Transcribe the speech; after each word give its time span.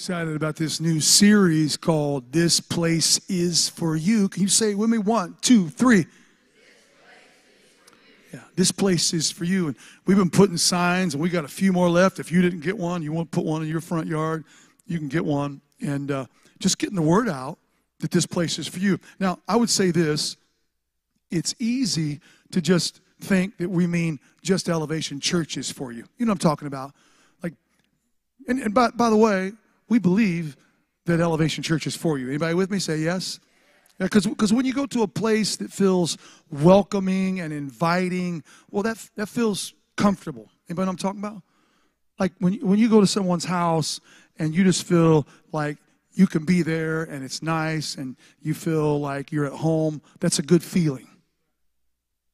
Excited 0.00 0.34
about 0.34 0.56
this 0.56 0.80
new 0.80 0.98
series 0.98 1.76
called 1.76 2.32
This 2.32 2.58
Place 2.58 3.20
Is 3.28 3.68
For 3.68 3.96
You. 3.96 4.30
Can 4.30 4.40
you 4.40 4.48
say 4.48 4.70
it 4.70 4.78
with 4.78 4.88
me? 4.88 4.96
One, 4.96 5.36
two, 5.42 5.68
three. 5.68 6.06
Yeah, 8.32 8.40
this 8.56 8.72
place 8.72 9.12
is 9.12 9.30
for 9.30 9.44
you. 9.44 9.66
And 9.66 9.76
we've 10.06 10.16
been 10.16 10.30
putting 10.30 10.56
signs, 10.56 11.12
and 11.12 11.22
we 11.22 11.28
got 11.28 11.44
a 11.44 11.48
few 11.48 11.70
more 11.70 11.90
left. 11.90 12.18
If 12.18 12.32
you 12.32 12.40
didn't 12.40 12.60
get 12.60 12.78
one, 12.78 13.02
you 13.02 13.12
want 13.12 13.30
to 13.30 13.36
put 13.36 13.44
one 13.44 13.60
in 13.60 13.68
your 13.68 13.82
front 13.82 14.06
yard, 14.06 14.44
you 14.86 14.96
can 14.96 15.08
get 15.08 15.22
one. 15.22 15.60
And 15.82 16.10
uh, 16.10 16.24
just 16.60 16.78
getting 16.78 16.96
the 16.96 17.02
word 17.02 17.28
out 17.28 17.58
that 17.98 18.10
this 18.10 18.24
place 18.24 18.58
is 18.58 18.66
for 18.66 18.78
you. 18.78 18.98
Now, 19.18 19.38
I 19.46 19.56
would 19.56 19.68
say 19.68 19.90
this 19.90 20.38
it's 21.30 21.54
easy 21.58 22.20
to 22.52 22.62
just 22.62 23.02
think 23.20 23.58
that 23.58 23.68
we 23.68 23.86
mean 23.86 24.18
just 24.40 24.70
elevation 24.70 25.20
churches 25.20 25.70
for 25.70 25.92
you. 25.92 26.04
You 26.16 26.24
know 26.24 26.30
what 26.30 26.36
I'm 26.42 26.50
talking 26.50 26.68
about? 26.68 26.94
Like, 27.42 27.52
and, 28.48 28.60
and 28.60 28.72
by, 28.72 28.88
by 28.92 29.10
the 29.10 29.16
way, 29.18 29.52
we 29.90 29.98
believe 29.98 30.56
that 31.04 31.20
elevation 31.20 31.62
church 31.62 31.86
is 31.86 31.94
for 31.94 32.16
you. 32.18 32.28
Anybody 32.28 32.54
with 32.54 32.70
me? 32.70 32.78
Say 32.78 32.98
yes. 32.98 33.40
Because 33.98 34.24
yeah, 34.24 34.30
because 34.30 34.52
when 34.52 34.64
you 34.64 34.72
go 34.72 34.86
to 34.86 35.02
a 35.02 35.08
place 35.08 35.56
that 35.56 35.70
feels 35.70 36.16
welcoming 36.50 37.40
and 37.40 37.52
inviting, 37.52 38.42
well, 38.70 38.82
that 38.84 39.10
that 39.16 39.28
feels 39.28 39.74
comfortable. 39.96 40.48
Anybody 40.70 40.86
know 40.86 40.92
I'm 40.92 40.96
talking 40.96 41.20
about? 41.20 41.42
Like 42.18 42.32
when 42.38 42.54
when 42.60 42.78
you 42.78 42.88
go 42.88 43.00
to 43.00 43.06
someone's 43.06 43.44
house 43.44 44.00
and 44.38 44.54
you 44.54 44.64
just 44.64 44.86
feel 44.86 45.26
like 45.52 45.76
you 46.12 46.26
can 46.26 46.44
be 46.44 46.62
there 46.62 47.02
and 47.02 47.22
it's 47.22 47.42
nice 47.42 47.96
and 47.96 48.16
you 48.40 48.54
feel 48.54 49.00
like 49.00 49.32
you're 49.32 49.46
at 49.46 49.52
home. 49.52 50.00
That's 50.20 50.38
a 50.38 50.42
good 50.42 50.62
feeling. 50.62 51.08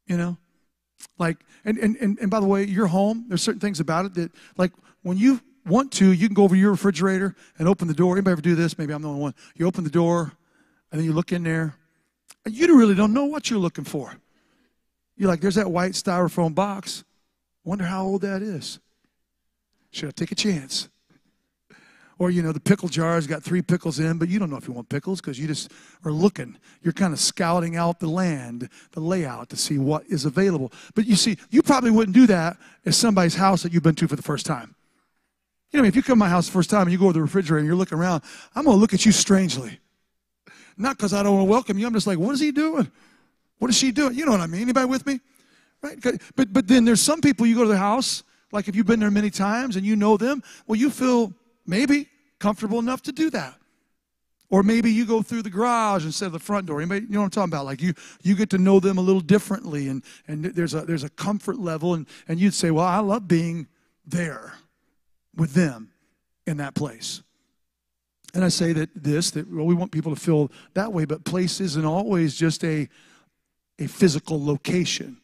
You 0.06 0.18
know, 0.18 0.36
like 1.18 1.38
and 1.64 1.78
and 1.78 1.96
and, 1.96 2.18
and 2.20 2.30
by 2.30 2.38
the 2.38 2.46
way, 2.46 2.64
your 2.64 2.86
home. 2.86 3.24
There's 3.28 3.42
certain 3.42 3.60
things 3.60 3.80
about 3.80 4.06
it 4.06 4.14
that 4.14 4.30
like 4.56 4.72
when 5.02 5.18
you 5.18 5.40
want 5.66 5.92
to, 5.92 6.12
you 6.12 6.28
can 6.28 6.34
go 6.34 6.44
over 6.44 6.56
your 6.56 6.70
refrigerator 6.70 7.34
and 7.58 7.68
open 7.68 7.88
the 7.88 7.94
door. 7.94 8.14
Anybody 8.14 8.32
ever 8.32 8.40
do 8.40 8.54
this? 8.54 8.78
Maybe 8.78 8.92
I'm 8.92 9.02
the 9.02 9.08
only 9.08 9.20
one. 9.20 9.34
You 9.54 9.66
open 9.66 9.84
the 9.84 9.90
door 9.90 10.32
and 10.90 11.00
then 11.00 11.04
you 11.04 11.12
look 11.12 11.32
in 11.32 11.42
there. 11.42 11.74
And 12.44 12.54
you 12.54 12.78
really 12.78 12.94
don't 12.94 13.12
know 13.12 13.24
what 13.24 13.50
you're 13.50 13.58
looking 13.58 13.84
for. 13.84 14.14
You're 15.16 15.28
like, 15.28 15.40
there's 15.40 15.56
that 15.56 15.70
white 15.70 15.92
styrofoam 15.92 16.54
box. 16.54 17.04
Wonder 17.64 17.84
how 17.84 18.04
old 18.04 18.20
that 18.22 18.42
is. 18.42 18.78
Should 19.90 20.08
I 20.08 20.12
take 20.12 20.30
a 20.30 20.36
chance? 20.36 20.88
Or, 22.18 22.30
you 22.30 22.42
know, 22.42 22.52
the 22.52 22.60
pickle 22.60 22.88
jar's 22.88 23.26
got 23.26 23.42
three 23.42 23.60
pickles 23.60 23.98
in, 23.98 24.16
but 24.16 24.28
you 24.28 24.38
don't 24.38 24.48
know 24.48 24.56
if 24.56 24.66
you 24.66 24.72
want 24.72 24.88
pickles 24.88 25.20
because 25.20 25.38
you 25.38 25.46
just 25.46 25.70
are 26.04 26.12
looking. 26.12 26.56
You're 26.82 26.94
kind 26.94 27.12
of 27.12 27.20
scouting 27.20 27.76
out 27.76 28.00
the 28.00 28.08
land, 28.08 28.70
the 28.92 29.00
layout 29.00 29.50
to 29.50 29.56
see 29.56 29.76
what 29.76 30.06
is 30.06 30.24
available. 30.24 30.72
But 30.94 31.06
you 31.06 31.16
see, 31.16 31.36
you 31.50 31.62
probably 31.62 31.90
wouldn't 31.90 32.14
do 32.14 32.26
that 32.28 32.56
at 32.86 32.94
somebody's 32.94 33.34
house 33.34 33.62
that 33.64 33.72
you've 33.72 33.82
been 33.82 33.96
to 33.96 34.08
for 34.08 34.16
the 34.16 34.22
first 34.22 34.46
time. 34.46 34.74
You 35.76 35.82
know, 35.82 35.88
if 35.88 35.94
you 35.94 36.02
come 36.02 36.14
to 36.14 36.24
my 36.24 36.30
house 36.30 36.46
the 36.46 36.52
first 36.52 36.70
time 36.70 36.84
and 36.84 36.90
you 36.90 36.96
go 36.96 37.08
to 37.08 37.12
the 37.12 37.20
refrigerator 37.20 37.58
and 37.58 37.66
you're 37.66 37.76
looking 37.76 37.98
around, 37.98 38.22
I'm 38.54 38.64
going 38.64 38.78
to 38.78 38.80
look 38.80 38.94
at 38.94 39.04
you 39.04 39.12
strangely. 39.12 39.78
Not 40.78 40.96
because 40.96 41.12
I 41.12 41.22
don't 41.22 41.34
want 41.34 41.46
to 41.46 41.50
welcome 41.50 41.78
you. 41.78 41.86
I'm 41.86 41.92
just 41.92 42.06
like, 42.06 42.18
what 42.18 42.32
is 42.32 42.40
he 42.40 42.50
doing? 42.50 42.90
What 43.58 43.68
is 43.68 43.76
she 43.76 43.92
doing? 43.92 44.14
You 44.14 44.24
know 44.24 44.30
what 44.30 44.40
I 44.40 44.46
mean? 44.46 44.62
Anybody 44.62 44.86
with 44.86 45.04
me? 45.06 45.20
Right? 45.82 45.98
But, 46.34 46.50
but 46.50 46.66
then 46.66 46.86
there's 46.86 47.02
some 47.02 47.20
people 47.20 47.44
you 47.44 47.54
go 47.54 47.64
to 47.64 47.68
the 47.68 47.76
house, 47.76 48.22
like 48.52 48.68
if 48.68 48.74
you've 48.74 48.86
been 48.86 49.00
there 49.00 49.10
many 49.10 49.28
times 49.28 49.76
and 49.76 49.84
you 49.84 49.96
know 49.96 50.16
them, 50.16 50.42
well, 50.66 50.76
you 50.76 50.88
feel 50.88 51.34
maybe 51.66 52.08
comfortable 52.38 52.78
enough 52.78 53.02
to 53.02 53.12
do 53.12 53.28
that. 53.28 53.54
Or 54.48 54.62
maybe 54.62 54.90
you 54.90 55.04
go 55.04 55.20
through 55.20 55.42
the 55.42 55.50
garage 55.50 56.06
instead 56.06 56.26
of 56.26 56.32
the 56.32 56.38
front 56.38 56.68
door. 56.68 56.80
Anybody, 56.80 57.02
you 57.02 57.12
know 57.12 57.18
what 57.18 57.24
I'm 57.24 57.30
talking 57.32 57.52
about? 57.52 57.66
Like 57.66 57.82
you, 57.82 57.92
you 58.22 58.34
get 58.34 58.48
to 58.48 58.58
know 58.58 58.80
them 58.80 58.96
a 58.96 59.02
little 59.02 59.20
differently, 59.20 59.88
and, 59.88 60.02
and 60.26 60.42
there's 60.42 60.72
a 60.72 60.82
there's 60.82 61.04
a 61.04 61.10
comfort 61.10 61.58
level, 61.58 61.92
and, 61.92 62.06
and 62.28 62.40
you'd 62.40 62.54
say, 62.54 62.70
Well, 62.70 62.86
I 62.86 63.00
love 63.00 63.28
being 63.28 63.66
there 64.06 64.54
with 65.36 65.52
them 65.52 65.90
in 66.46 66.56
that 66.58 66.74
place. 66.74 67.22
And 68.34 68.44
I 68.44 68.48
say 68.48 68.72
that 68.72 68.90
this, 68.94 69.30
that 69.32 69.50
well, 69.50 69.66
we 69.66 69.74
want 69.74 69.92
people 69.92 70.14
to 70.14 70.20
feel 70.20 70.50
that 70.74 70.92
way, 70.92 71.04
but 71.04 71.24
place 71.24 71.60
isn't 71.60 71.84
always 71.84 72.36
just 72.36 72.64
a, 72.64 72.88
a 73.78 73.86
physical 73.86 74.44
location. 74.44 75.18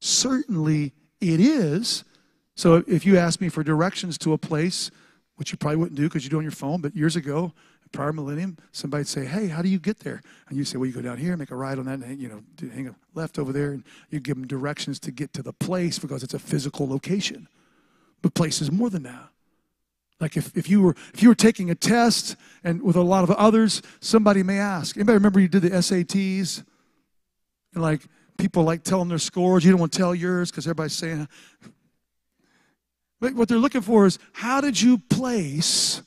Certainly 0.00 0.92
it 1.20 1.40
is. 1.40 2.04
So 2.54 2.82
if 2.86 3.04
you 3.04 3.18
ask 3.18 3.40
me 3.40 3.48
for 3.48 3.62
directions 3.62 4.16
to 4.18 4.32
a 4.32 4.38
place, 4.38 4.90
which 5.36 5.52
you 5.52 5.58
probably 5.58 5.76
wouldn't 5.76 5.96
do 5.96 6.04
because 6.04 6.24
you 6.24 6.30
do 6.30 6.38
on 6.38 6.42
your 6.42 6.52
phone, 6.52 6.80
but 6.80 6.94
years 6.94 7.16
ago, 7.16 7.52
prior 7.92 8.12
millennium, 8.12 8.56
somebody'd 8.72 9.06
say, 9.06 9.24
"Hey, 9.24 9.48
how 9.48 9.62
do 9.62 9.68
you 9.68 9.78
get 9.78 10.00
there?" 10.00 10.22
And 10.48 10.56
you 10.56 10.64
say, 10.64 10.78
"Well, 10.78 10.86
you 10.86 10.92
go 10.92 11.02
down 11.02 11.18
here, 11.18 11.36
make 11.36 11.50
a 11.50 11.56
right 11.56 11.78
on 11.78 11.86
that, 11.86 12.00
and 12.00 12.20
you 12.20 12.28
know, 12.28 12.42
hang 12.72 12.88
a 12.88 12.94
left 13.14 13.38
over 13.38 13.52
there, 13.52 13.72
and 13.72 13.84
you 14.10 14.20
give 14.20 14.36
them 14.36 14.46
directions 14.46 14.98
to 15.00 15.10
get 15.10 15.32
to 15.34 15.42
the 15.42 15.52
place 15.52 15.98
because 15.98 16.22
it's 16.22 16.34
a 16.34 16.38
physical 16.38 16.88
location." 16.88 17.48
But 18.22 18.34
place 18.34 18.60
is 18.60 18.70
more 18.70 18.90
than 18.90 19.02
that. 19.04 19.29
Like 20.20 20.36
if, 20.36 20.56
if 20.56 20.68
you 20.68 20.82
were 20.82 20.94
if 21.14 21.22
you 21.22 21.28
were 21.28 21.34
taking 21.34 21.70
a 21.70 21.74
test 21.74 22.36
and 22.62 22.82
with 22.82 22.96
a 22.96 23.02
lot 23.02 23.24
of 23.24 23.30
others, 23.32 23.82
somebody 24.00 24.42
may 24.42 24.58
ask. 24.58 24.96
Anybody 24.96 25.14
remember 25.14 25.40
you 25.40 25.48
did 25.48 25.62
the 25.62 25.70
SATs? 25.70 26.62
And 27.74 27.82
like 27.82 28.02
people 28.36 28.64
like 28.64 28.84
telling 28.84 29.08
their 29.08 29.18
scores, 29.18 29.64
you 29.64 29.70
don't 29.70 29.80
want 29.80 29.92
to 29.92 29.98
tell 29.98 30.14
yours 30.14 30.50
because 30.50 30.66
everybody's 30.66 30.92
saying 30.92 31.26
but 33.20 33.34
what 33.34 33.48
they're 33.48 33.58
looking 33.58 33.82
for 33.82 34.06
is 34.06 34.18
how 34.32 34.62
did 34.62 34.80
you 34.80 34.96
place 34.96 36.02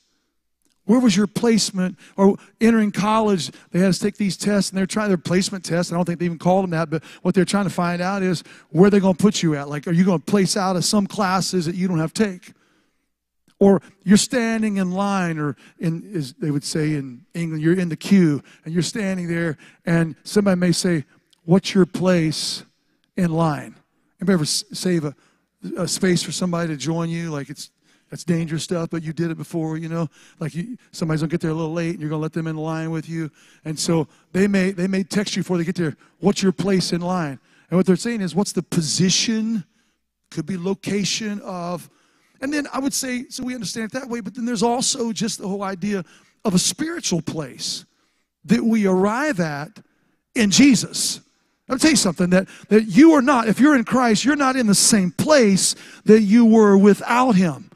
where 0.86 1.00
was 1.00 1.16
your 1.16 1.28
placement? 1.28 1.98
Or 2.18 2.36
entering 2.60 2.92
college, 2.92 3.52
they 3.72 3.80
had 3.80 3.94
to 3.94 4.00
take 4.00 4.18
these 4.18 4.36
tests 4.36 4.72
and 4.72 4.78
they're 4.78 4.86
trying 4.86 5.08
their 5.08 5.18
placement 5.18 5.64
tests. 5.64 5.92
I 5.92 5.96
don't 5.96 6.06
think 6.06 6.20
they 6.20 6.26
even 6.26 6.38
called 6.38 6.64
them 6.64 6.72
that, 6.72 6.90
but 6.90 7.04
what 7.22 7.34
they're 7.34 7.46
trying 7.46 7.64
to 7.64 7.70
find 7.70 8.02
out 8.02 8.22
is 8.22 8.44
where 8.70 8.90
they're 8.90 9.00
going 9.00 9.16
to 9.16 9.22
put 9.22 9.42
you 9.42 9.56
at. 9.56 9.70
Like, 9.70 9.88
are 9.88 9.92
you 9.92 10.04
going 10.04 10.20
to 10.20 10.26
place 10.26 10.58
out 10.58 10.76
of 10.76 10.84
some 10.84 11.08
classes 11.08 11.66
that 11.66 11.76
you 11.76 11.88
don't 11.88 12.00
have 12.00 12.14
to 12.14 12.24
take? 12.26 12.54
Or 13.60 13.82
you're 14.04 14.18
standing 14.18 14.78
in 14.78 14.92
line, 14.92 15.38
or 15.38 15.56
in, 15.80 16.12
as 16.16 16.34
they 16.34 16.52
would 16.52 16.64
say 16.64 16.96
in 16.96 17.26
England, 17.34 17.64
you're 17.64 17.80
in 17.80 17.90
the 17.90 17.96
queue 17.96 18.44
and 18.66 18.74
you're 18.74 18.84
standing 18.84 19.28
there, 19.28 19.58
and 19.86 20.16
somebody 20.24 20.60
may 20.60 20.72
say, 20.72 21.06
What's 21.46 21.74
your 21.74 21.86
place 21.86 22.64
in 23.18 23.32
line? 23.32 23.76
Anybody 24.22 24.34
ever 24.36 24.46
save 24.46 25.04
a, 25.04 25.16
a 25.78 25.88
space 25.88 26.24
for 26.24 26.32
somebody 26.32 26.70
to 26.70 26.78
join 26.78 27.10
you? 27.10 27.32
Like 27.32 27.50
it's 27.50 27.70
that's 28.10 28.24
dangerous 28.24 28.64
stuff, 28.64 28.92
but 28.92 29.02
you 29.02 29.12
did 29.12 29.32
it 29.32 29.38
before, 29.38 29.76
you 29.76 29.90
know. 29.90 30.08
Like 30.40 30.54
you, 30.54 30.78
somebody's 30.92 31.22
gonna 31.22 31.32
get 31.32 31.42
there 31.42 31.50
a 31.50 31.54
little 31.56 31.74
late, 31.74 31.94
and 31.94 32.00
you're 32.00 32.12
gonna 32.12 32.22
let 32.22 32.32
them 32.32 32.46
in 32.48 32.56
line 32.56 32.92
with 32.92 33.10
you, 33.10 33.32
and 33.66 33.78
so 33.78 34.08
they 34.34 34.48
may 34.48 34.72
they 34.72 34.88
may 34.88 35.04
text 35.04 35.36
you 35.36 35.42
before 35.42 35.58
they 35.58 35.64
get 35.64 35.76
there. 35.76 35.98
What's 36.20 36.44
your 36.44 36.52
place 36.52 36.94
in 36.94 37.02
line? 37.02 37.40
And 37.70 37.78
what 37.80 37.88
they're 37.88 37.96
saying 37.96 38.22
is, 38.22 38.36
what's 38.36 38.52
the 38.52 38.62
position? 38.62 39.64
Could 40.30 40.46
be 40.46 40.58
location 40.58 41.42
of, 41.42 41.90
and 42.44 42.52
then 42.52 42.68
I 42.74 42.80
would 42.80 42.94
say, 42.94 43.26
so 43.30 43.42
we 43.42 43.56
understand 43.56 43.86
it 43.86 43.92
that 43.94 44.10
way. 44.10 44.20
But 44.20 44.36
then 44.36 44.44
there's 44.44 44.64
also 44.64 45.14
just 45.14 45.40
the 45.40 45.48
whole 45.48 45.64
idea 45.64 46.04
of 46.44 46.54
a 46.54 46.60
spiritual 46.60 47.22
place 47.22 47.86
that 48.44 48.62
we 48.62 48.86
arrive 48.86 49.40
at 49.40 49.80
in 50.36 50.52
Jesus. 50.52 51.22
I'll 51.70 51.78
tell 51.78 51.92
you 51.92 51.96
something 51.96 52.32
that, 52.32 52.50
that 52.68 52.84
you 52.84 53.14
are 53.14 53.22
not, 53.22 53.48
if 53.48 53.62
you're 53.62 53.78
in 53.78 53.86
Christ, 53.86 54.26
you're 54.26 54.36
not 54.36 54.58
in 54.58 54.68
the 54.68 54.76
same 54.76 55.12
place 55.12 55.74
that 56.04 56.20
you 56.20 56.46
were 56.46 56.78
without 56.78 57.36
Him. 57.36 57.72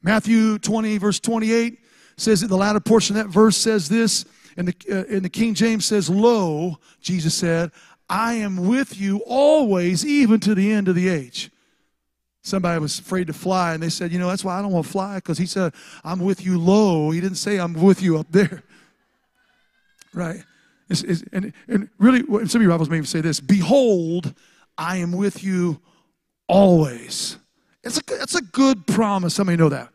Matthew 0.00 0.60
20, 0.60 0.98
verse 0.98 1.18
28 1.18 1.76
says 2.16 2.44
in 2.44 2.48
the 2.48 2.56
latter 2.56 2.78
portion 2.78 3.16
of 3.16 3.24
that 3.24 3.32
verse 3.32 3.56
says 3.56 3.88
this, 3.88 4.26
and 4.56 4.68
the, 4.68 4.74
uh, 4.92 5.12
in 5.12 5.24
the 5.24 5.28
King 5.28 5.54
James 5.54 5.86
says, 5.86 6.08
Lo, 6.08 6.78
Jesus 7.00 7.34
said, 7.34 7.72
I 8.08 8.34
am 8.34 8.68
with 8.68 8.96
you 8.96 9.24
always, 9.26 10.06
even 10.06 10.38
to 10.38 10.54
the 10.54 10.70
end 10.70 10.86
of 10.86 10.94
the 10.94 11.08
age. 11.08 11.50
Somebody 12.48 12.80
was 12.80 12.98
afraid 12.98 13.26
to 13.26 13.32
fly, 13.32 13.74
and 13.74 13.82
they 13.82 13.90
said, 13.90 14.10
You 14.10 14.18
know, 14.18 14.28
that's 14.28 14.44
why 14.44 14.58
I 14.58 14.62
don't 14.62 14.72
want 14.72 14.86
to 14.86 14.92
fly, 14.92 15.16
because 15.16 15.38
he 15.38 15.46
said, 15.46 15.74
I'm 16.02 16.20
with 16.20 16.44
you 16.44 16.58
low. 16.58 17.10
He 17.10 17.20
didn't 17.20 17.36
say, 17.36 17.58
I'm 17.58 17.74
with 17.74 18.02
you 18.02 18.18
up 18.18 18.26
there. 18.30 18.62
Right? 20.14 20.42
It's, 20.88 21.02
it's, 21.02 21.22
and, 21.34 21.52
and 21.68 21.90
really, 21.98 22.22
some 22.48 22.60
of 22.60 22.62
your 22.62 22.70
Bibles 22.70 22.88
may 22.88 22.96
even 22.96 23.06
say 23.06 23.20
this 23.20 23.40
Behold, 23.40 24.34
I 24.76 24.96
am 24.96 25.12
with 25.12 25.44
you 25.44 25.80
always. 26.48 27.36
It's 27.84 27.98
a, 27.98 28.02
it's 28.22 28.34
a 28.34 28.42
good 28.42 28.86
promise. 28.86 29.34
Somebody 29.34 29.58
know 29.58 29.68
that? 29.68 29.90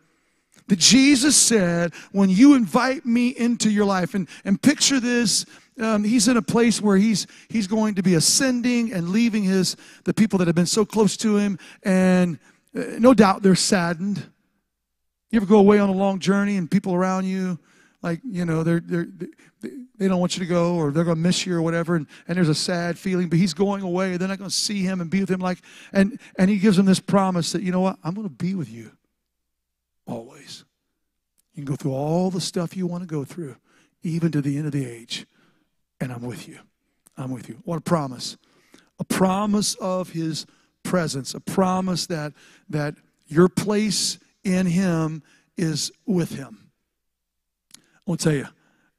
That 0.67 0.79
Jesus 0.79 1.35
said, 1.35 1.93
when 2.11 2.29
you 2.29 2.53
invite 2.53 3.05
me 3.05 3.29
into 3.29 3.69
your 3.71 3.85
life, 3.85 4.13
and, 4.13 4.27
and 4.45 4.61
picture 4.61 4.99
this, 4.99 5.45
um, 5.79 6.03
he's 6.03 6.27
in 6.27 6.37
a 6.37 6.41
place 6.41 6.81
where 6.81 6.97
he's, 6.97 7.27
he's 7.49 7.67
going 7.67 7.95
to 7.95 8.03
be 8.03 8.15
ascending 8.15 8.93
and 8.93 9.09
leaving 9.09 9.43
his, 9.43 9.75
the 10.03 10.13
people 10.13 10.39
that 10.39 10.47
have 10.47 10.55
been 10.55 10.65
so 10.65 10.85
close 10.85 11.17
to 11.17 11.37
him, 11.37 11.57
and 11.83 12.39
uh, 12.75 12.83
no 12.99 13.13
doubt 13.13 13.43
they're 13.43 13.55
saddened. 13.55 14.23
You 15.31 15.37
ever 15.37 15.45
go 15.45 15.59
away 15.59 15.79
on 15.79 15.89
a 15.89 15.93
long 15.93 16.19
journey 16.19 16.57
and 16.57 16.69
people 16.69 16.93
around 16.93 17.25
you, 17.25 17.57
like, 18.03 18.19
you 18.23 18.45
know, 18.45 18.63
they're, 18.63 18.81
they're, 18.81 19.07
they 19.97 20.07
don't 20.07 20.19
want 20.19 20.35
you 20.35 20.43
to 20.43 20.49
go 20.49 20.75
or 20.75 20.91
they're 20.91 21.03
going 21.03 21.15
to 21.15 21.21
miss 21.21 21.45
you 21.45 21.55
or 21.55 21.61
whatever 21.61 21.95
and, 21.95 22.07
and 22.27 22.37
there's 22.37 22.49
a 22.49 22.55
sad 22.55 22.97
feeling 22.97 23.29
but 23.29 23.39
he's 23.39 23.53
going 23.53 23.81
away. 23.81 24.17
They're 24.17 24.27
not 24.27 24.37
going 24.37 24.49
to 24.49 24.55
see 24.55 24.81
him 24.81 25.01
and 25.01 25.09
be 25.09 25.21
with 25.21 25.29
him 25.29 25.39
like 25.39 25.59
and 25.93 26.19
and 26.37 26.49
he 26.49 26.57
gives 26.57 26.77
them 26.77 26.85
this 26.85 26.99
promise 26.99 27.51
that 27.53 27.63
you 27.63 27.71
know 27.71 27.81
what? 27.81 27.97
I'm 28.03 28.13
going 28.13 28.27
to 28.27 28.33
be 28.33 28.55
with 28.55 28.69
you 28.69 28.91
always. 30.05 30.65
You 31.53 31.63
can 31.63 31.65
go 31.65 31.75
through 31.75 31.93
all 31.93 32.29
the 32.29 32.41
stuff 32.41 32.75
you 32.75 32.87
want 32.87 33.03
to 33.03 33.07
go 33.07 33.23
through 33.23 33.55
even 34.01 34.31
to 34.33 34.41
the 34.41 34.57
end 34.57 34.65
of 34.65 34.73
the 34.73 34.85
age 34.85 35.25
and 36.03 36.11
i'm 36.11 36.21
with 36.21 36.47
you 36.47 36.59
i'm 37.17 37.31
with 37.31 37.49
you 37.49 37.57
what 37.65 37.77
a 37.77 37.81
promise 37.81 38.37
a 38.99 39.03
promise 39.03 39.75
of 39.75 40.11
his 40.11 40.45
presence 40.83 41.33
a 41.33 41.39
promise 41.39 42.05
that 42.05 42.33
that 42.69 42.95
your 43.27 43.49
place 43.49 44.19
in 44.43 44.65
him 44.65 45.23
is 45.57 45.91
with 46.05 46.35
him. 46.35 46.69
I 47.75 47.79
want 48.05 48.21
to 48.21 48.23
tell 48.29 48.37
you, 48.37 48.47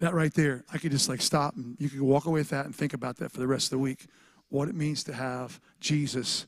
that 0.01 0.13
right 0.13 0.35
there, 0.35 0.65
I 0.73 0.79
could 0.79 0.91
just 0.91 1.09
like 1.09 1.23
stop 1.23 1.57
and 1.57 1.77
you 1.79 1.89
could 1.89 2.01
walk 2.01 2.27
away 2.27 2.41
with 2.41 2.51
that 2.51 2.67
and 2.67 2.75
think 2.75 2.93
about 2.93 3.17
that 3.19 3.31
for 3.31 3.39
the 3.39 3.47
rest 3.47 3.67
of 3.67 3.71
the 3.71 3.79
week. 3.79 4.07
What 4.49 4.69
it 4.69 4.75
means 4.75 5.05
to 5.05 5.15
have 5.15 5.61
Jesus 5.81 6.47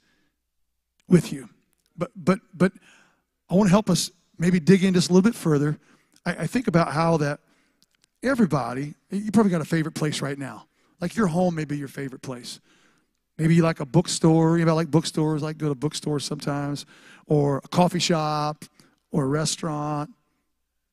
with 1.09 1.32
you. 1.32 1.49
But 1.97 2.11
but 2.17 2.41
but 2.52 2.73
I 3.49 3.55
want 3.55 3.69
to 3.69 3.70
help 3.70 3.88
us 3.88 4.11
maybe 4.37 4.61
dig 4.61 4.85
in 4.85 4.93
just 4.94 5.09
a 5.09 5.12
little 5.12 5.29
bit 5.29 5.35
further. 5.35 5.79
I, 6.26 6.31
I 6.32 6.47
think 6.47 6.67
about 6.69 6.93
how 6.93 7.17
that 7.19 7.41
everybody, 8.22 8.94
you 9.10 9.30
probably 9.30 9.50
got 9.50 9.60
a 9.60 9.66
favorite 9.66 9.94
place 9.94 10.20
right 10.20 10.38
now. 10.38 10.66
Like 11.00 11.16
your 11.16 11.26
home 11.26 11.54
may 11.54 11.64
be 11.64 11.76
your 11.76 11.88
favorite 11.88 12.22
place. 12.22 12.60
Maybe 13.38 13.54
you 13.54 13.62
like 13.62 13.80
a 13.80 13.86
bookstore. 13.86 14.58
You 14.58 14.64
know, 14.64 14.74
like 14.74 14.90
bookstores. 14.90 15.42
Like 15.42 15.58
go 15.58 15.68
to 15.68 15.74
bookstores 15.74 16.24
sometimes, 16.24 16.86
or 17.26 17.58
a 17.58 17.68
coffee 17.68 17.98
shop, 17.98 18.64
or 19.10 19.24
a 19.24 19.26
restaurant. 19.26 20.10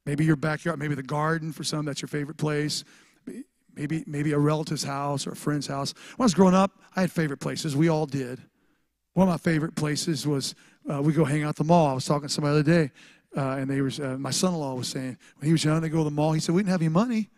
Maybe 0.05 0.25
your 0.25 0.35
backyard. 0.35 0.79
Maybe 0.79 0.95
the 0.95 1.03
garden 1.03 1.53
for 1.53 1.63
some. 1.63 1.85
That's 1.85 2.01
your 2.01 2.09
favorite 2.09 2.37
place. 2.37 2.83
Maybe 3.75 4.03
maybe 4.05 4.33
a 4.33 4.39
relative's 4.39 4.83
house 4.83 5.25
or 5.25 5.31
a 5.31 5.35
friend's 5.35 5.67
house. 5.67 5.93
When 6.17 6.25
I 6.25 6.27
was 6.27 6.33
growing 6.33 6.53
up, 6.53 6.71
I 6.95 7.01
had 7.01 7.11
favorite 7.11 7.39
places. 7.39 7.75
We 7.75 7.87
all 7.87 8.05
did. 8.05 8.39
One 9.13 9.27
of 9.27 9.33
my 9.33 9.37
favorite 9.37 9.75
places 9.75 10.27
was 10.27 10.53
uh, 10.91 11.01
we 11.01 11.13
go 11.13 11.23
hang 11.23 11.43
out 11.43 11.49
at 11.49 11.55
the 11.55 11.63
mall. 11.63 11.87
I 11.87 11.93
was 11.93 12.05
talking 12.05 12.27
to 12.27 12.33
somebody 12.33 12.55
the 12.55 12.59
other 12.59 12.85
day, 12.85 12.91
uh, 13.35 13.57
and 13.59 13.69
they 13.69 13.81
was 13.81 13.99
uh, 13.99 14.17
my 14.17 14.31
son-in-law 14.31 14.75
was 14.75 14.87
saying 14.87 15.17
when 15.37 15.45
he 15.45 15.51
was 15.51 15.63
young, 15.63 15.81
they 15.81 15.89
go 15.89 15.99
to 15.99 16.03
the 16.03 16.11
mall. 16.11 16.33
He 16.33 16.39
said 16.39 16.53
we 16.53 16.61
didn't 16.61 16.71
have 16.71 16.81
any 16.81 16.89
money. 16.89 17.29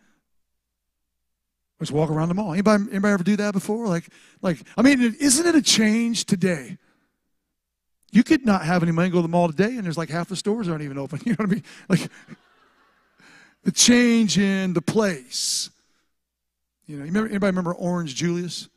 Let's 1.78 1.92
walk 1.92 2.10
around 2.10 2.28
the 2.28 2.34
mall. 2.34 2.52
Anybody, 2.52 2.84
anybody 2.90 3.12
ever 3.12 3.24
do 3.24 3.36
that 3.36 3.52
before? 3.52 3.86
Like, 3.86 4.08
like 4.40 4.58
I 4.76 4.82
mean, 4.82 5.16
isn't 5.20 5.46
it 5.46 5.54
a 5.54 5.62
change 5.62 6.24
today? 6.24 6.78
You 8.12 8.24
could 8.24 8.46
not 8.46 8.64
have 8.64 8.82
any 8.82 8.92
money 8.92 9.10
go 9.10 9.18
to 9.18 9.22
the 9.22 9.28
mall 9.28 9.48
today, 9.48 9.76
and 9.76 9.84
there's 9.84 9.98
like 9.98 10.08
half 10.08 10.28
the 10.28 10.36
stores 10.36 10.68
aren't 10.68 10.82
even 10.82 10.98
open. 10.98 11.20
You 11.26 11.32
know 11.32 11.36
what 11.38 11.50
I 11.50 11.52
mean? 11.52 11.64
Like 11.88 12.10
the 13.64 13.72
change 13.72 14.38
in 14.38 14.72
the 14.72 14.80
place. 14.80 15.70
You 16.86 16.96
know, 16.96 17.04
you 17.04 17.08
remember, 17.08 17.28
anybody 17.28 17.50
remember 17.50 17.74
Orange 17.74 18.14
Julius? 18.14 18.68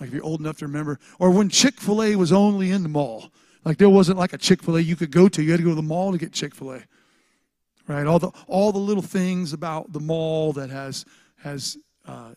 Like 0.00 0.08
if 0.08 0.14
you're 0.14 0.24
old 0.24 0.40
enough 0.40 0.58
to 0.58 0.66
remember, 0.66 0.98
or 1.18 1.30
when 1.30 1.48
Chick 1.48 1.80
Fil 1.80 2.02
A 2.02 2.16
was 2.16 2.32
only 2.32 2.70
in 2.70 2.82
the 2.82 2.88
mall. 2.88 3.30
Like 3.66 3.78
there 3.78 3.90
wasn't 3.90 4.16
like 4.16 4.32
a 4.32 4.38
Chick 4.38 4.62
Fil 4.62 4.76
A 4.76 4.80
you 4.80 4.94
could 4.94 5.10
go 5.10 5.28
to. 5.28 5.42
You 5.42 5.50
had 5.50 5.56
to 5.56 5.64
go 5.64 5.70
to 5.70 5.74
the 5.74 5.82
mall 5.82 6.12
to 6.12 6.18
get 6.18 6.32
Chick 6.32 6.54
Fil 6.54 6.74
A. 6.74 6.82
Right? 7.88 8.06
All 8.06 8.20
the 8.20 8.30
all 8.46 8.70
the 8.70 8.78
little 8.78 9.02
things 9.02 9.52
about 9.52 9.92
the 9.92 9.98
mall 9.98 10.52
that 10.52 10.70
has 10.70 11.04
has 11.42 11.76
uh, 12.06 12.34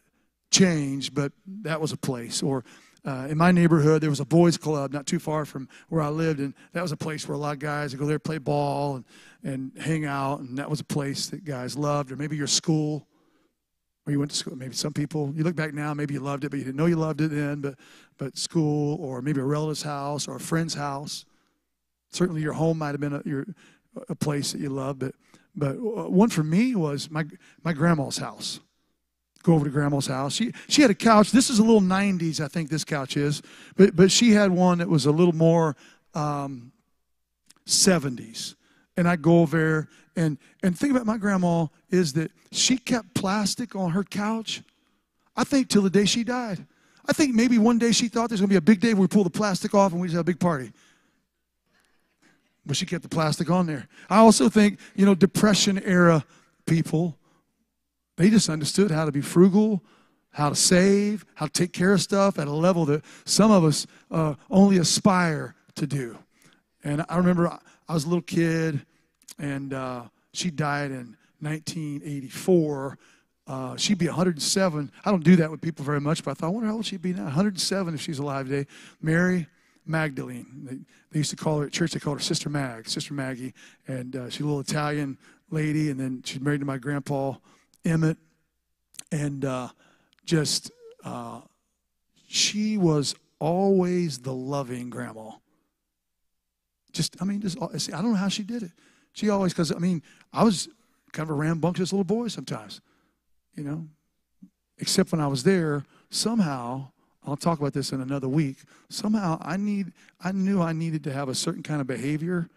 changed, 0.50 1.14
but 1.14 1.31
that 1.62 1.80
was 1.80 1.92
a 1.92 1.98
place. 1.98 2.42
Or 2.42 2.66
uh, 3.06 3.28
in 3.30 3.38
my 3.38 3.52
neighborhood, 3.52 4.02
there 4.02 4.10
was 4.10 4.20
a 4.20 4.26
boys' 4.26 4.58
club 4.58 4.92
not 4.92 5.06
too 5.06 5.20
far 5.20 5.46
from 5.46 5.70
where 5.90 6.02
I 6.02 6.10
lived, 6.10 6.40
and 6.40 6.56
that 6.74 6.81
was 6.81 6.92
a 6.92 6.98
place 6.98 7.28
where 7.28 7.36
a 7.36 7.40
lot 7.40 7.54
of 7.54 7.60
guys 7.60 7.92
would 7.92 8.00
go 8.00 8.08
there, 8.08 8.18
play 8.18 8.40
ball, 8.40 8.96
and, 8.96 9.06
and 9.44 9.72
hang 9.80 10.06
out, 10.06 10.40
and 10.40 10.58
that 10.58 10.68
was 10.68 10.80
a 10.80 10.84
place 10.84 11.28
that 11.28 11.46
guys 11.46 11.78
loved. 11.78 12.12
Or 12.12 12.16
maybe 12.16 12.38
your 12.38 12.48
school, 12.48 13.08
where 14.10 14.14
you 14.14 14.20
went 14.20 14.32
to 14.32 14.38
school. 14.38 14.56
Maybe 14.56 14.74
some 14.74 14.92
people, 14.92 15.32
you 15.36 15.44
look 15.44 15.56
back 15.56 15.72
now, 15.72 15.94
maybe 15.94 16.16
you 16.16 16.20
loved 16.20 16.44
it, 16.44 16.50
but 16.50 16.58
you 16.58 16.66
didn't 16.66 16.78
know 16.78 16.88
you 16.88 16.96
loved 16.96 17.22
it 17.22 17.30
then. 17.30 17.62
But 17.62 17.76
but 18.18 18.38
school, 18.38 18.98
or 19.00 19.22
maybe 19.22 19.40
a 19.40 19.44
relative's 19.44 19.84
house, 19.84 20.28
or 20.28 20.38
a 20.38 20.40
friend's 20.40 20.74
house. 20.74 21.26
Certainly, 22.10 22.42
your 22.42 22.54
home 22.54 22.80
might 22.80 22.90
have 22.90 23.00
been 23.00 23.14
a, 23.14 23.22
your, 23.24 23.46
a 24.10 24.16
place 24.16 24.52
that 24.52 24.62
you 24.62 24.70
loved, 24.70 25.00
but 25.00 25.14
but 25.56 25.76
uh, 25.76 26.10
one 26.10 26.30
for 26.30 26.44
me 26.44 26.74
was 26.74 27.12
my 27.12 27.24
my 27.64 27.72
grandma's 27.72 28.18
house 28.18 28.60
go 29.44 29.54
over 29.54 29.64
to 29.64 29.72
grandma's 29.72 30.08
house. 30.08 30.34
She 30.34 30.54
she 30.68 30.82
had 30.82 30.92
a 30.92 30.96
couch. 30.96 31.32
This 31.32 31.50
is 31.50 31.60
a 31.60 31.64
little 31.64 31.80
90s, 31.80 32.42
I 32.42 32.48
think 32.48 32.70
this 32.70 32.84
couch 32.84 33.16
is, 33.16 33.44
but 33.78 33.96
but 33.96 34.12
she 34.12 34.32
had 34.32 34.52
one 34.52 34.80
that 34.80 34.90
was 34.90 35.06
a 35.06 35.12
little 35.12 35.36
more 35.36 35.76
um, 36.16 36.72
70s. 37.68 38.56
And 38.98 39.08
I 39.08 39.16
go 39.16 39.40
over 39.40 39.58
there 39.58 39.88
and 40.16 40.38
and 40.64 40.78
think 40.78 40.92
about 40.92 41.06
my 41.06 41.18
grandma 41.18 41.68
is 41.90 42.14
that 42.14 42.32
she 42.52 42.78
kept 42.78 43.14
plastic 43.14 43.76
on 43.76 43.92
her 43.92 44.04
couch. 44.04 44.62
I 45.36 45.44
think 45.44 45.70
till 45.70 45.82
the 45.82 45.90
day 45.90 46.06
she 46.06 46.24
died. 46.24 46.66
I 47.08 47.14
think 47.14 47.34
maybe 47.34 47.58
one 47.58 47.78
day 47.78 47.92
she 47.92 48.08
thought 48.08 48.30
there's 48.30 48.42
gonna 48.42 48.50
be 48.50 48.56
a 48.56 48.62
big 48.62 48.80
day 48.80 48.94
where 48.94 49.02
we 49.02 49.08
pull 49.08 49.24
the 49.24 49.30
plastic 49.30 49.74
off 49.74 49.92
and 49.92 50.02
we 50.02 50.08
just 50.08 50.16
have 50.16 50.22
a 50.22 50.24
big 50.26 50.40
party. 50.40 50.72
But 52.66 52.78
she 52.78 52.86
kept 52.86 53.04
the 53.04 53.10
plastic 53.10 53.50
on 53.50 53.66
there. 53.66 53.88
I 54.10 54.18
also 54.18 54.50
think, 54.50 54.80
you 54.96 55.06
know, 55.06 55.16
depression 55.16 55.82
era 55.84 56.24
people 56.66 57.18
they 58.20 58.30
just 58.30 58.50
understood 58.50 58.92
how 58.92 59.06
to 59.06 59.14
be 59.14 59.22
frugal, 59.22 59.82
how 60.32 60.50
to 60.50 60.56
save, 60.56 61.26
how 61.36 61.46
to 61.46 61.52
take 61.54 61.72
care 61.72 61.94
of 61.94 62.02
stuff 62.02 62.38
at 62.38 62.50
a 62.50 62.52
level 62.52 62.84
that 62.88 63.02
some 63.24 63.50
of 63.50 63.64
us 63.64 63.88
uh, 64.12 64.36
only 64.50 64.78
aspire 64.78 65.56
to 65.76 65.88
do. 65.88 66.18
And 66.84 67.06
I 67.08 67.16
remember 67.16 67.48
I 67.88 67.94
was 67.94 68.04
a 68.04 68.10
little 68.10 68.22
kid, 68.22 68.86
and 69.39 69.74
uh, 69.74 70.03
she 70.33 70.51
died 70.51 70.91
in 70.91 71.18
1984. 71.39 72.97
Uh, 73.47 73.75
she'd 73.77 73.97
be 73.97 74.06
107. 74.06 74.91
I 75.03 75.12
don't 75.12 75.24
do 75.24 75.36
that 75.38 75.50
with 75.50 75.62
people 75.62 75.83
very 75.83 76.01
much, 76.01 76.24
but 76.24 76.31
I 76.31 76.33
thought, 76.36 76.47
I 76.47 76.50
wonder 76.50 76.68
how 76.68 76.75
old 76.75 76.86
she'd 76.86 77.01
be 77.01 77.13
now. 77.13 77.24
107 77.24 77.95
if 77.95 78.01
she's 78.01 78.19
alive 78.19 78.47
today. 78.47 78.68
Mary 79.01 79.47
Magdalene. 79.86 80.45
They, 80.63 80.77
they, 81.12 81.19
used 81.19 81.31
to 81.31 81.36
call 81.36 81.59
her 81.59 81.65
at 81.65 81.71
church, 81.71 81.94
they 81.94 82.00
called 82.00 82.18
her 82.18 82.24
Sister 82.24 82.50
Mag, 82.50 82.88
Sister 82.88 83.13
Maggie. 83.15 83.53
And 83.88 84.15
uh, 84.15 84.30
she's 84.30 84.41
a 84.41 84.45
little 84.45 84.59
Italian 84.59 85.18
lady, 85.50 85.89
and 85.89 86.00
then 86.00 86.21
she's 86.24 86.39
married 86.39 86.59
to 86.59 86.65
my 86.65 86.77
grandpa 86.77 87.33
Emmett, 87.86 88.18
and 89.12 89.44
uh, 89.45 89.69
just 90.25 90.69
uh, 91.03 91.41
she 92.27 92.77
was 92.77 93.15
always 93.39 94.19
the 94.19 94.33
loving 94.33 94.89
grandma. 94.89 95.31
Just, 96.91 97.15
I 97.21 97.25
mean, 97.25 97.41
just 97.41 97.57
I 97.62 98.01
don't 98.01 98.12
know 98.12 98.15
how 98.15 98.27
she 98.27 98.44
did 98.44 98.63
it. 98.63 98.71
She 99.19 99.30
always, 99.30 99.51
because 99.51 99.74
I 99.74 99.80
mean, 99.80 100.01
I 100.31 100.45
was 100.45 100.69
kind 101.12 101.30
of 101.30 101.36
a 101.36 101.38
rambunctious 101.38 101.92
little 101.92 102.06
boy 102.06 102.30
sometimes, 102.30 102.80
you 103.54 103.66
know. 103.66 103.86
Except 104.77 105.12
when 105.12 105.19
I 105.19 105.27
was 105.27 105.44
there, 105.44 105.83
somehow 106.10 106.88
I'll 107.25 107.36
talk 107.36 107.60
about 107.60 107.74
this 107.74 107.92
in 107.92 108.00
another 108.00 108.30
week. 108.30 108.60
Somehow 108.88 109.38
I 109.42 109.57
need, 109.57 109.92
I 110.21 110.31
knew 110.31 110.62
I 110.62 110.71
needed 110.71 111.04
to 111.04 111.12
have 111.12 111.27
a 111.27 111.36
certain 111.36 111.63
kind 111.63 111.81
of 111.81 111.88
behavior 111.88 112.48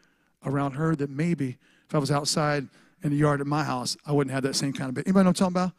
around 0.47 0.75
her 0.75 0.95
that 0.95 1.11
maybe 1.11 1.59
if 1.89 1.97
I 1.97 1.99
was 1.99 2.13
outside 2.13 2.69
in 3.03 3.11
the 3.11 3.17
yard 3.17 3.41
at 3.41 3.49
my 3.49 3.65
house, 3.65 3.97
I 4.07 4.13
wouldn't 4.13 4.33
have 4.33 4.45
that 4.45 4.55
same 4.55 4.73
kind 4.73 4.89
of. 4.89 4.99
Anybody 4.99 5.25
know 5.25 5.31
what 5.31 5.41
I'm 5.41 5.53
talking 5.53 5.57
about? 5.65 5.73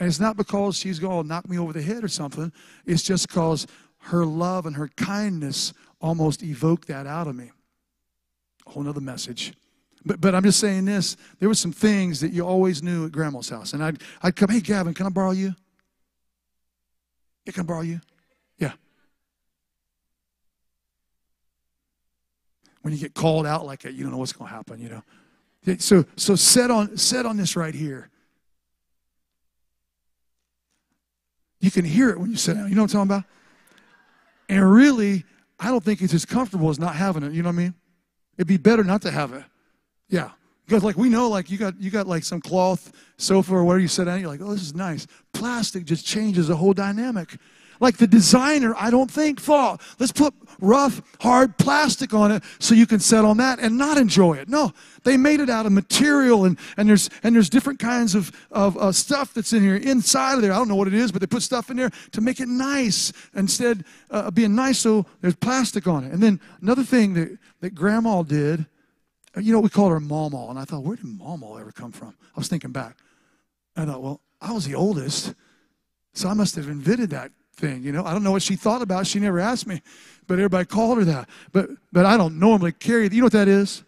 And 0.00 0.08
it's 0.08 0.18
not 0.18 0.36
because 0.36 0.76
she's 0.76 0.98
going 0.98 1.22
to 1.22 1.28
knock 1.28 1.48
me 1.48 1.60
over 1.60 1.72
the 1.72 1.80
head 1.80 2.02
or 2.02 2.08
something. 2.08 2.52
It's 2.86 3.04
just 3.04 3.28
because 3.28 3.68
her 3.98 4.26
love 4.26 4.66
and 4.66 4.74
her 4.74 4.88
kindness 4.96 5.72
almost 6.00 6.42
evoke 6.42 6.86
that 6.86 7.06
out 7.06 7.28
of 7.28 7.36
me. 7.36 7.52
A 8.66 8.70
whole 8.70 8.82
nother 8.82 9.00
message. 9.00 9.52
But, 10.06 10.20
but 10.20 10.34
I'm 10.34 10.42
just 10.42 10.60
saying 10.60 10.84
this. 10.84 11.16
There 11.38 11.48
were 11.48 11.54
some 11.54 11.72
things 11.72 12.20
that 12.20 12.32
you 12.32 12.46
always 12.46 12.82
knew 12.82 13.06
at 13.06 13.12
grandma's 13.12 13.48
house. 13.48 13.72
And 13.72 13.82
I'd, 13.82 14.02
I'd 14.22 14.36
come, 14.36 14.50
hey, 14.50 14.60
Gavin, 14.60 14.94
can 14.94 15.06
I 15.06 15.08
borrow 15.08 15.30
you? 15.30 15.54
Yeah, 17.46 17.52
can 17.52 17.62
I 17.62 17.66
borrow 17.66 17.80
you? 17.80 18.00
Yeah. 18.58 18.72
When 22.82 22.92
you 22.92 23.00
get 23.00 23.14
called 23.14 23.46
out 23.46 23.64
like 23.64 23.80
that, 23.82 23.94
you 23.94 24.02
don't 24.02 24.12
know 24.12 24.18
what's 24.18 24.32
going 24.32 24.48
to 24.48 24.54
happen, 24.54 24.80
you 24.80 24.88
know. 24.88 25.78
So, 25.78 26.04
so 26.16 26.36
set 26.36 26.70
on, 26.70 26.98
set 26.98 27.24
on 27.24 27.38
this 27.38 27.56
right 27.56 27.74
here. 27.74 28.10
You 31.60 31.70
can 31.70 31.86
hear 31.86 32.10
it 32.10 32.20
when 32.20 32.30
you 32.30 32.36
sit 32.36 32.54
down. 32.54 32.68
You 32.68 32.74
know 32.74 32.82
what 32.82 32.94
I'm 32.94 33.08
talking 33.08 33.16
about? 33.16 33.24
And 34.50 34.70
really, 34.70 35.24
I 35.58 35.68
don't 35.68 35.82
think 35.82 36.02
it's 36.02 36.12
as 36.12 36.26
comfortable 36.26 36.68
as 36.68 36.78
not 36.78 36.94
having 36.94 37.22
it. 37.22 37.32
You 37.32 37.42
know 37.42 37.48
what 37.48 37.54
I 37.54 37.62
mean? 37.62 37.74
It'd 38.36 38.46
be 38.46 38.58
better 38.58 38.84
not 38.84 39.00
to 39.02 39.10
have 39.10 39.32
it. 39.32 39.44
Yeah. 40.08 40.30
Because 40.66 40.82
like 40.82 40.96
we 40.96 41.08
know, 41.08 41.28
like 41.28 41.50
you 41.50 41.58
got 41.58 41.78
you 41.80 41.90
got 41.90 42.06
like 42.06 42.24
some 42.24 42.40
cloth 42.40 42.92
sofa 43.18 43.54
or 43.54 43.64
whatever 43.64 43.80
you 43.80 43.88
sit 43.88 44.04
down, 44.04 44.20
you're 44.20 44.30
like, 44.30 44.40
oh, 44.40 44.52
this 44.52 44.62
is 44.62 44.74
nice. 44.74 45.06
Plastic 45.32 45.84
just 45.84 46.06
changes 46.06 46.48
the 46.48 46.56
whole 46.56 46.72
dynamic. 46.72 47.36
Like 47.80 47.96
the 47.96 48.06
designer, 48.06 48.74
I 48.78 48.90
don't 48.90 49.10
think 49.10 49.40
thought, 49.40 49.82
let's 49.98 50.12
put 50.12 50.32
rough, 50.60 51.02
hard 51.20 51.58
plastic 51.58 52.14
on 52.14 52.30
it 52.30 52.42
so 52.58 52.74
you 52.74 52.86
can 52.86 53.00
set 53.00 53.24
on 53.24 53.36
that 53.38 53.58
and 53.58 53.76
not 53.76 53.98
enjoy 53.98 54.34
it. 54.34 54.48
No, 54.48 54.72
they 55.02 55.16
made 55.16 55.40
it 55.40 55.50
out 55.50 55.66
of 55.66 55.72
material 55.72 56.44
and, 56.44 56.56
and 56.76 56.88
there's 56.88 57.10
and 57.22 57.34
there's 57.34 57.50
different 57.50 57.78
kinds 57.78 58.14
of, 58.14 58.30
of 58.50 58.78
uh, 58.78 58.92
stuff 58.92 59.34
that's 59.34 59.52
in 59.52 59.62
here 59.62 59.76
inside 59.76 60.34
of 60.36 60.42
there. 60.42 60.52
I 60.52 60.56
don't 60.56 60.68
know 60.68 60.76
what 60.76 60.88
it 60.88 60.94
is, 60.94 61.12
but 61.12 61.20
they 61.20 61.26
put 61.26 61.42
stuff 61.42 61.68
in 61.68 61.76
there 61.76 61.90
to 62.12 62.20
make 62.20 62.40
it 62.40 62.48
nice 62.48 63.12
instead 63.34 63.84
uh, 64.10 64.24
of 64.26 64.34
being 64.34 64.54
nice. 64.54 64.78
So 64.78 65.04
there's 65.20 65.36
plastic 65.36 65.86
on 65.86 66.04
it. 66.04 66.12
And 66.12 66.22
then 66.22 66.40
another 66.62 66.84
thing 66.84 67.14
that, 67.14 67.38
that 67.60 67.74
grandma 67.74 68.22
did, 68.22 68.66
you 69.36 69.52
know, 69.52 69.60
we 69.60 69.68
called 69.68 69.92
her 69.92 70.00
Mama. 70.00 70.46
And 70.48 70.58
I 70.58 70.64
thought, 70.64 70.82
where 70.82 70.96
did 70.96 71.06
Mama 71.06 71.58
ever 71.58 71.72
come 71.72 71.92
from? 71.92 72.08
I 72.08 72.38
was 72.38 72.48
thinking 72.48 72.72
back. 72.72 72.96
I 73.76 73.84
thought, 73.84 74.02
well, 74.02 74.20
I 74.40 74.52
was 74.52 74.66
the 74.66 74.74
oldest. 74.74 75.34
So 76.12 76.28
I 76.28 76.34
must 76.34 76.54
have 76.56 76.68
invented 76.68 77.10
that 77.10 77.32
thing. 77.56 77.82
You 77.82 77.92
know, 77.92 78.04
I 78.04 78.12
don't 78.12 78.22
know 78.22 78.32
what 78.32 78.42
she 78.42 78.56
thought 78.56 78.82
about. 78.82 79.06
She 79.06 79.18
never 79.18 79.40
asked 79.40 79.66
me, 79.66 79.82
but 80.26 80.34
everybody 80.34 80.64
called 80.64 80.98
her 80.98 81.04
that. 81.04 81.28
But 81.52 81.70
but 81.92 82.06
I 82.06 82.16
don't 82.16 82.38
normally 82.38 82.72
carry. 82.72 83.08
You 83.08 83.20
know 83.20 83.26
what 83.26 83.32
that 83.32 83.48
is? 83.48 83.82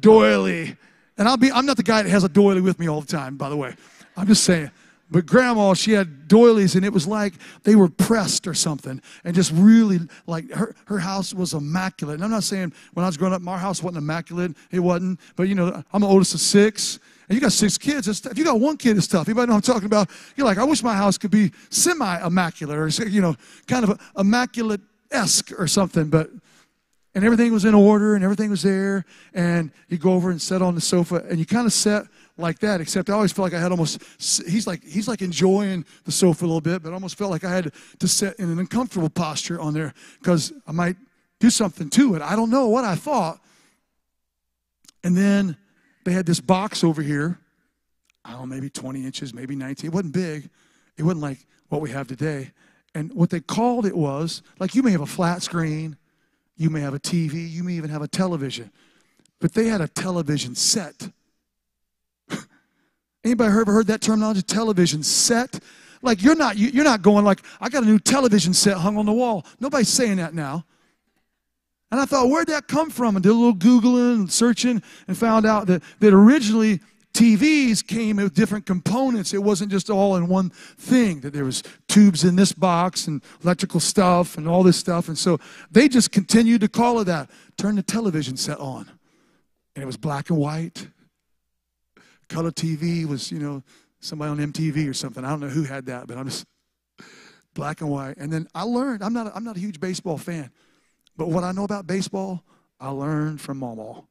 Doily. 0.00 0.76
And 1.16 1.28
I'll 1.28 1.36
be. 1.36 1.52
I'm 1.52 1.66
not 1.66 1.76
the 1.76 1.82
guy 1.82 2.02
that 2.02 2.10
has 2.10 2.24
a 2.24 2.28
doily 2.28 2.60
with 2.60 2.78
me 2.78 2.88
all 2.88 3.00
the 3.00 3.06
time. 3.06 3.36
By 3.36 3.48
the 3.48 3.56
way, 3.56 3.74
I'm 4.16 4.26
just 4.26 4.44
saying. 4.44 4.70
But 5.10 5.26
grandma, 5.26 5.74
she 5.74 5.92
had 5.92 6.28
doilies, 6.28 6.76
and 6.76 6.84
it 6.84 6.92
was 6.92 7.06
like 7.06 7.34
they 7.64 7.74
were 7.74 7.88
pressed 7.88 8.46
or 8.46 8.54
something, 8.54 9.02
and 9.24 9.34
just 9.34 9.50
really 9.52 9.98
like 10.26 10.50
her, 10.52 10.74
her 10.86 10.98
house 10.98 11.34
was 11.34 11.52
immaculate. 11.52 12.14
And 12.14 12.24
I'm 12.24 12.30
not 12.30 12.44
saying 12.44 12.72
when 12.94 13.04
I 13.04 13.08
was 13.08 13.16
growing 13.16 13.34
up, 13.34 13.42
my 13.42 13.58
house 13.58 13.82
wasn't 13.82 13.98
immaculate. 13.98 14.56
It 14.70 14.78
wasn't. 14.78 15.18
But 15.34 15.48
you 15.48 15.56
know, 15.56 15.82
I'm 15.92 16.00
the 16.00 16.06
oldest 16.06 16.34
of 16.34 16.40
six, 16.40 17.00
and 17.28 17.34
you 17.34 17.40
got 17.40 17.52
six 17.52 17.76
kids. 17.76 18.06
It's, 18.06 18.24
if 18.24 18.38
you 18.38 18.44
got 18.44 18.60
one 18.60 18.76
kid, 18.76 18.96
it's 18.96 19.08
tough. 19.08 19.28
Anybody 19.28 19.48
know 19.48 19.54
what 19.54 19.68
I'm 19.68 19.74
talking 19.74 19.86
about? 19.86 20.10
You're 20.36 20.46
like, 20.46 20.58
I 20.58 20.64
wish 20.64 20.82
my 20.82 20.94
house 20.94 21.18
could 21.18 21.30
be 21.30 21.52
semi 21.70 22.26
immaculate 22.26 22.78
or, 22.78 22.88
you 23.08 23.20
know, 23.20 23.36
kind 23.66 23.84
of 23.84 24.00
immaculate 24.16 24.80
esque 25.10 25.52
or 25.58 25.66
something. 25.66 26.08
But 26.08 26.30
and 27.14 27.24
everything 27.24 27.52
was 27.52 27.64
in 27.64 27.74
order 27.74 28.14
and 28.14 28.22
everything 28.22 28.50
was 28.50 28.62
there. 28.62 29.04
And 29.34 29.72
you 29.88 29.98
go 29.98 30.12
over 30.12 30.30
and 30.30 30.40
sit 30.40 30.62
on 30.62 30.74
the 30.74 30.80
sofa, 30.80 31.24
and 31.28 31.38
you 31.38 31.46
kind 31.46 31.66
of 31.66 31.72
sat 31.72 32.06
like 32.40 32.58
that. 32.60 32.80
Except 32.80 33.10
I 33.10 33.14
always 33.14 33.32
felt 33.32 33.44
like 33.44 33.54
I 33.54 33.60
had 33.60 33.70
almost. 33.70 34.02
He's 34.18 34.66
like 34.66 34.84
he's 34.84 35.08
like 35.08 35.22
enjoying 35.22 35.84
the 36.04 36.12
sofa 36.12 36.44
a 36.44 36.46
little 36.46 36.60
bit, 36.60 36.82
but 36.82 36.90
I 36.90 36.94
almost 36.94 37.16
felt 37.16 37.30
like 37.30 37.44
I 37.44 37.50
had 37.50 37.72
to 37.98 38.08
sit 38.08 38.36
in 38.38 38.50
an 38.50 38.58
uncomfortable 38.58 39.10
posture 39.10 39.60
on 39.60 39.74
there 39.74 39.94
because 40.20 40.52
I 40.66 40.72
might 40.72 40.96
do 41.38 41.50
something 41.50 41.90
to 41.90 42.14
it. 42.14 42.22
I 42.22 42.36
don't 42.36 42.50
know 42.50 42.68
what 42.68 42.84
I 42.84 42.94
thought. 42.94 43.40
And 45.02 45.16
then 45.16 45.56
they 46.04 46.12
had 46.12 46.26
this 46.26 46.40
box 46.40 46.84
over 46.84 47.02
here. 47.02 47.38
I 48.24 48.32
don't 48.32 48.40
know, 48.40 48.46
maybe 48.54 48.68
20 48.68 49.04
inches, 49.04 49.32
maybe 49.32 49.56
19. 49.56 49.86
It 49.88 49.94
wasn't 49.94 50.12
big. 50.12 50.50
It 50.98 51.02
wasn't 51.02 51.22
like 51.22 51.38
what 51.68 51.80
we 51.80 51.90
have 51.90 52.06
today. 52.06 52.50
And 52.94 53.10
what 53.14 53.30
they 53.30 53.40
called 53.40 53.86
it 53.86 53.96
was 53.96 54.42
like 54.58 54.74
you 54.74 54.82
may 54.82 54.90
have 54.90 55.00
a 55.00 55.06
flat 55.06 55.42
screen 55.42 55.96
you 56.60 56.68
may 56.68 56.82
have 56.82 56.92
a 56.92 57.00
TV, 57.00 57.50
you 57.50 57.64
may 57.64 57.72
even 57.72 57.88
have 57.88 58.02
a 58.02 58.08
television. 58.08 58.70
But 59.40 59.54
they 59.54 59.68
had 59.68 59.80
a 59.80 59.88
television 59.88 60.54
set. 60.54 61.08
Anybody 63.24 63.50
ever 63.50 63.72
heard 63.72 63.86
that 63.88 64.00
terminology? 64.00 64.42
Television 64.42 65.02
set? 65.02 65.60
Like 66.02 66.22
you're 66.22 66.36
not 66.36 66.56
you're 66.56 66.84
not 66.84 67.02
going 67.02 67.24
like 67.24 67.40
I 67.60 67.68
got 67.68 67.82
a 67.82 67.86
new 67.86 67.98
television 67.98 68.54
set 68.54 68.78
hung 68.78 68.96
on 68.96 69.06
the 69.06 69.12
wall. 69.12 69.44
Nobody's 69.60 69.88
saying 69.88 70.16
that 70.16 70.34
now. 70.34 70.64
And 71.90 72.00
I 72.00 72.04
thought, 72.04 72.28
where'd 72.28 72.48
that 72.48 72.68
come 72.68 72.88
from? 72.88 73.16
And 73.16 73.22
did 73.22 73.30
a 73.30 73.34
little 73.34 73.54
Googling 73.54 74.14
and 74.14 74.32
searching 74.32 74.80
and 75.08 75.18
found 75.18 75.44
out 75.44 75.66
that, 75.66 75.82
that 75.98 76.14
originally 76.14 76.78
TVs 77.12 77.84
came 77.84 78.16
with 78.16 78.32
different 78.32 78.64
components. 78.64 79.34
It 79.34 79.42
wasn't 79.42 79.72
just 79.72 79.90
all 79.90 80.14
in 80.14 80.28
one 80.28 80.50
thing, 80.50 81.20
that 81.20 81.32
there 81.32 81.44
was 81.44 81.64
tubes 81.88 82.22
in 82.22 82.36
this 82.36 82.52
box 82.52 83.08
and 83.08 83.20
electrical 83.42 83.80
stuff 83.80 84.38
and 84.38 84.48
all 84.48 84.62
this 84.62 84.76
stuff. 84.76 85.08
And 85.08 85.18
so 85.18 85.40
they 85.72 85.88
just 85.88 86.12
continued 86.12 86.60
to 86.60 86.68
call 86.68 87.00
it 87.00 87.04
that. 87.06 87.28
Turn 87.58 87.74
the 87.74 87.82
television 87.82 88.36
set 88.36 88.58
on. 88.60 88.88
And 89.74 89.82
it 89.82 89.86
was 89.86 89.96
black 89.96 90.30
and 90.30 90.38
white. 90.38 90.86
Color 92.30 92.52
TV 92.52 93.04
was, 93.04 93.30
you 93.30 93.38
know, 93.38 93.62
somebody 93.98 94.30
on 94.30 94.52
MTV 94.52 94.88
or 94.88 94.94
something. 94.94 95.24
I 95.24 95.30
don't 95.30 95.40
know 95.40 95.48
who 95.48 95.64
had 95.64 95.86
that, 95.86 96.06
but 96.06 96.16
I'm 96.16 96.26
just 96.26 96.46
black 97.54 97.82
and 97.82 97.90
white. 97.90 98.16
And 98.16 98.32
then 98.32 98.48
I 98.54 98.62
learned, 98.62 99.02
I'm 99.02 99.12
not, 99.12 99.32
I'm 99.34 99.44
not 99.44 99.56
a 99.56 99.60
huge 99.60 99.80
baseball 99.80 100.16
fan, 100.16 100.50
but 101.16 101.28
what 101.28 101.44
I 101.44 101.52
know 101.52 101.64
about 101.64 101.86
baseball, 101.86 102.42
I 102.78 102.88
learned 102.88 103.40
from 103.40 103.58
Mama. 103.58 104.04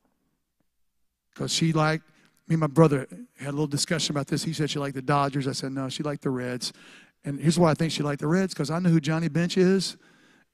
Because 1.33 1.51
she 1.51 1.71
liked 1.73 2.03
me 2.47 2.55
and 2.55 2.59
my 2.59 2.67
brother 2.67 3.07
had 3.37 3.49
a 3.49 3.51
little 3.51 3.67
discussion 3.67 4.13
about 4.13 4.27
this. 4.27 4.43
He 4.43 4.53
said 4.53 4.69
she 4.69 4.79
liked 4.79 4.95
the 4.95 5.01
Dodgers. 5.01 5.47
I 5.47 5.53
said, 5.53 5.71
no, 5.71 5.87
she 5.87 6.03
liked 6.03 6.23
the 6.23 6.29
Reds. 6.29 6.73
And 7.23 7.39
here's 7.39 7.57
why 7.57 7.71
I 7.71 7.73
think 7.73 7.91
she 7.91 8.03
liked 8.03 8.21
the 8.21 8.27
Reds 8.27 8.53
because 8.53 8.69
I 8.69 8.79
know 8.79 8.89
who 8.89 8.99
Johnny 8.99 9.29
Bench 9.29 9.55
is 9.55 9.97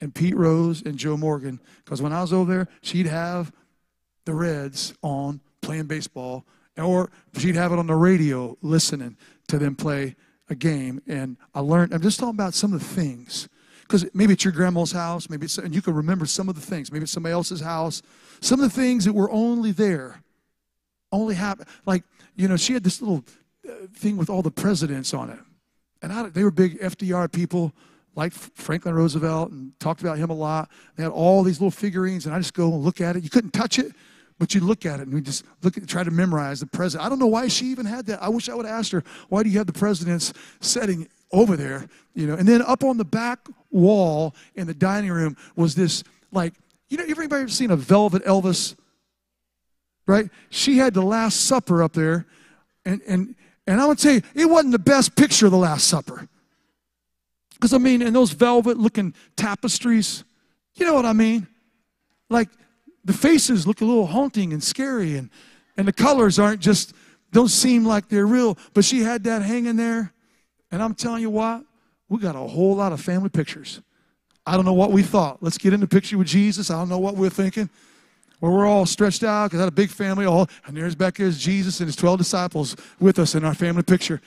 and 0.02 0.14
Pete 0.14 0.36
Rose 0.36 0.82
and 0.82 0.98
Joe 0.98 1.18
Morgan. 1.18 1.60
Because 1.84 2.02
when 2.02 2.12
I 2.12 2.22
was 2.22 2.34
over 2.34 2.54
there, 2.54 2.68
she'd 2.82 3.08
have 3.08 3.52
the 4.26 4.34
Reds 4.34 4.94
on 5.02 5.40
playing 5.62 5.86
baseball, 5.86 6.46
or 6.78 7.12
she'd 7.38 7.56
have 7.56 7.72
it 7.72 7.80
on 7.80 7.88
the 7.88 7.96
radio 7.96 8.58
listening 8.62 9.18
to 9.48 9.58
them 9.58 9.76
play 9.76 10.16
a 10.50 10.56
game. 10.56 11.02
And 11.08 11.38
I 11.54 11.60
learned, 11.62 11.94
I'm 11.94 12.02
just 12.02 12.20
talking 12.20 12.36
about 12.36 12.54
some 12.54 12.74
of 12.74 12.80
the 12.80 12.86
things. 12.86 13.48
Because 13.82 14.06
maybe 14.16 14.34
it's 14.34 14.44
your 14.44 14.52
grandma's 14.52 14.92
house, 14.92 15.30
maybe 15.30 15.46
it's, 15.46 15.60
and 15.60 15.74
you 15.74 15.82
can 15.82 15.94
remember 15.94 16.26
some 16.26 16.50
of 16.50 16.56
the 16.56 16.62
things. 16.62 16.92
Maybe 16.92 17.04
it's 17.04 17.12
somebody 17.12 17.34
else's 17.34 17.62
house. 17.62 18.02
Some 18.42 18.60
of 18.60 18.74
the 18.74 18.82
things 18.82 19.06
that 19.06 19.14
were 19.14 19.30
only 19.30 19.72
there 19.72 20.24
only 21.12 21.36
happened. 21.36 21.68
Like, 21.86 22.04
you 22.36 22.48
know, 22.48 22.58
she 22.58 22.74
had 22.74 22.84
this 22.84 23.02
little 23.02 23.24
uh, 23.68 23.88
thing 23.94 24.18
with 24.18 24.30
all 24.30 24.42
the 24.42 24.52
presidents 24.52 25.14
on 25.14 25.30
it. 25.30 25.40
And 26.02 26.12
I, 26.12 26.30
they 26.30 26.44
were 26.44 26.52
big 26.52 26.80
FDR 26.80 27.32
people, 27.32 27.74
like 28.16 28.34
Franklin 28.34 28.96
Roosevelt, 28.96 29.52
and 29.52 29.80
talked 29.80 30.02
about 30.02 30.18
him 30.18 30.30
a 30.30 30.34
lot. 30.34 30.70
They 30.96 31.04
had 31.04 31.12
all 31.12 31.44
these 31.44 31.60
little 31.60 31.72
figurines, 31.72 32.26
and 32.26 32.36
I 32.36 32.40
just 32.40 32.54
go 32.54 32.74
and 32.74 32.84
look 32.84 33.02
at 33.02 33.16
it. 33.16 33.24
You 33.24 33.30
couldn't 33.30 33.52
touch 33.52 33.80
it, 33.80 33.94
but 34.38 34.54
you 34.54 34.62
look 34.62 34.86
at 34.86 35.00
it, 35.00 35.04
and 35.04 35.14
we 35.14 35.22
just 35.22 35.46
look 35.64 35.78
at, 35.78 35.88
try 35.88 36.04
to 36.04 36.12
memorize 36.12 36.60
the 36.60 36.68
president. 36.68 37.06
I 37.06 37.10
don't 37.10 37.20
know 37.20 37.28
why 37.28 37.48
she 37.48 37.68
even 37.68 37.86
had 37.86 38.06
that. 38.08 38.22
I 38.22 38.30
wish 38.30 38.50
I 38.50 38.56
would 38.56 38.66
have 38.66 38.80
asked 38.80 38.92
her, 38.92 39.04
why 39.30 39.44
do 39.44 39.50
you 39.50 39.58
have 39.58 39.68
the 39.68 39.74
president's 39.74 40.34
setting 40.60 41.08
over 41.32 41.56
there? 41.56 41.88
You 42.14 42.28
know, 42.28 42.36
and 42.36 42.48
then 42.48 42.62
up 42.62 42.84
on 42.84 42.98
the 42.98 43.06
back 43.06 43.40
wall 43.72 44.36
in 44.56 44.68
the 44.68 44.74
dining 44.74 45.12
room 45.12 45.38
was 45.56 45.76
this, 45.76 46.04
like, 46.32 46.54
you 46.90 46.98
know, 46.98 47.06
everybody 47.08 47.42
ever 47.42 47.50
seen 47.50 47.72
a 47.72 47.76
velvet 47.76 48.24
Elvis 48.26 48.76
right? 50.08 50.30
She 50.50 50.78
had 50.78 50.94
the 50.94 51.02
Last 51.02 51.46
Supper 51.46 51.84
up 51.84 51.94
there, 51.94 52.26
and 52.86 53.02
and 53.08 53.36
and 53.68 53.82
I 53.82 53.86
would 53.86 54.00
say 54.00 54.22
it 54.34 54.46
wasn't 54.46 54.72
the 54.72 54.80
best 54.80 55.16
picture 55.16 55.46
of 55.46 55.52
the 55.52 55.58
Last 55.58 55.88
Supper. 55.88 56.28
Because 57.54 57.74
I 57.74 57.78
mean, 57.78 58.02
in 58.02 58.14
those 58.14 58.32
velvet-looking 58.32 59.14
tapestries, 59.36 60.24
you 60.76 60.86
know 60.86 60.94
what 60.94 61.06
I 61.06 61.14
mean? 61.14 61.48
Like 62.30 62.50
the 63.06 63.14
faces 63.14 63.66
look 63.66 63.82
a 63.82 63.86
little 63.86 64.08
haunting 64.08 64.52
and 64.52 64.62
scary, 64.62 65.16
and 65.16 65.30
and 65.78 65.88
the 65.88 65.94
colors 65.94 66.38
aren't 66.38 66.60
just 66.60 66.94
don't 67.32 67.50
seem 67.50 67.86
like 67.86 68.10
they're 68.10 68.28
real. 68.28 68.58
But 68.74 68.84
she 68.84 69.02
had 69.02 69.24
that 69.24 69.42
hanging 69.42 69.78
there, 69.78 70.12
and 70.72 70.84
I'm 70.84 70.96
telling 70.96 71.22
you 71.22 71.30
what, 71.30 71.64
we 72.10 72.20
got 72.20 72.36
a 72.36 72.40
whole 72.40 72.76
lot 72.76 72.92
of 72.92 73.00
family 73.00 73.30
pictures. 73.30 73.82
I 74.46 74.56
don't 74.56 74.66
know 74.66 74.74
what 74.74 74.92
we 74.92 75.02
thought. 75.02 75.42
Let's 75.42 75.58
get 75.58 75.74
in 75.74 75.80
the 75.80 75.88
picture 75.88 76.18
with 76.18 76.28
Jesus. 76.28 76.70
I 76.70 76.76
don't 76.76 76.90
know 76.90 77.00
what 77.00 77.16
we're 77.16 77.30
thinking 77.30 77.70
where 78.40 78.52
we're 78.52 78.66
all 78.66 78.86
stretched 78.86 79.24
out 79.24 79.48
because 79.48 79.60
I 79.60 79.64
had 79.64 79.74
a 79.74 79.76
big 79.76 79.90
family, 79.90 80.26
all, 80.26 80.48
and 80.66 80.76
there's 80.76 80.96
back 80.96 81.16
there's 81.16 81.40
Jesus 81.40 81.80
and 81.80 81.88
his 81.88 81.96
12 81.96 82.20
disciples 82.20 82.76
with 83.00 83.20
us 83.20 83.36
in 83.36 83.44
our 83.44 83.54
family 83.54 83.84
picture. 83.84 84.22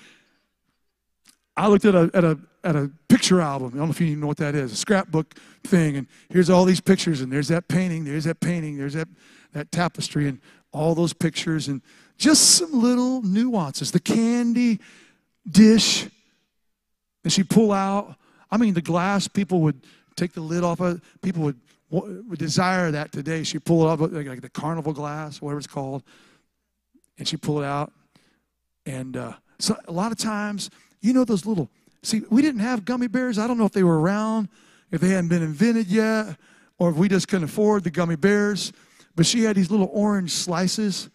I 1.56 1.68
looked 1.68 1.84
at 1.84 1.94
a, 1.94 2.10
at 2.14 2.24
a, 2.24 2.38
at 2.68 2.76
a 2.76 2.90
picture 3.08 3.40
album. 3.40 3.68
I 3.68 3.78
don't 3.78 3.86
know 3.86 3.90
if 3.92 4.00
you 4.00 4.14
know 4.14 4.26
what 4.26 4.36
that 4.36 4.54
is, 4.54 4.72
a 4.72 4.76
scrapbook 4.76 5.34
thing. 5.64 5.96
And 5.96 6.06
here's 6.28 6.50
all 6.50 6.66
these 6.66 6.80
pictures, 6.80 7.22
and 7.22 7.32
there's 7.32 7.48
that 7.48 7.66
painting, 7.66 8.04
there's 8.04 8.24
that 8.24 8.40
painting, 8.40 8.76
there's 8.76 8.92
that, 8.92 9.08
that 9.54 9.72
tapestry, 9.72 10.28
and 10.28 10.38
all 10.70 10.94
those 10.94 11.14
pictures, 11.14 11.68
and 11.68 11.80
just 12.18 12.56
some 12.56 12.72
little 12.78 13.22
nuances. 13.22 13.90
The 13.90 14.00
candy 14.00 14.80
dish 15.50 16.06
that 17.22 17.30
she 17.30 17.42
pull 17.42 17.72
out. 17.72 18.16
I 18.50 18.58
mean, 18.58 18.74
the 18.74 18.82
glass, 18.82 19.28
people 19.28 19.62
would 19.62 19.80
take 20.14 20.34
the 20.34 20.42
lid 20.42 20.62
off 20.62 20.80
of. 20.80 21.00
People 21.22 21.44
would 21.44 21.58
we 21.90 22.36
desire 22.36 22.90
that 22.90 23.12
today. 23.12 23.44
She 23.44 23.58
pull 23.58 23.88
it 23.88 23.90
up 23.90 24.00
like, 24.12 24.26
like 24.26 24.42
the 24.42 24.50
carnival 24.50 24.92
glass, 24.92 25.40
whatever 25.40 25.58
it's 25.58 25.66
called, 25.66 26.02
and 27.16 27.26
she 27.26 27.38
pull 27.38 27.62
it 27.62 27.64
out. 27.64 27.92
And 28.84 29.16
uh, 29.16 29.32
so 29.58 29.74
a 29.86 29.92
lot 29.92 30.12
of 30.12 30.18
times, 30.18 30.68
you 31.00 31.14
know, 31.14 31.24
those 31.24 31.46
little. 31.46 31.70
See, 32.02 32.22
we 32.30 32.42
didn't 32.42 32.60
have 32.60 32.84
gummy 32.84 33.08
bears. 33.08 33.38
I 33.38 33.46
don't 33.46 33.58
know 33.58 33.64
if 33.64 33.72
they 33.72 33.82
were 33.82 34.00
around, 34.00 34.48
if 34.90 35.00
they 35.00 35.08
hadn't 35.08 35.28
been 35.28 35.42
invented 35.42 35.88
yet, 35.88 36.36
or 36.78 36.90
if 36.90 36.96
we 36.96 37.08
just 37.08 37.28
couldn't 37.28 37.44
afford 37.44 37.84
the 37.84 37.90
gummy 37.90 38.16
bears. 38.16 38.72
But 39.16 39.26
she 39.26 39.42
had 39.42 39.56
these 39.56 39.70
little 39.70 39.90
orange 39.92 40.30
slices 40.30 41.10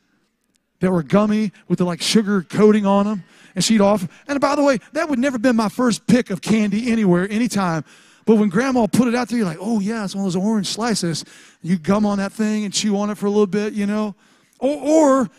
that 0.81 0.91
were 0.91 1.03
gummy 1.03 1.51
with 1.69 1.79
the 1.79 1.85
like 1.85 2.01
sugar 2.01 2.41
coating 2.41 2.85
on 2.85 3.05
them, 3.05 3.23
and 3.55 3.63
she'd 3.63 3.79
offer. 3.79 4.09
And 4.27 4.41
by 4.41 4.55
the 4.55 4.63
way, 4.63 4.79
that 4.91 5.09
would 5.09 5.19
never 5.19 5.39
been 5.39 5.55
my 5.55 5.69
first 5.69 6.05
pick 6.07 6.29
of 6.29 6.41
candy 6.41 6.91
anywhere, 6.91 7.29
anytime. 7.31 7.85
But 8.25 8.35
when 8.35 8.49
grandma 8.49 8.87
put 8.87 9.07
it 9.07 9.15
out 9.15 9.29
there, 9.29 9.37
you're 9.37 9.47
like, 9.47 9.57
oh, 9.59 9.79
yeah, 9.79 10.03
it's 10.03 10.15
one 10.15 10.25
of 10.25 10.33
those 10.33 10.41
orange 10.41 10.67
slices. 10.67 11.25
You 11.61 11.77
gum 11.77 12.05
on 12.05 12.17
that 12.17 12.31
thing 12.31 12.65
and 12.65 12.73
chew 12.73 12.97
on 12.97 13.09
it 13.09 13.17
for 13.17 13.25
a 13.25 13.29
little 13.29 13.47
bit, 13.47 13.73
you 13.73 13.85
know? 13.85 14.15
Or, 14.59 15.23
or 15.23 15.29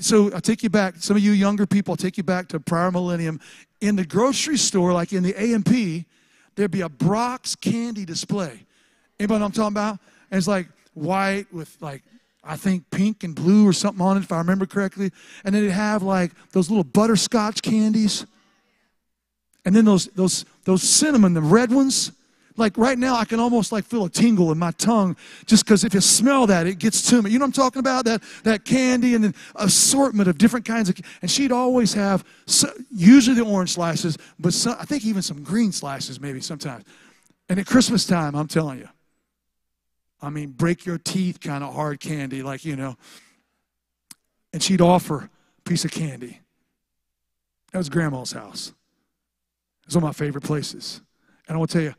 so 0.00 0.32
I'll 0.32 0.40
take 0.40 0.62
you 0.62 0.70
back. 0.70 0.96
Some 0.98 1.16
of 1.16 1.22
you 1.22 1.32
younger 1.32 1.66
people, 1.66 1.92
I'll 1.92 1.96
take 1.96 2.16
you 2.16 2.22
back 2.22 2.48
to 2.48 2.60
prior 2.60 2.90
millennium. 2.90 3.40
In 3.80 3.96
the 3.96 4.04
grocery 4.04 4.58
store, 4.58 4.92
like 4.92 5.12
in 5.12 5.22
the 5.22 5.34
A&P, 5.36 6.04
there'd 6.54 6.70
be 6.70 6.82
a 6.82 6.88
Brach's 6.88 7.54
candy 7.54 8.04
display. 8.04 8.66
Anybody 9.18 9.38
know 9.40 9.46
I'm 9.46 9.52
talking 9.52 9.74
about? 9.74 9.98
And 10.30 10.38
it's 10.38 10.48
like 10.48 10.68
white 10.94 11.52
with 11.52 11.76
like, 11.80 12.02
I 12.42 12.56
think 12.56 12.90
pink 12.90 13.24
and 13.24 13.34
blue 13.34 13.66
or 13.66 13.72
something 13.72 14.04
on 14.04 14.16
it, 14.16 14.20
if 14.20 14.32
I 14.32 14.38
remember 14.38 14.66
correctly. 14.66 15.10
And 15.44 15.54
then 15.54 15.62
it'd 15.62 15.74
have 15.74 16.02
like 16.02 16.32
those 16.52 16.70
little 16.70 16.84
butterscotch 16.84 17.62
candies. 17.62 18.26
And 19.64 19.76
then 19.76 19.84
those, 19.84 20.06
those, 20.08 20.44
those 20.64 20.82
cinnamon, 20.82 21.34
the 21.34 21.42
red 21.42 21.70
ones 21.70 22.12
like 22.56 22.76
right 22.76 22.98
now 22.98 23.14
i 23.16 23.24
can 23.24 23.40
almost 23.40 23.72
like 23.72 23.84
feel 23.84 24.04
a 24.04 24.10
tingle 24.10 24.52
in 24.52 24.58
my 24.58 24.70
tongue 24.72 25.16
just 25.46 25.64
because 25.64 25.84
if 25.84 25.94
you 25.94 26.00
smell 26.00 26.46
that 26.46 26.66
it 26.66 26.78
gets 26.78 27.08
to 27.10 27.22
me. 27.22 27.30
You 27.30 27.38
know 27.38 27.44
what 27.44 27.58
i'm 27.58 27.64
talking 27.64 27.80
about? 27.80 28.04
That 28.04 28.22
that 28.44 28.64
candy 28.64 29.14
and 29.14 29.24
an 29.24 29.34
assortment 29.56 30.28
of 30.28 30.38
different 30.38 30.64
kinds 30.64 30.88
of 30.88 30.96
and 31.22 31.30
she'd 31.30 31.52
always 31.52 31.92
have 31.94 32.24
usually 32.90 33.36
the 33.36 33.44
orange 33.44 33.72
slices 33.72 34.16
but 34.38 34.52
some, 34.52 34.76
i 34.78 34.84
think 34.84 35.04
even 35.04 35.22
some 35.22 35.42
green 35.42 35.72
slices 35.72 36.20
maybe 36.20 36.40
sometimes. 36.40 36.84
And 37.48 37.58
at 37.58 37.66
christmas 37.66 38.06
time 38.06 38.34
i'm 38.34 38.48
telling 38.48 38.78
you 38.78 38.88
i 40.20 40.30
mean 40.30 40.50
break 40.50 40.86
your 40.86 40.98
teeth 40.98 41.40
kind 41.40 41.64
of 41.64 41.74
hard 41.74 42.00
candy 42.00 42.42
like 42.42 42.64
you 42.64 42.76
know. 42.76 42.96
And 44.52 44.62
she'd 44.62 44.80
offer 44.80 45.30
a 45.58 45.68
piece 45.68 45.84
of 45.84 45.92
candy. 45.92 46.40
That 47.72 47.78
was 47.78 47.88
grandma's 47.88 48.32
house. 48.32 48.72
It's 49.86 49.94
one 49.94 50.02
of 50.02 50.08
my 50.08 50.12
favorite 50.12 50.44
places. 50.44 51.00
And 51.48 51.56
I 51.56 51.60
to 51.60 51.66
tell 51.66 51.82
you, 51.82 51.94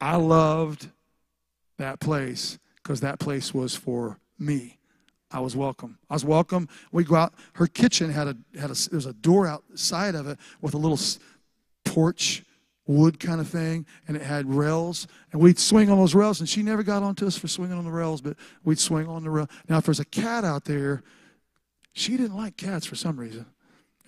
I 0.00 0.16
loved 0.16 0.88
that 1.78 2.00
place 2.00 2.58
because 2.82 3.00
that 3.00 3.18
place 3.18 3.52
was 3.52 3.74
for 3.74 4.18
me. 4.38 4.78
I 5.30 5.40
was 5.40 5.54
welcome. 5.54 5.98
I 6.08 6.14
was 6.14 6.24
welcome. 6.24 6.68
We 6.90 7.04
go 7.04 7.14
out. 7.14 7.34
Her 7.54 7.66
kitchen 7.66 8.10
had 8.10 8.26
a 8.28 8.36
had 8.58 8.70
a 8.70 8.90
there's 8.90 9.06
a 9.06 9.12
door 9.12 9.46
outside 9.46 10.14
of 10.14 10.26
it 10.26 10.38
with 10.60 10.74
a 10.74 10.78
little 10.78 10.98
porch 11.84 12.42
wood 12.86 13.20
kind 13.20 13.40
of 13.40 13.48
thing, 13.48 13.86
and 14.08 14.16
it 14.16 14.22
had 14.22 14.52
rails, 14.52 15.06
and 15.30 15.40
we'd 15.40 15.58
swing 15.58 15.90
on 15.90 15.98
those 15.98 16.14
rails. 16.14 16.40
And 16.40 16.48
she 16.48 16.62
never 16.62 16.82
got 16.82 17.04
onto 17.04 17.26
us 17.26 17.38
for 17.38 17.46
swinging 17.46 17.78
on 17.78 17.84
the 17.84 17.90
rails, 17.90 18.20
but 18.20 18.36
we'd 18.64 18.80
swing 18.80 19.06
on 19.06 19.22
the 19.22 19.30
rail. 19.30 19.48
Now, 19.68 19.78
if 19.78 19.84
there's 19.84 20.00
a 20.00 20.04
cat 20.04 20.44
out 20.44 20.64
there, 20.64 21.04
she 21.92 22.16
didn't 22.16 22.36
like 22.36 22.56
cats 22.56 22.86
for 22.86 22.96
some 22.96 23.18
reason. 23.18 23.46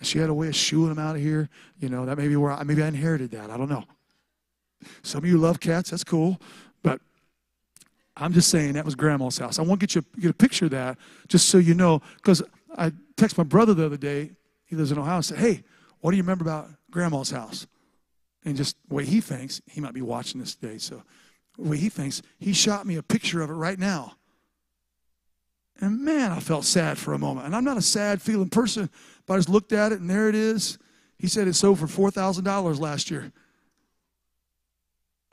She 0.01 0.19
had 0.19 0.29
a 0.29 0.33
way 0.33 0.49
of 0.49 0.55
shooing 0.55 0.89
them 0.89 0.99
out 0.99 1.15
of 1.15 1.21
here. 1.21 1.49
You 1.79 1.87
know, 1.87 2.05
that 2.05 2.17
maybe 2.17 2.35
where 2.35 2.51
I, 2.51 2.63
maybe 2.63 2.83
I 2.83 2.87
inherited 2.87 3.31
that. 3.31 3.49
I 3.49 3.55
don't 3.55 3.69
know. 3.69 3.85
Some 5.01 5.23
of 5.23 5.29
you 5.29 5.37
love 5.37 5.59
cats. 5.59 5.89
That's 5.89 6.03
cool, 6.03 6.39
but 6.81 7.01
I'm 8.15 8.33
just 8.33 8.49
saying 8.49 8.73
that 8.73 8.85
was 8.85 8.95
grandma's 8.95 9.37
house. 9.37 9.59
I 9.59 9.63
want 9.63 9.81
to 9.81 9.87
get 9.87 9.95
you 9.95 10.21
get 10.21 10.31
a 10.31 10.33
picture 10.33 10.65
of 10.65 10.71
that 10.71 10.97
just 11.27 11.49
so 11.49 11.57
you 11.57 11.73
know. 11.73 12.01
Because 12.17 12.43
I 12.75 12.91
texted 13.15 13.37
my 13.37 13.43
brother 13.43 13.73
the 13.73 13.85
other 13.85 13.97
day. 13.97 14.31
He 14.65 14.75
lives 14.75 14.91
in 14.91 14.97
Ohio. 14.97 15.17
I 15.17 15.21
said, 15.21 15.37
"Hey, 15.39 15.63
what 15.99 16.11
do 16.11 16.17
you 16.17 16.23
remember 16.23 16.43
about 16.43 16.69
grandma's 16.91 17.31
house?" 17.31 17.67
And 18.45 18.57
just 18.57 18.75
the 18.87 18.95
way 18.95 19.05
he 19.05 19.21
thinks, 19.21 19.61
he 19.67 19.79
might 19.79 19.93
be 19.93 20.01
watching 20.01 20.39
this 20.39 20.55
today. 20.55 20.77
So, 20.77 21.03
the 21.57 21.69
way 21.69 21.77
he 21.77 21.89
thinks, 21.89 22.21
he 22.39 22.53
shot 22.53 22.85
me 22.85 22.97
a 22.97 23.03
picture 23.03 23.41
of 23.41 23.49
it 23.49 23.53
right 23.53 23.79
now. 23.79 24.15
And 25.79 26.01
man, 26.01 26.31
I 26.31 26.39
felt 26.39 26.65
sad 26.65 26.97
for 26.97 27.13
a 27.13 27.19
moment. 27.19 27.45
And 27.45 27.55
I'm 27.55 27.63
not 27.63 27.77
a 27.77 27.81
sad 27.81 28.21
feeling 28.21 28.49
person, 28.49 28.89
but 29.25 29.35
I 29.35 29.37
just 29.37 29.49
looked 29.49 29.73
at 29.73 29.91
it 29.91 29.99
and 29.99 30.09
there 30.09 30.29
it 30.29 30.35
is. 30.35 30.77
He 31.17 31.27
said 31.27 31.47
it 31.47 31.53
sold 31.53 31.79
for 31.79 31.87
$4,000 31.87 32.79
last 32.79 33.09
year. 33.09 33.31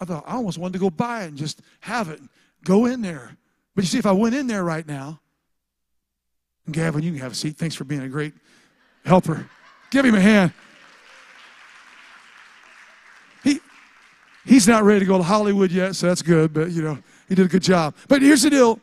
I 0.00 0.06
thought, 0.06 0.24
I 0.26 0.34
almost 0.34 0.58
wanted 0.58 0.72
to 0.74 0.78
go 0.78 0.90
buy 0.90 1.24
it 1.24 1.28
and 1.28 1.36
just 1.36 1.60
have 1.80 2.08
it, 2.08 2.20
go 2.64 2.86
in 2.86 3.02
there. 3.02 3.36
But 3.74 3.84
you 3.84 3.88
see, 3.88 3.98
if 3.98 4.06
I 4.06 4.12
went 4.12 4.34
in 4.34 4.46
there 4.46 4.64
right 4.64 4.86
now, 4.86 5.20
and 6.66 6.74
Gavin, 6.74 7.02
you 7.02 7.12
can 7.12 7.20
have 7.20 7.32
a 7.32 7.34
seat. 7.34 7.56
Thanks 7.56 7.74
for 7.74 7.84
being 7.84 8.02
a 8.02 8.08
great 8.08 8.32
helper. 9.04 9.48
Give 9.90 10.04
him 10.04 10.14
a 10.14 10.20
hand. 10.20 10.52
He, 13.42 13.60
he's 14.44 14.68
not 14.68 14.84
ready 14.84 15.00
to 15.00 15.06
go 15.06 15.18
to 15.18 15.24
Hollywood 15.24 15.70
yet, 15.70 15.96
so 15.96 16.06
that's 16.06 16.22
good, 16.22 16.52
but 16.52 16.70
you 16.70 16.82
know, 16.82 16.98
he 17.28 17.34
did 17.34 17.46
a 17.46 17.48
good 17.48 17.62
job. 17.62 17.94
But 18.08 18.22
here's 18.22 18.42
the 18.42 18.50
deal 18.50 18.80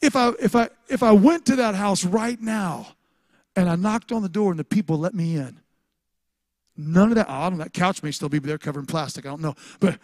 if 0.00 0.16
I 0.16 0.32
if 0.40 0.54
I 0.54 0.68
if 0.88 1.02
I 1.02 1.12
went 1.12 1.46
to 1.46 1.56
that 1.56 1.74
house 1.74 2.04
right 2.04 2.40
now 2.40 2.88
and 3.56 3.68
I 3.68 3.76
knocked 3.76 4.12
on 4.12 4.22
the 4.22 4.28
door 4.28 4.50
and 4.50 4.58
the 4.58 4.64
people 4.64 4.98
let 4.98 5.14
me 5.14 5.36
in, 5.36 5.60
none 6.76 7.10
of 7.10 7.16
that. 7.16 7.28
I 7.28 7.48
don't 7.48 7.58
know, 7.58 7.64
that 7.64 7.72
couch 7.72 8.02
may 8.02 8.10
still 8.10 8.28
be 8.28 8.38
there 8.38 8.58
covered 8.58 8.80
in 8.80 8.86
plastic. 8.86 9.26
I 9.26 9.30
don't 9.30 9.42
know, 9.42 9.54
but 9.80 9.98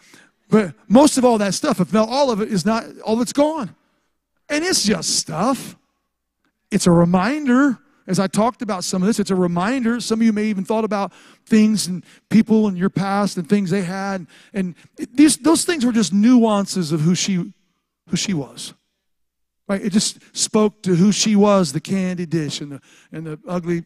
but 0.49 0.75
most 0.89 1.19
of 1.19 1.25
all 1.25 1.39
that 1.39 1.55
stuff, 1.55 1.81
if 1.81 1.93
not 1.93 2.09
all 2.09 2.31
of 2.31 2.41
it, 2.41 2.49
is 2.49 2.65
not 2.65 2.85
all 3.05 3.15
of 3.15 3.21
it's 3.21 3.33
gone, 3.33 3.75
and 4.49 4.65
it's 4.65 4.85
just 4.85 5.17
stuff. 5.17 5.77
It's 6.71 6.87
a 6.87 6.93
reminder. 6.93 7.79
As 8.07 8.19
I 8.19 8.27
talked 8.27 8.61
about 8.61 8.85
some 8.85 9.03
of 9.03 9.07
this, 9.07 9.19
it's 9.19 9.31
a 9.31 9.35
reminder. 9.35 9.99
Some 9.99 10.21
of 10.21 10.27
you 10.27 10.33
may 10.35 10.45
even 10.45 10.63
thought 10.63 10.85
about 10.85 11.11
things 11.47 11.87
and 11.87 12.05
people 12.29 12.69
in 12.69 12.77
your 12.77 12.91
past 12.91 13.39
and 13.39 13.49
things 13.49 13.71
they 13.71 13.81
had, 13.83 14.27
and 14.53 14.75
these 15.13 15.39
those 15.39 15.65
things 15.65 15.87
were 15.87 15.93
just 15.93 16.13
nuances 16.13 16.93
of 16.93 17.01
who 17.01 17.15
she 17.15 17.53
who 18.09 18.17
she 18.17 18.35
was. 18.35 18.75
Right? 19.67 19.83
It 19.83 19.93
just 19.93 20.19
spoke 20.37 20.83
to 20.83 20.95
who 20.95 21.11
she 21.11 21.37
was, 21.37 21.73
the 21.73 21.81
candy 21.81 22.27
dish 22.27 22.61
and 22.61 22.73
the, 22.73 22.81
and 23.13 23.27
the 23.27 23.39
ugly 23.49 23.85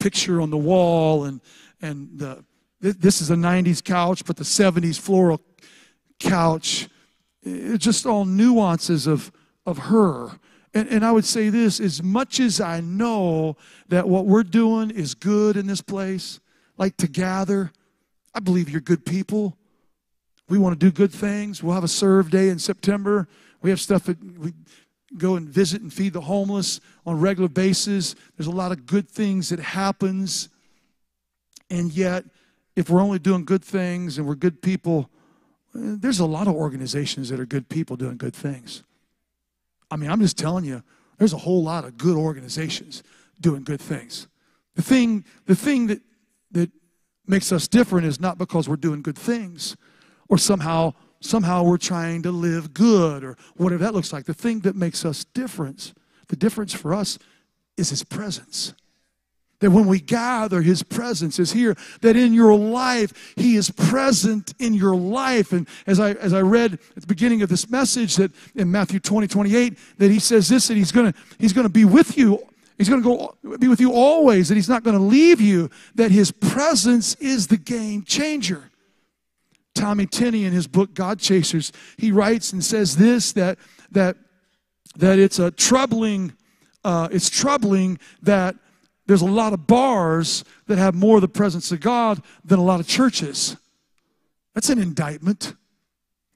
picture 0.00 0.40
on 0.40 0.50
the 0.50 0.56
wall. 0.56 1.24
And, 1.24 1.40
and 1.80 2.18
the, 2.18 2.44
this 2.80 3.20
is 3.20 3.30
a 3.30 3.36
90s 3.36 3.84
couch, 3.84 4.24
but 4.24 4.36
the 4.36 4.44
70s 4.44 4.98
floral 4.98 5.40
couch. 6.18 6.88
Just 7.44 8.06
all 8.06 8.24
nuances 8.24 9.06
of, 9.06 9.30
of 9.64 9.78
her. 9.78 10.30
And, 10.74 10.88
and 10.88 11.04
I 11.04 11.12
would 11.12 11.24
say 11.24 11.48
this 11.48 11.80
as 11.80 12.02
much 12.02 12.40
as 12.40 12.60
I 12.60 12.80
know 12.80 13.56
that 13.88 14.08
what 14.08 14.26
we're 14.26 14.42
doing 14.42 14.90
is 14.90 15.14
good 15.14 15.56
in 15.56 15.66
this 15.66 15.80
place, 15.80 16.40
like 16.76 16.96
to 16.98 17.08
gather, 17.08 17.72
I 18.34 18.40
believe 18.40 18.68
you're 18.68 18.80
good 18.80 19.06
people. 19.06 19.56
We 20.48 20.58
want 20.58 20.78
to 20.78 20.86
do 20.86 20.92
good 20.92 21.12
things. 21.12 21.62
We'll 21.62 21.74
have 21.74 21.84
a 21.84 21.88
serve 21.88 22.30
day 22.30 22.50
in 22.50 22.58
September. 22.58 23.26
We 23.62 23.70
have 23.70 23.80
stuff 23.80 24.04
that 24.04 24.22
we 24.38 24.52
go 25.16 25.36
and 25.36 25.48
visit 25.48 25.80
and 25.80 25.92
feed 25.92 26.12
the 26.12 26.20
homeless 26.20 26.80
on 27.06 27.14
a 27.14 27.18
regular 27.18 27.48
basis. 27.48 28.14
There's 28.36 28.46
a 28.46 28.52
lot 28.52 28.72
of 28.72 28.86
good 28.86 29.08
things 29.08 29.48
that 29.48 29.60
happens. 29.60 30.50
And 31.70 31.90
yet, 31.92 32.24
if 32.76 32.90
we're 32.90 33.00
only 33.00 33.18
doing 33.18 33.44
good 33.44 33.64
things 33.64 34.18
and 34.18 34.26
we're 34.26 34.34
good 34.34 34.60
people, 34.60 35.10
there's 35.76 36.20
a 36.20 36.26
lot 36.26 36.48
of 36.48 36.54
organizations 36.54 37.28
that 37.28 37.40
are 37.40 37.46
good 37.46 37.68
people 37.68 37.96
doing 37.96 38.16
good 38.16 38.34
things. 38.34 38.82
I 39.90 39.96
mean, 39.96 40.10
I'm 40.10 40.20
just 40.20 40.38
telling 40.38 40.64
you, 40.64 40.82
there's 41.18 41.32
a 41.32 41.38
whole 41.38 41.62
lot 41.62 41.84
of 41.84 41.96
good 41.96 42.16
organizations 42.16 43.02
doing 43.40 43.62
good 43.62 43.80
things. 43.80 44.26
The 44.74 44.82
thing, 44.82 45.24
the 45.46 45.54
thing 45.54 45.86
that, 45.86 46.00
that 46.52 46.70
makes 47.26 47.52
us 47.52 47.68
different 47.68 48.06
is 48.06 48.20
not 48.20 48.38
because 48.38 48.68
we're 48.68 48.76
doing 48.76 49.02
good 49.02 49.18
things 49.18 49.76
or 50.28 50.38
somehow 50.38 50.94
somehow 51.20 51.62
we're 51.62 51.78
trying 51.78 52.22
to 52.22 52.30
live 52.30 52.74
good 52.74 53.24
or 53.24 53.36
whatever 53.56 53.82
that 53.82 53.94
looks 53.94 54.12
like. 54.12 54.26
The 54.26 54.34
thing 54.34 54.60
that 54.60 54.76
makes 54.76 55.04
us 55.04 55.24
different, 55.24 55.92
the 56.28 56.36
difference 56.36 56.72
for 56.72 56.94
us 56.94 57.18
is 57.76 57.90
His 57.90 58.04
presence. 58.04 58.74
That 59.60 59.70
when 59.70 59.86
we 59.86 60.00
gather, 60.00 60.62
His 60.62 60.82
presence 60.82 61.38
is 61.38 61.52
here. 61.52 61.76
That 62.02 62.16
in 62.16 62.34
your 62.34 62.54
life, 62.54 63.34
He 63.36 63.56
is 63.56 63.70
present 63.70 64.52
in 64.58 64.74
your 64.74 64.94
life. 64.94 65.52
And 65.52 65.66
as 65.86 65.98
I, 65.98 66.12
as 66.12 66.32
I 66.32 66.42
read 66.42 66.74
at 66.74 67.02
the 67.02 67.06
beginning 67.06 67.42
of 67.42 67.48
this 67.48 67.70
message, 67.70 68.16
that 68.16 68.32
in 68.54 68.70
Matthew 68.70 69.00
20, 69.00 69.26
28, 69.26 69.78
that 69.98 70.10
He 70.10 70.18
says 70.18 70.48
this, 70.48 70.68
that 70.68 70.76
He's 70.76 70.92
going 70.92 71.12
to 71.12 71.18
He's 71.38 71.52
gonna 71.52 71.68
be 71.68 71.84
with 71.84 72.18
you. 72.18 72.46
He's 72.78 72.90
going 72.90 73.02
to 73.02 73.08
go 73.42 73.56
be 73.56 73.68
with 73.68 73.80
you 73.80 73.92
always, 73.92 74.50
that 74.50 74.54
He's 74.54 74.68
not 74.68 74.82
going 74.82 74.96
to 74.96 75.02
leave 75.02 75.40
you, 75.40 75.70
that 75.94 76.10
His 76.10 76.30
presence 76.30 77.14
is 77.14 77.46
the 77.46 77.56
game 77.56 78.02
changer. 78.02 78.70
Tommy 79.76 80.06
Tenney 80.06 80.44
in 80.44 80.52
his 80.52 80.66
book 80.66 80.94
God 80.94 81.20
Chasers, 81.20 81.70
he 81.98 82.10
writes 82.10 82.52
and 82.52 82.64
says 82.64 82.96
this 82.96 83.32
that 83.32 83.58
that 83.92 84.16
that 84.96 85.18
it's 85.18 85.38
a 85.38 85.50
troubling 85.50 86.32
uh, 86.82 87.08
it's 87.12 87.28
troubling 87.28 87.98
that 88.22 88.56
there's 89.06 89.22
a 89.22 89.26
lot 89.26 89.52
of 89.52 89.66
bars 89.66 90.44
that 90.66 90.78
have 90.78 90.94
more 90.94 91.16
of 91.16 91.22
the 91.22 91.28
presence 91.28 91.70
of 91.72 91.80
God 91.80 92.22
than 92.44 92.58
a 92.58 92.64
lot 92.64 92.80
of 92.80 92.86
churches. 92.86 93.56
That's 94.54 94.70
an 94.70 94.78
indictment. 94.78 95.54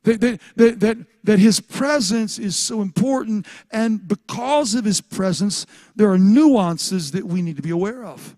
That, 0.05 0.21
that, 0.21 0.41
that, 0.57 0.81
that, 0.81 0.97
that 1.25 1.39
his 1.39 1.61
presence 1.61 2.39
is 2.39 2.57
so 2.57 2.81
important, 2.81 3.47
and 3.71 4.07
because 4.07 4.75
of 4.75 4.85
his 4.85 5.01
presence, 5.01 5.67
there 5.95 6.11
are 6.11 6.19
nuances 6.19 7.11
that 7.11 7.25
we 7.25 7.43
need 7.43 7.57
to 7.57 7.63
be 7.63 7.71
aware 7.71 8.05
of. 8.05 8.37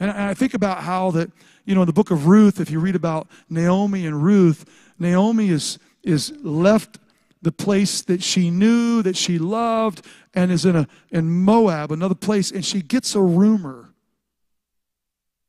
And 0.00 0.10
I 0.10 0.34
think 0.34 0.54
about 0.54 0.82
how 0.82 1.10
that 1.12 1.30
you 1.68 1.74
know, 1.74 1.82
in 1.82 1.86
the 1.86 1.92
book 1.92 2.10
of 2.10 2.26
Ruth, 2.26 2.60
if 2.60 2.70
you 2.70 2.80
read 2.80 2.96
about 2.96 3.28
Naomi 3.50 4.06
and 4.06 4.24
Ruth, 4.24 4.64
Naomi 4.98 5.50
is, 5.50 5.78
is 6.02 6.32
left 6.40 6.98
the 7.42 7.52
place 7.52 8.02
that 8.02 8.22
she 8.22 8.50
knew, 8.50 9.02
that 9.02 9.16
she 9.16 9.38
loved, 9.38 10.04
and 10.34 10.50
is 10.50 10.64
in, 10.64 10.76
a, 10.76 10.88
in 11.10 11.30
Moab, 11.30 11.92
another 11.92 12.14
place, 12.14 12.50
and 12.50 12.64
she 12.64 12.82
gets 12.82 13.14
a 13.14 13.20
rumor 13.20 13.94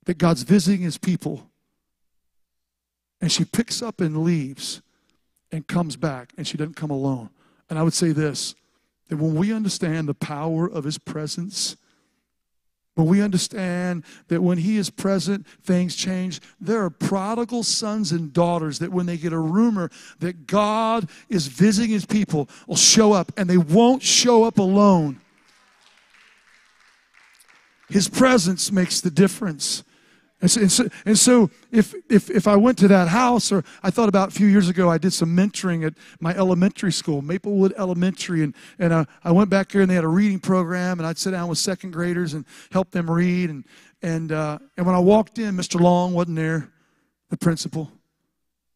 that 0.05 0.17
God's 0.17 0.43
visiting 0.43 0.81
his 0.81 0.97
people. 0.97 1.49
And 3.21 3.31
she 3.31 3.43
picks 3.43 3.81
up 3.81 3.99
and 4.01 4.23
leaves 4.23 4.81
and 5.51 5.67
comes 5.67 5.95
back, 5.95 6.33
and 6.37 6.47
she 6.47 6.57
doesn't 6.57 6.75
come 6.75 6.91
alone. 6.91 7.29
And 7.69 7.77
I 7.77 7.83
would 7.83 7.93
say 7.93 8.11
this 8.11 8.55
that 9.09 9.17
when 9.17 9.33
we 9.33 9.51
understand 9.51 10.07
the 10.07 10.13
power 10.13 10.69
of 10.69 10.83
his 10.83 10.99
presence, 10.99 11.75
when 12.99 13.07
we 13.07 13.21
understand 13.21 14.03
that 14.27 14.41
when 14.41 14.57
He 14.57 14.75
is 14.75 14.89
present, 14.89 15.47
things 15.63 15.95
change, 15.95 16.41
there 16.59 16.83
are 16.83 16.89
prodigal 16.89 17.63
sons 17.63 18.11
and 18.11 18.33
daughters 18.33 18.79
that 18.79 18.91
when 18.91 19.05
they 19.05 19.15
get 19.15 19.31
a 19.31 19.39
rumor 19.39 19.89
that 20.19 20.47
God 20.47 21.09
is 21.29 21.47
visiting 21.47 21.91
His 21.91 22.05
people, 22.05 22.49
will 22.67 22.75
show 22.75 23.13
up 23.13 23.31
and 23.37 23.49
they 23.49 23.57
won't 23.57 24.03
show 24.03 24.43
up 24.43 24.59
alone. 24.59 25.21
His 27.87 28.09
presence 28.09 28.69
makes 28.69 28.99
the 28.99 29.09
difference. 29.09 29.83
And 30.41 30.49
so, 30.49 30.61
and 30.61 30.71
so, 30.71 30.89
and 31.05 31.17
so, 31.17 31.49
if, 31.69 31.93
if, 32.09 32.29
if 32.29 32.47
I 32.47 32.55
went 32.55 32.77
to 32.77 32.87
that 32.87 33.09
house, 33.09 33.51
or 33.51 33.63
I 33.83 33.89
thought 33.91 34.07
about 34.07 34.29
a 34.29 34.31
few 34.31 34.47
years 34.47 34.69
ago, 34.69 34.89
I 34.89 34.97
did 34.97 35.11
some 35.11 35.35
mentoring 35.35 35.85
at 35.85 35.95
my 36.21 36.33
elementary 36.33 36.93
school, 36.93 37.21
Maplewood 37.21 37.73
Elementary, 37.77 38.43
and, 38.43 38.55
and 38.77 38.93
uh, 38.93 39.05
I 39.23 39.31
went 39.31 39.49
back 39.49 39.69
there 39.69 39.81
and 39.81 39.91
they 39.91 39.95
had 39.95 40.05
a 40.05 40.09
reading 40.09 40.39
program, 40.39 40.99
and 40.99 41.05
I'd 41.05 41.17
sit 41.17 41.31
down 41.31 41.49
with 41.49 41.57
second 41.57 41.91
graders 41.91 42.33
and 42.33 42.45
help 42.71 42.91
them 42.91 43.11
read. 43.11 43.49
And, 43.49 43.65
and, 44.01 44.31
uh, 44.31 44.59
and 44.77 44.85
when 44.85 44.95
I 44.95 44.99
walked 44.99 45.39
in, 45.39 45.55
Mr. 45.57 45.77
Long 45.79 46.13
wasn't 46.13 46.37
there, 46.37 46.71
the 47.29 47.37
principal. 47.37 47.91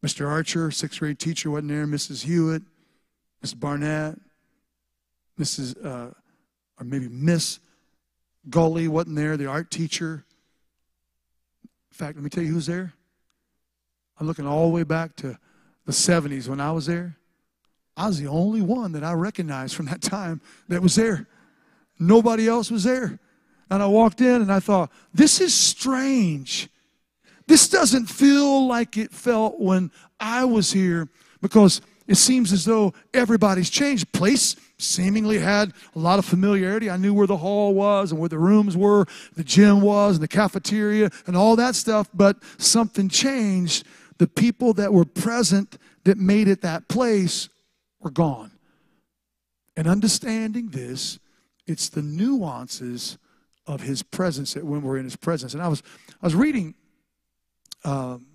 Mr. 0.04 0.28
Archer, 0.28 0.70
sixth 0.70 1.00
grade 1.00 1.18
teacher, 1.18 1.50
wasn't 1.50 1.68
there. 1.68 1.86
Mrs. 1.86 2.24
Hewitt, 2.24 2.62
Miss 3.40 3.54
Barnett, 3.54 4.16
Mrs. 5.40 5.82
Uh, 5.82 6.10
or 6.78 6.84
maybe 6.84 7.08
Miss 7.08 7.58
Gully 8.50 8.86
wasn't 8.86 9.16
there, 9.16 9.38
the 9.38 9.46
art 9.46 9.70
teacher. 9.70 10.26
In 11.94 11.96
fact, 11.96 12.16
let 12.16 12.24
me 12.24 12.28
tell 12.30 12.42
you 12.42 12.52
who's 12.52 12.66
there 12.66 12.92
I'm 14.18 14.26
looking 14.26 14.48
all 14.48 14.66
the 14.66 14.74
way 14.74 14.82
back 14.82 15.14
to 15.16 15.38
the 15.86 15.92
70s 15.92 16.48
when 16.48 16.60
I 16.60 16.72
was 16.72 16.86
there. 16.86 17.16
I 17.96 18.08
was 18.08 18.20
the 18.20 18.26
only 18.26 18.62
one 18.62 18.90
that 18.92 19.04
I 19.04 19.12
recognized 19.12 19.76
from 19.76 19.86
that 19.86 20.02
time 20.02 20.40
that 20.68 20.82
was 20.82 20.96
there. 20.96 21.28
Nobody 22.00 22.48
else 22.48 22.68
was 22.68 22.82
there. 22.82 23.20
And 23.70 23.80
I 23.80 23.86
walked 23.86 24.20
in 24.20 24.42
and 24.42 24.52
I 24.52 24.58
thought, 24.58 24.90
this 25.12 25.40
is 25.40 25.54
strange. 25.54 26.68
This 27.46 27.68
doesn't 27.68 28.06
feel 28.06 28.66
like 28.66 28.96
it 28.96 29.12
felt 29.12 29.60
when 29.60 29.92
I 30.18 30.44
was 30.44 30.72
here 30.72 31.08
because 31.40 31.80
it 32.08 32.16
seems 32.16 32.52
as 32.52 32.64
though 32.64 32.92
everybody's 33.12 33.70
changed. 33.70 34.10
Place 34.10 34.56
seemingly 34.78 35.38
had 35.38 35.72
a 35.94 35.98
lot 35.98 36.18
of 36.18 36.24
familiarity. 36.24 36.90
I 36.90 36.96
knew 36.96 37.14
where 37.14 37.26
the 37.26 37.36
hall 37.36 37.74
was 37.74 38.10
and 38.10 38.20
where 38.20 38.28
the 38.28 38.38
rooms 38.38 38.76
were, 38.76 39.06
the 39.34 39.44
gym 39.44 39.80
was, 39.80 40.16
and 40.16 40.22
the 40.22 40.28
cafeteria, 40.28 41.10
and 41.26 41.36
all 41.36 41.56
that 41.56 41.74
stuff, 41.74 42.08
but 42.12 42.36
something 42.58 43.08
changed. 43.08 43.86
The 44.18 44.26
people 44.26 44.72
that 44.74 44.92
were 44.92 45.04
present 45.04 45.78
that 46.04 46.18
made 46.18 46.48
it 46.48 46.62
that 46.62 46.88
place 46.88 47.48
were 48.00 48.10
gone. 48.10 48.52
And 49.76 49.88
understanding 49.88 50.68
this, 50.68 51.18
it's 51.66 51.88
the 51.88 52.02
nuances 52.02 53.18
of 53.66 53.80
his 53.80 54.02
presence 54.02 54.54
that 54.54 54.64
when 54.64 54.82
we're 54.82 54.98
in 54.98 55.04
his 55.04 55.16
presence. 55.16 55.54
And 55.54 55.62
I 55.62 55.68
was 55.68 55.82
I 56.22 56.26
was 56.26 56.34
reading 56.34 56.74
um, 57.84 58.26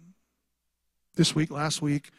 this 1.15 1.36
week, 1.36 1.52
last 1.52 1.82
week, 1.82 2.12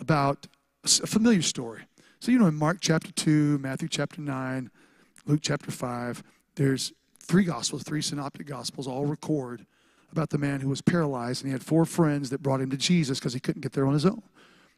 about 0.00 0.46
a 0.84 0.88
familiar 0.88 1.42
story. 1.42 1.82
So, 2.26 2.32
you 2.32 2.40
know, 2.40 2.48
in 2.48 2.56
Mark 2.56 2.78
chapter 2.80 3.12
2, 3.12 3.58
Matthew 3.58 3.86
chapter 3.86 4.20
9, 4.20 4.68
Luke 5.26 5.38
chapter 5.40 5.70
5, 5.70 6.24
there's 6.56 6.92
three 7.20 7.44
gospels, 7.44 7.84
three 7.84 8.02
synoptic 8.02 8.48
gospels, 8.48 8.88
all 8.88 9.06
record 9.06 9.64
about 10.10 10.30
the 10.30 10.38
man 10.38 10.58
who 10.58 10.68
was 10.68 10.80
paralyzed 10.80 11.44
and 11.44 11.50
he 11.50 11.52
had 11.52 11.62
four 11.62 11.84
friends 11.84 12.30
that 12.30 12.42
brought 12.42 12.60
him 12.60 12.68
to 12.70 12.76
Jesus 12.76 13.20
because 13.20 13.32
he 13.32 13.38
couldn't 13.38 13.62
get 13.62 13.74
there 13.74 13.86
on 13.86 13.92
his 13.92 14.04
own. 14.04 14.24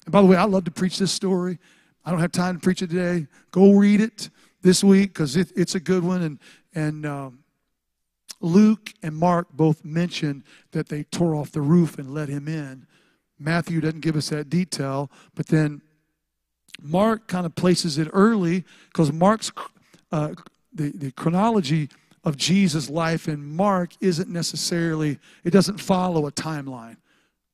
And 0.05 0.13
by 0.13 0.21
the 0.21 0.27
way, 0.27 0.37
I 0.37 0.45
love 0.45 0.65
to 0.65 0.71
preach 0.71 0.99
this 0.99 1.11
story. 1.11 1.59
I 2.05 2.11
don't 2.11 2.21
have 2.21 2.33
time 2.33 2.57
to 2.57 2.61
preach 2.61 2.83
it 2.83 2.91
today. 2.91 3.27
Go 3.51 3.73
read 3.73 4.03
it 4.03 4.29
this 4.61 4.85
week 4.85 5.15
because 5.15 5.35
it, 5.35 5.51
it's 5.57 5.75
a 5.75 5.81
good 5.81 6.05
one. 6.05 6.21
And, 6.21 6.39
and 6.75 7.07
um, 7.07 7.39
Luke 8.43 8.93
and 9.03 9.17
Mark 9.17 9.47
both 9.55 9.87
mention 9.87 10.45
that 10.73 10.91
they 10.91 11.05
tore 11.05 11.35
off 11.35 11.53
the 11.53 11.63
roof 11.63 11.99
and 11.99 12.13
let 12.13 12.29
him 12.29 12.47
in. 12.47 12.87
Matthew 13.39 13.81
doesn't 13.81 14.01
give 14.01 14.17
us 14.17 14.29
that 14.29 14.51
detail, 14.51 15.11
but 15.35 15.47
then 15.47 15.81
Mark 16.81 17.27
kind 17.27 17.47
of 17.47 17.55
places 17.55 17.99
it 17.99 18.09
early 18.13 18.65
because 18.89 19.13
Mark's 19.13 19.51
uh, 20.13 20.35
the, 20.73 20.91
the 20.91 21.11
chronology 21.13 21.89
of 22.25 22.37
Jesus' 22.37 22.91
life 22.91 23.29
in 23.29 23.45
Mark 23.57 23.91
isn't 24.01 24.29
necessarily, 24.29 25.19
it 25.45 25.51
doesn't 25.51 25.79
follow 25.79 26.27
a 26.27 26.33
timeline 26.33 26.97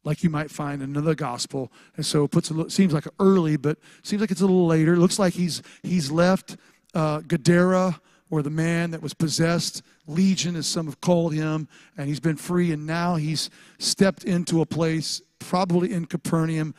like 0.05 0.23
you 0.23 0.31
might 0.31 0.51
find 0.51 0.83
in 0.83 0.91
another 0.91 1.15
gospel. 1.15 1.73
And 1.97 2.05
so 2.05 2.25
it 2.25 2.31
puts 2.31 2.51
a 2.51 2.71
seems 2.71 2.93
like 2.93 3.07
early, 3.19 3.57
but 3.57 3.79
seems 4.03 4.21
like 4.21 4.31
it's 4.31 4.43
a 4.43 4.47
little 4.47 4.67
later. 4.67 4.95
It 4.95 4.99
looks 4.99 5.19
like 5.19 5.35
he's, 5.35 5.63
he's 5.83 6.11
left 6.11 6.57
uh, 6.95 7.21
Gadara, 7.21 8.01
or 8.31 8.43
the 8.43 8.51
man 8.51 8.91
that 8.91 9.03
was 9.03 9.15
possessed, 9.15 9.83
Legion, 10.07 10.57
as 10.57 10.67
some 10.67 10.87
have 10.87 11.01
called 11.01 11.35
him, 11.35 11.69
and 11.97 12.09
he's 12.09 12.21
been 12.21 12.37
free, 12.37 12.73
and 12.73 12.87
now 12.87 13.17
he's 13.17 13.51
stepped 13.79 14.25
into 14.25 14.61
a 14.61 14.67
place, 14.67 15.21
probably 15.39 15.93
in 15.93 16.07
Capernaum, 16.07 16.75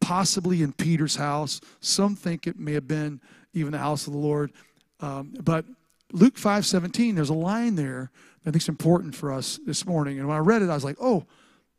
possibly 0.00 0.62
in 0.62 0.72
Peter's 0.72 1.16
house. 1.16 1.60
Some 1.80 2.16
think 2.16 2.46
it 2.46 2.58
may 2.58 2.72
have 2.72 2.88
been 2.88 3.20
even 3.52 3.72
the 3.72 3.78
house 3.78 4.06
of 4.06 4.12
the 4.12 4.18
Lord. 4.18 4.52
Um, 5.00 5.34
but 5.42 5.64
Luke 6.12 6.38
5 6.38 6.64
17, 6.64 7.14
there's 7.14 7.30
a 7.30 7.34
line 7.34 7.74
there 7.74 8.10
that 8.42 8.50
I 8.50 8.52
think 8.52 8.62
is 8.62 8.68
important 8.68 9.14
for 9.14 9.32
us 9.32 9.58
this 9.66 9.86
morning. 9.86 10.18
And 10.18 10.28
when 10.28 10.36
I 10.36 10.40
read 10.40 10.62
it, 10.62 10.70
I 10.70 10.74
was 10.74 10.84
like, 10.84 10.96
oh, 11.00 11.24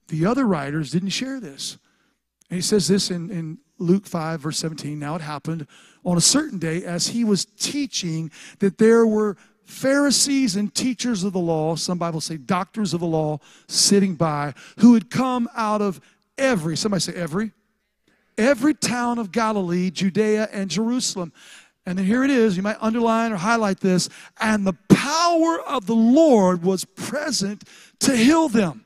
the 0.08 0.26
other 0.26 0.46
writers 0.46 0.91
didn't 0.91 1.10
share 1.10 1.39
this. 1.39 1.78
And 2.50 2.56
he 2.56 2.62
says 2.62 2.88
this 2.88 3.12
in, 3.12 3.30
in 3.30 3.58
Luke 3.78 4.06
5, 4.06 4.41
verse 4.41 4.58
17. 4.58 4.98
Now 4.98 5.15
it 5.15 5.22
happened 5.22 5.67
on 6.06 6.17
a 6.17 6.22
certain 6.22 6.60
day 6.60 6.84
as 6.84 7.08
he 7.08 7.24
was 7.24 7.46
teaching 7.46 8.32
that 8.60 8.78
there 8.78 9.06
were 9.06 9.38
Pharisees 9.65 10.56
and 10.56 10.74
teachers 10.74 11.26
of 11.26 11.34
the 11.34 11.39
law, 11.39 11.76
some 11.76 11.98
Bibles 11.98 12.26
say 12.26 12.38
doctors 12.38 12.93
of 12.93 13.02
the 13.02 13.06
law, 13.06 13.39
sitting 13.67 14.15
by, 14.15 14.54
who 14.80 14.93
had 14.93 15.10
come 15.10 15.50
out 15.58 15.82
of 15.82 16.00
every, 16.38 16.78
somebody 16.78 17.02
say 17.02 17.13
every, 17.13 17.52
every 18.38 18.73
town 18.73 19.19
of 19.19 19.32
Galilee, 19.32 19.89
Judea, 19.89 20.50
and 20.52 20.69
Jerusalem. 20.69 21.32
And 21.86 21.97
then 21.97 22.06
here 22.06 22.23
it 22.23 22.30
is, 22.30 22.58
you 22.58 22.63
might 22.63 22.78
underline 22.82 23.32
or 23.32 23.38
highlight 23.38 23.80
this, 23.80 24.10
and 24.39 24.67
the 24.67 24.73
power 24.89 25.62
of 25.62 25.86
the 25.86 25.95
Lord 25.95 26.62
was 26.63 26.84
present 26.84 27.63
to 28.00 28.15
heal 28.15 28.50
them. 28.50 28.84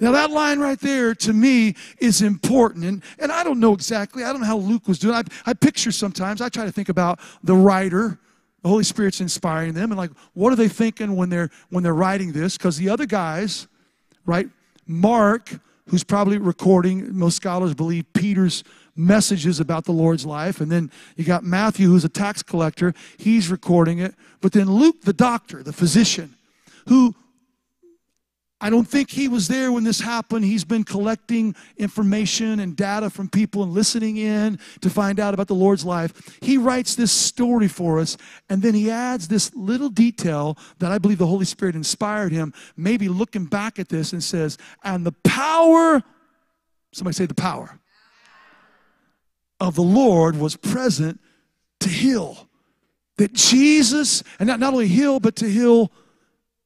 Now, 0.00 0.12
that 0.12 0.30
line 0.30 0.58
right 0.58 0.80
there 0.80 1.14
to 1.14 1.32
me 1.32 1.76
is 1.98 2.22
important. 2.22 2.84
And, 2.84 3.02
and 3.18 3.30
I 3.30 3.44
don't 3.44 3.60
know 3.60 3.74
exactly, 3.74 4.24
I 4.24 4.32
don't 4.32 4.40
know 4.40 4.46
how 4.46 4.56
Luke 4.56 4.88
was 4.88 4.98
doing. 4.98 5.14
I, 5.14 5.22
I 5.46 5.52
picture 5.52 5.92
sometimes, 5.92 6.40
I 6.40 6.48
try 6.48 6.64
to 6.64 6.72
think 6.72 6.88
about 6.88 7.20
the 7.44 7.54
writer. 7.54 8.18
The 8.62 8.68
Holy 8.68 8.84
Spirit's 8.84 9.20
inspiring 9.20 9.74
them, 9.74 9.90
and 9.90 9.98
like, 9.98 10.12
what 10.34 10.52
are 10.52 10.56
they 10.56 10.68
thinking 10.68 11.16
when 11.16 11.30
they're 11.30 11.50
when 11.70 11.82
they're 11.82 11.92
writing 11.94 12.30
this? 12.30 12.56
Because 12.56 12.76
the 12.76 12.90
other 12.90 13.06
guys, 13.06 13.66
right? 14.24 14.48
Mark, 14.86 15.58
who's 15.88 16.04
probably 16.04 16.38
recording, 16.38 17.16
most 17.16 17.36
scholars 17.36 17.74
believe 17.74 18.04
Peter's 18.12 18.62
messages 18.94 19.58
about 19.58 19.84
the 19.84 19.92
Lord's 19.92 20.24
life. 20.24 20.60
And 20.60 20.70
then 20.70 20.90
you 21.16 21.24
got 21.24 21.44
Matthew, 21.44 21.88
who's 21.88 22.04
a 22.04 22.08
tax 22.08 22.42
collector, 22.42 22.94
he's 23.16 23.50
recording 23.50 23.98
it. 23.98 24.14
But 24.40 24.52
then 24.52 24.70
Luke, 24.70 25.02
the 25.02 25.12
doctor, 25.12 25.62
the 25.62 25.72
physician, 25.72 26.36
who 26.88 27.14
I 28.62 28.70
don't 28.70 28.86
think 28.86 29.10
he 29.10 29.26
was 29.26 29.48
there 29.48 29.72
when 29.72 29.82
this 29.82 30.00
happened. 30.00 30.44
He's 30.44 30.64
been 30.64 30.84
collecting 30.84 31.56
information 31.76 32.60
and 32.60 32.76
data 32.76 33.10
from 33.10 33.28
people 33.28 33.64
and 33.64 33.72
listening 33.72 34.18
in 34.18 34.60
to 34.82 34.88
find 34.88 35.18
out 35.18 35.34
about 35.34 35.48
the 35.48 35.54
Lord's 35.54 35.84
life. 35.84 36.38
He 36.40 36.58
writes 36.58 36.94
this 36.94 37.10
story 37.10 37.66
for 37.66 37.98
us, 37.98 38.16
and 38.48 38.62
then 38.62 38.72
he 38.74 38.88
adds 38.88 39.26
this 39.26 39.52
little 39.56 39.88
detail 39.88 40.56
that 40.78 40.92
I 40.92 40.98
believe 40.98 41.18
the 41.18 41.26
Holy 41.26 41.44
Spirit 41.44 41.74
inspired 41.74 42.30
him, 42.30 42.54
maybe 42.76 43.08
looking 43.08 43.46
back 43.46 43.80
at 43.80 43.88
this 43.88 44.12
and 44.12 44.22
says, 44.22 44.58
and 44.84 45.04
the 45.04 45.12
power, 45.24 46.00
somebody 46.92 47.14
say 47.14 47.26
the 47.26 47.34
power, 47.34 47.80
of 49.58 49.74
the 49.74 49.82
Lord 49.82 50.36
was 50.36 50.56
present 50.56 51.20
to 51.80 51.88
heal. 51.88 52.48
That 53.16 53.32
Jesus, 53.32 54.22
and 54.38 54.46
not, 54.46 54.60
not 54.60 54.72
only 54.72 54.86
heal, 54.86 55.18
but 55.18 55.34
to 55.36 55.48
heal 55.48 55.90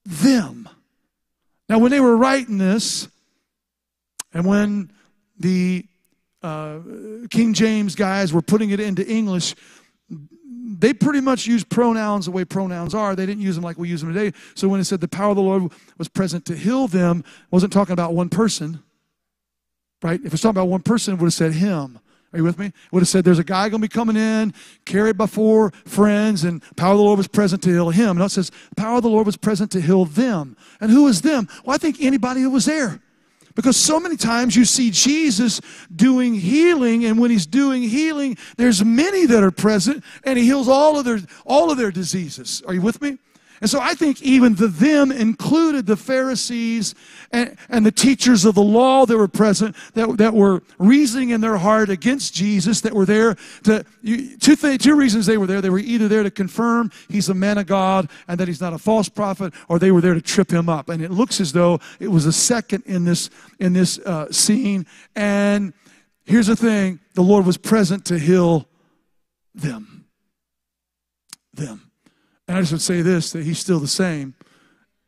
them. 0.05 0.69
Now, 1.69 1.79
when 1.79 1.91
they 1.91 2.01
were 2.01 2.17
writing 2.17 2.59
this, 2.59 3.09
and 4.33 4.45
when 4.47 4.93
the 5.39 5.85
uh, 6.43 6.79
King 7.31 7.55
James 7.55 7.95
guys 7.95 8.33
were 8.33 8.43
putting 8.43 8.71
it 8.71 8.81
into 8.81 9.07
English, 9.07 9.55
they 10.79 10.93
pretty 10.93 11.21
much 11.21 11.47
used 11.47 11.69
pronouns 11.69 12.27
the 12.27 12.31
way 12.31 12.45
pronouns 12.45 12.95
are. 12.95 13.17
They 13.17 13.27
didn't 13.27 13.43
use 13.43 13.55
them 13.55 13.65
like 13.65 13.79
we 13.79 13.89
use 13.89 14.01
them 14.03 14.13
today. 14.13 14.37
So 14.55 14.69
when 14.69 14.81
it 14.81 14.85
said 14.85 15.01
the 15.01 15.09
power 15.09 15.31
of 15.31 15.37
the 15.37 15.43
Lord 15.43 15.73
was 15.97 16.09
present 16.09 16.45
to 16.47 16.57
heal 16.57 16.87
them, 16.87 17.25
wasn't 17.51 17.73
talking 17.73 17.93
about 17.93 18.15
one 18.15 18.29
person, 18.29 18.83
right? 20.03 20.21
If 20.25 20.33
it's 20.33 20.43
talking 20.43 20.57
about 20.57 20.69
one 20.69 20.83
person, 20.83 21.15
it 21.15 21.21
would 21.21 21.27
have 21.27 21.35
said 21.35 21.53
him. 21.53 21.99
Are 22.37 22.41
you 22.41 22.45
with 22.45 22.59
me? 22.59 22.71
Would 22.93 23.01
have 23.01 23.09
said 23.09 23.25
there's 23.25 23.39
a 23.39 23.45
guy 23.45 23.71
going 23.71 23.81
to 23.81 23.89
be 23.89 23.93
coming 23.93 24.15
in, 24.15 24.53
carried 24.85 25.17
by 25.17 25.27
four 25.27 25.71
friends, 25.87 26.45
and 26.45 26.63
power 26.77 26.93
of 26.93 26.99
the 26.99 27.03
Lord 27.03 27.17
was 27.17 27.29
present 27.29 27.63
to 27.63 27.71
heal 27.71 27.89
him. 27.89 28.19
No, 28.19 28.27
it 28.27 28.29
says 28.29 28.53
power 28.77 28.99
of 28.99 29.03
the 29.05 29.09
Lord 29.09 29.25
was 29.25 29.39
present 29.39 29.71
to 29.71 29.81
heal 29.81 30.05
them. 30.05 30.55
And 30.79 30.91
who 30.91 31.09
is 31.09 31.23
them? 31.23 31.49
Well, 31.65 31.75
I 31.75 31.79
think 31.79 31.97
anybody 31.99 32.43
who 32.43 32.51
was 32.51 32.67
there. 32.67 33.01
Because 33.55 33.79
so 33.79 33.99
many 33.99 34.19
times 34.19 34.55
you 34.55 34.67
see 34.67 34.91
Jesus 34.91 35.63
doing 35.95 36.35
healing, 36.35 37.07
and 37.07 37.19
when 37.19 37.31
he's 37.31 37.47
doing 37.47 37.83
healing, 37.83 38.37
there's 38.59 38.85
many 38.85 39.25
that 39.25 39.43
are 39.43 39.51
present, 39.51 40.05
and 40.23 40.39
he 40.39 40.45
heals 40.45 40.69
all 40.69 40.99
of 40.99 41.07
their 41.07 41.21
all 41.47 41.71
of 41.71 41.79
their 41.79 41.91
diseases. 41.91 42.63
Are 42.67 42.75
you 42.75 42.83
with 42.83 43.01
me? 43.01 43.17
And 43.61 43.71
so 43.71 43.81
I 43.81 43.95
think 43.95 44.23
even 44.23 44.55
the 44.55 44.69
them 44.69 45.11
included 45.11 45.87
the 45.87 45.97
Pharisees 45.97 46.95
and, 47.33 47.57
and, 47.69 47.87
the 47.87 47.93
teachers 47.93 48.45
of 48.45 48.55
the 48.55 48.63
law 48.63 49.07
that 49.07 49.17
were 49.17 49.29
present, 49.29 49.75
that, 49.95 50.19
that 50.19 50.35
were 50.35 50.63
reasoning 50.79 51.31
in 51.31 51.41
their 51.41 51.57
heart 51.57 51.89
against 51.89 52.35
Jesus, 52.35 52.83
that 52.83 52.93
were 52.93 53.07
there 53.07 53.37
to, 53.65 53.85
you, 54.03 54.37
two, 54.37 54.57
th- 54.57 54.83
two 54.83 54.95
reasons 54.95 55.27
they 55.27 55.39
were 55.39 55.47
there. 55.47 55.61
They 55.61 55.71
were 55.71 55.79
either 55.79 56.09
there 56.09 56.23
to 56.23 56.31
confirm 56.31 56.91
he's 57.09 57.29
a 57.29 57.35
man 57.35 57.59
of 57.59 57.67
God 57.67 58.11
and 58.29 58.39
that 58.39 58.49
he's 58.49 58.61
not 58.61 58.73
a 58.73 58.79
false 58.79 59.09
prophet, 59.09 59.55
or 59.69 59.79
they 59.79 59.91
were 59.91 60.01
there 60.01 60.15
to 60.15 60.21
trip 60.21 60.51
him 60.51 60.69
up. 60.69 60.89
And 60.89 61.03
it 61.03 61.11
looks 61.11 61.41
as 61.41 61.53
though 61.53 61.81
it 61.99 62.09
was 62.09 62.27
a 62.27 62.33
second 62.33 62.85
in 62.87 63.05
this, 63.05 63.31
in 63.59 63.73
this 63.73 63.99
uh, 64.01 64.31
scene. 64.31 64.87
And 65.15 65.73
here's 66.25 66.49
the 66.49 66.57
thing 66.57 67.01
the 67.15 67.23
Lord 67.23 67.47
was 67.47 67.57
present 67.57 68.05
to 68.07 68.19
heal 68.19 68.69
them. 69.55 70.05
Them. 71.55 71.86
And 72.49 72.57
I 72.57 72.61
just 72.61 72.73
would 72.73 72.83
say 72.83 73.03
this 73.03 73.33
that 73.33 73.45
he's 73.45 73.59
still 73.59 73.81
the 73.81 73.89
same 73.89 74.35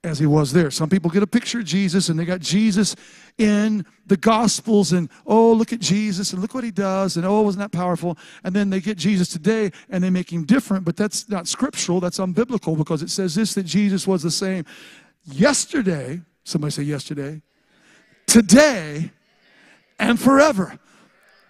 as 0.05 0.19
he 0.19 0.27
was 0.27 0.53
there. 0.53 0.71
Some 0.71 0.89
people 0.89 1.11
get 1.11 1.23
a 1.23 1.27
picture 1.27 1.59
of 1.59 1.65
Jesus 1.65 2.09
and 2.09 2.19
they 2.19 2.25
got 2.25 2.41
Jesus 2.41 2.95
in 3.37 3.85
the 4.07 4.17
Gospels 4.17 4.93
and, 4.93 5.09
oh, 5.27 5.53
look 5.53 5.73
at 5.73 5.81
Jesus 5.81 6.33
and 6.33 6.41
look 6.41 6.55
what 6.55 6.65
he 6.65 6.71
does 6.71 7.17
and, 7.17 7.27
oh, 7.27 7.43
wasn't 7.43 7.63
that 7.63 7.77
powerful? 7.77 8.17
And 8.45 8.55
then 8.55 8.71
they 8.71 8.81
get 8.81 8.97
Jesus 8.97 9.29
today 9.29 9.73
and 9.89 10.03
they 10.03 10.11
make 10.11 10.33
him 10.33 10.45
different, 10.45 10.85
but 10.85 10.97
that's 10.97 11.29
not 11.29 11.49
scriptural, 11.49 12.01
that's 12.01 12.19
unbiblical 12.19 12.77
because 12.77 13.03
it 13.03 13.11
says 13.11 13.35
this 13.35 13.55
that 13.55 13.65
Jesus 13.65 14.07
was 14.07 14.23
the 14.23 14.31
same 14.31 14.65
yesterday. 15.25 16.21
Somebody 16.45 16.71
say 16.71 16.83
yesterday. 16.85 17.43
Today 18.27 19.11
and 19.99 20.19
forever. 20.19 20.79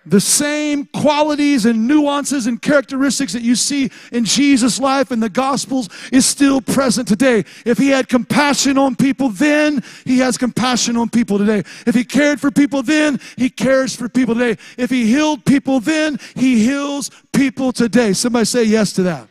The 0.09 0.21
same 0.21 0.87
qualities 0.87 1.67
and 1.67 1.87
nuances 1.87 2.47
and 2.47 2.61
characteristics 2.61 3.35
that 3.35 3.43
you 3.43 3.55
see 3.55 3.91
in 4.11 4.25
Jesus' 4.25 4.81
life 4.81 5.11
and 5.11 5.23
the 5.23 5.29
Gospels 5.29 5.91
is 6.11 6.25
still 6.25 6.63
present 6.63 7.07
today. 7.07 7.45
If 7.67 7.77
he 7.77 7.91
had 7.91 8.09
compassion 8.09 8.79
on 8.79 8.97
people 8.97 9.29
then, 9.29 9.83
he 10.07 10.19
has 10.19 10.39
compassion 10.39 10.97
on 10.97 11.11
people 11.11 11.37
today. 11.37 11.63
If 11.87 11.95
he 11.95 12.05
cared 12.05 12.41
for 12.41 12.51
people 12.51 12.83
then, 12.83 13.21
he 13.37 13.51
cares 13.51 13.95
for 13.95 14.09
people 14.09 14.35
today. 14.35 14.57
If 14.79 14.89
he 14.89 15.07
healed 15.07 15.45
people 15.45 15.79
then, 15.79 16.19
he 16.35 16.65
heals 16.65 17.11
people 17.33 17.73
today. 17.73 18.15
Somebody 18.15 18.47
say 18.47 18.65
yes 18.65 18.95
to 18.95 19.03
that. 19.03 19.29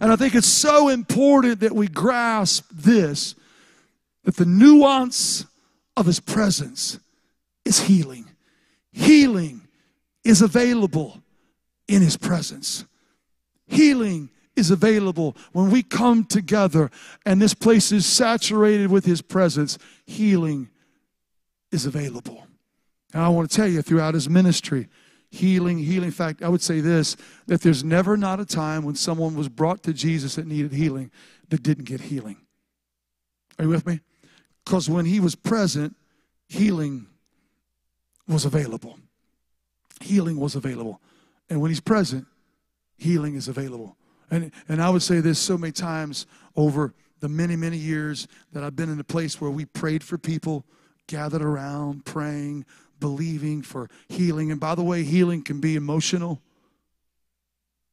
And 0.00 0.10
I 0.10 0.16
think 0.16 0.34
it's 0.34 0.48
so 0.48 0.88
important 0.88 1.60
that 1.60 1.72
we 1.72 1.86
grasp 1.86 2.66
this 2.72 3.36
that 4.24 4.36
the 4.36 4.46
nuance 4.46 5.46
of 5.96 6.06
his 6.06 6.18
presence 6.18 6.98
is 7.64 7.80
healing. 7.80 8.26
Healing 8.94 9.66
is 10.22 10.40
available 10.40 11.20
in 11.88 12.00
his 12.00 12.16
presence. 12.16 12.84
Healing 13.66 14.30
is 14.54 14.70
available 14.70 15.36
when 15.52 15.68
we 15.68 15.82
come 15.82 16.24
together 16.24 16.92
and 17.26 17.42
this 17.42 17.54
place 17.54 17.90
is 17.90 18.06
saturated 18.06 18.92
with 18.92 19.04
his 19.04 19.20
presence. 19.20 19.78
Healing 20.06 20.70
is 21.72 21.86
available. 21.86 22.46
And 23.12 23.20
I 23.20 23.28
want 23.30 23.50
to 23.50 23.56
tell 23.56 23.66
you 23.66 23.82
throughout 23.82 24.14
his 24.14 24.30
ministry, 24.30 24.88
healing, 25.28 25.78
healing. 25.78 26.06
In 26.06 26.12
fact, 26.12 26.40
I 26.40 26.48
would 26.48 26.62
say 26.62 26.78
this 26.78 27.16
that 27.46 27.62
there's 27.62 27.82
never 27.82 28.16
not 28.16 28.38
a 28.38 28.44
time 28.44 28.84
when 28.84 28.94
someone 28.94 29.34
was 29.34 29.48
brought 29.48 29.82
to 29.82 29.92
Jesus 29.92 30.36
that 30.36 30.46
needed 30.46 30.72
healing 30.72 31.10
that 31.48 31.64
didn't 31.64 31.84
get 31.84 32.02
healing. 32.02 32.36
Are 33.58 33.64
you 33.64 33.70
with 33.70 33.86
me? 33.86 34.00
Because 34.64 34.88
when 34.88 35.04
he 35.04 35.18
was 35.18 35.34
present, 35.34 35.96
healing 36.48 37.08
was 38.26 38.44
available. 38.44 38.98
Healing 40.00 40.38
was 40.38 40.54
available. 40.54 41.00
And 41.48 41.60
when 41.60 41.70
he's 41.70 41.80
present, 41.80 42.26
healing 42.96 43.34
is 43.34 43.48
available. 43.48 43.96
And, 44.30 44.50
and 44.68 44.82
I 44.82 44.90
would 44.90 45.02
say 45.02 45.20
this 45.20 45.38
so 45.38 45.58
many 45.58 45.72
times 45.72 46.26
over 46.56 46.94
the 47.20 47.28
many, 47.28 47.56
many 47.56 47.76
years 47.76 48.26
that 48.52 48.64
I've 48.64 48.76
been 48.76 48.90
in 48.90 48.98
a 48.98 49.04
place 49.04 49.40
where 49.40 49.50
we 49.50 49.64
prayed 49.64 50.02
for 50.02 50.18
people, 50.18 50.64
gathered 51.06 51.42
around, 51.42 52.04
praying, 52.04 52.64
believing 53.00 53.62
for 53.62 53.88
healing. 54.08 54.50
And 54.50 54.60
by 54.60 54.74
the 54.74 54.82
way, 54.82 55.02
healing 55.02 55.42
can 55.42 55.60
be 55.60 55.76
emotional. 55.76 56.40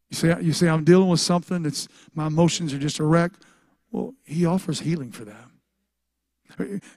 You 0.10 0.18
say, 0.18 0.38
you 0.42 0.54
say 0.54 0.68
I'm 0.68 0.84
dealing 0.84 1.10
with 1.10 1.20
something 1.20 1.64
that's 1.64 1.88
my 2.14 2.28
emotions 2.28 2.74
are 2.74 2.80
just 2.80 3.00
a 3.00 3.04
wreck. 3.04 3.32
Well, 3.92 4.14
he 4.26 4.46
offers 4.46 4.80
healing 4.80 5.12
for 5.12 5.26
that. 5.26 5.51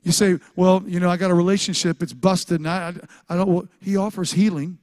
You 0.02 0.12
say, 0.12 0.38
well, 0.56 0.82
you 0.86 1.00
know, 1.00 1.10
I 1.10 1.16
got 1.16 1.30
a 1.30 1.34
relationship, 1.34 2.02
it's 2.02 2.12
busted, 2.12 2.60
and 2.60 2.68
I, 2.68 2.94
I 3.28 3.36
don't. 3.36 3.48
Well, 3.48 3.68
he 3.80 3.96
offers 3.96 4.32
healing. 4.32 4.78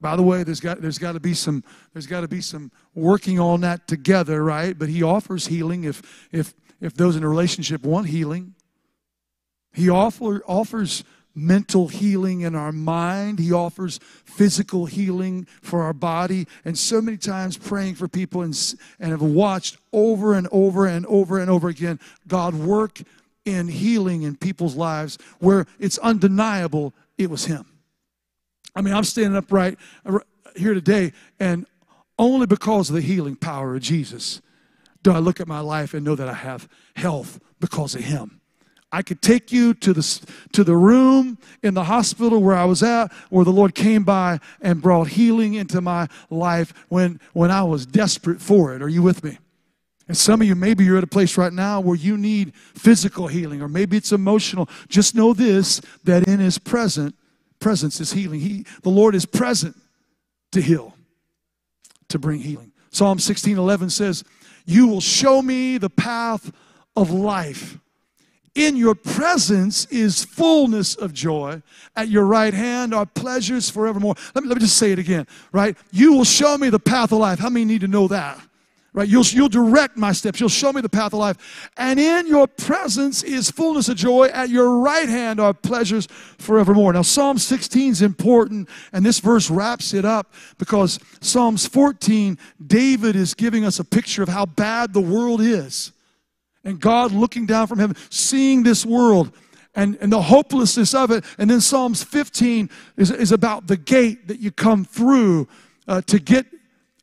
By 0.00 0.16
the 0.16 0.22
way, 0.22 0.42
there's 0.42 0.60
got 0.60 0.80
there's 0.80 0.98
got 0.98 1.12
to 1.12 1.20
be 1.20 1.34
some 1.34 1.62
there's 1.92 2.06
got 2.06 2.22
to 2.22 2.28
be 2.28 2.40
some 2.40 2.72
working 2.94 3.38
on 3.38 3.60
that 3.60 3.86
together, 3.86 4.42
right? 4.42 4.78
But 4.78 4.88
he 4.88 5.02
offers 5.02 5.46
healing 5.46 5.84
if 5.84 6.28
if 6.32 6.54
if 6.80 6.94
those 6.94 7.16
in 7.16 7.22
a 7.22 7.28
relationship 7.28 7.82
want 7.82 8.06
healing. 8.06 8.54
He 9.72 9.88
offer, 9.88 10.42
offers 10.46 11.04
mental 11.40 11.88
healing 11.88 12.42
in 12.42 12.54
our 12.54 12.72
mind. 12.72 13.38
He 13.38 13.52
offers 13.52 13.98
physical 14.24 14.86
healing 14.86 15.46
for 15.62 15.82
our 15.82 15.92
body. 15.92 16.46
And 16.64 16.78
so 16.78 17.00
many 17.00 17.16
times 17.16 17.56
praying 17.56 17.94
for 17.94 18.08
people 18.08 18.42
and, 18.42 18.56
and 18.98 19.10
have 19.10 19.22
watched 19.22 19.76
over 19.92 20.34
and 20.34 20.48
over 20.52 20.86
and 20.86 21.06
over 21.06 21.38
and 21.38 21.50
over 21.50 21.68
again 21.68 21.98
God 22.28 22.54
work 22.54 23.00
in 23.44 23.68
healing 23.68 24.22
in 24.22 24.36
people's 24.36 24.76
lives 24.76 25.18
where 25.38 25.66
it's 25.78 25.98
undeniable 25.98 26.92
it 27.18 27.30
was 27.30 27.46
Him. 27.46 27.66
I 28.74 28.82
mean, 28.82 28.94
I'm 28.94 29.04
standing 29.04 29.36
upright 29.36 29.78
uh, 30.06 30.18
here 30.56 30.74
today, 30.74 31.12
and 31.38 31.66
only 32.18 32.46
because 32.46 32.88
of 32.88 32.96
the 32.96 33.02
healing 33.02 33.36
power 33.36 33.74
of 33.74 33.82
Jesus 33.82 34.40
do 35.02 35.12
I 35.12 35.18
look 35.18 35.40
at 35.40 35.48
my 35.48 35.60
life 35.60 35.94
and 35.94 36.04
know 36.04 36.14
that 36.14 36.28
I 36.28 36.34
have 36.34 36.68
health 36.94 37.40
because 37.58 37.94
of 37.94 38.02
Him. 38.02 38.39
I 38.92 39.02
could 39.02 39.22
take 39.22 39.52
you 39.52 39.72
to 39.74 39.92
the, 39.92 40.26
to 40.52 40.64
the 40.64 40.76
room 40.76 41.38
in 41.62 41.74
the 41.74 41.84
hospital 41.84 42.42
where 42.42 42.56
I 42.56 42.64
was 42.64 42.82
at, 42.82 43.12
where 43.28 43.44
the 43.44 43.52
Lord 43.52 43.74
came 43.74 44.02
by 44.02 44.40
and 44.60 44.82
brought 44.82 45.08
healing 45.08 45.54
into 45.54 45.80
my 45.80 46.08
life 46.28 46.74
when, 46.88 47.20
when 47.32 47.50
I 47.50 47.62
was 47.62 47.86
desperate 47.86 48.40
for 48.40 48.74
it. 48.74 48.82
Are 48.82 48.88
you 48.88 49.02
with 49.02 49.22
me? 49.22 49.38
And 50.08 50.16
some 50.16 50.40
of 50.40 50.48
you, 50.48 50.56
maybe 50.56 50.84
you're 50.84 50.98
at 50.98 51.04
a 51.04 51.06
place 51.06 51.38
right 51.38 51.52
now 51.52 51.80
where 51.80 51.94
you 51.94 52.18
need 52.18 52.52
physical 52.56 53.28
healing, 53.28 53.62
or 53.62 53.68
maybe 53.68 53.96
it's 53.96 54.10
emotional. 54.10 54.68
Just 54.88 55.14
know 55.14 55.32
this 55.32 55.80
that 56.02 56.26
in 56.26 56.40
His 56.40 56.58
present, 56.58 57.14
presence 57.60 58.00
is 58.00 58.12
healing. 58.12 58.40
He, 58.40 58.66
the 58.82 58.88
Lord 58.88 59.14
is 59.14 59.24
present 59.24 59.76
to 60.50 60.60
heal, 60.60 60.96
to 62.08 62.18
bring 62.18 62.40
healing. 62.40 62.72
Psalm 62.90 63.20
16 63.20 63.56
11 63.56 63.90
says, 63.90 64.24
You 64.66 64.88
will 64.88 65.00
show 65.00 65.42
me 65.42 65.78
the 65.78 65.90
path 65.90 66.50
of 66.96 67.12
life. 67.12 67.78
In 68.54 68.76
your 68.76 68.96
presence 68.96 69.86
is 69.86 70.24
fullness 70.24 70.96
of 70.96 71.12
joy. 71.12 71.62
At 71.94 72.08
your 72.08 72.24
right 72.26 72.52
hand 72.52 72.92
are 72.92 73.06
pleasures 73.06 73.70
forevermore. 73.70 74.14
Let 74.34 74.42
me, 74.42 74.48
let 74.48 74.56
me 74.56 74.62
just 74.62 74.76
say 74.76 74.90
it 74.90 74.98
again, 74.98 75.26
right? 75.52 75.76
You 75.92 76.12
will 76.12 76.24
show 76.24 76.58
me 76.58 76.68
the 76.68 76.80
path 76.80 77.12
of 77.12 77.18
life. 77.18 77.38
How 77.38 77.48
many 77.48 77.64
need 77.64 77.82
to 77.82 77.88
know 77.88 78.08
that? 78.08 78.40
Right? 78.92 79.08
You'll, 79.08 79.24
you'll 79.24 79.48
direct 79.48 79.96
my 79.96 80.10
steps. 80.10 80.40
You'll 80.40 80.48
show 80.48 80.72
me 80.72 80.80
the 80.80 80.88
path 80.88 81.12
of 81.12 81.20
life. 81.20 81.70
And 81.76 82.00
in 82.00 82.26
your 82.26 82.48
presence 82.48 83.22
is 83.22 83.48
fullness 83.48 83.88
of 83.88 83.96
joy. 83.96 84.26
At 84.26 84.48
your 84.48 84.80
right 84.80 85.08
hand 85.08 85.38
are 85.38 85.54
pleasures 85.54 86.08
forevermore. 86.38 86.92
Now, 86.92 87.02
Psalm 87.02 87.38
16 87.38 87.92
is 87.92 88.02
important, 88.02 88.68
and 88.92 89.06
this 89.06 89.20
verse 89.20 89.48
wraps 89.48 89.94
it 89.94 90.04
up 90.04 90.34
because 90.58 90.98
Psalms 91.20 91.68
14, 91.68 92.36
David 92.66 93.14
is 93.14 93.32
giving 93.34 93.64
us 93.64 93.78
a 93.78 93.84
picture 93.84 94.24
of 94.24 94.28
how 94.28 94.44
bad 94.44 94.92
the 94.92 95.00
world 95.00 95.40
is. 95.40 95.92
And 96.64 96.78
God 96.78 97.12
looking 97.12 97.46
down 97.46 97.66
from 97.66 97.78
heaven, 97.78 97.96
seeing 98.10 98.62
this 98.62 98.84
world 98.84 99.32
and, 99.74 99.96
and 100.00 100.12
the 100.12 100.20
hopelessness 100.20 100.94
of 100.94 101.10
it. 101.10 101.24
And 101.38 101.48
then 101.48 101.60
Psalms 101.60 102.02
15 102.02 102.68
is, 102.96 103.10
is 103.10 103.32
about 103.32 103.66
the 103.66 103.76
gate 103.76 104.28
that 104.28 104.40
you 104.40 104.50
come 104.50 104.84
through 104.84 105.48
uh, 105.88 106.02
to 106.02 106.18
get 106.18 106.46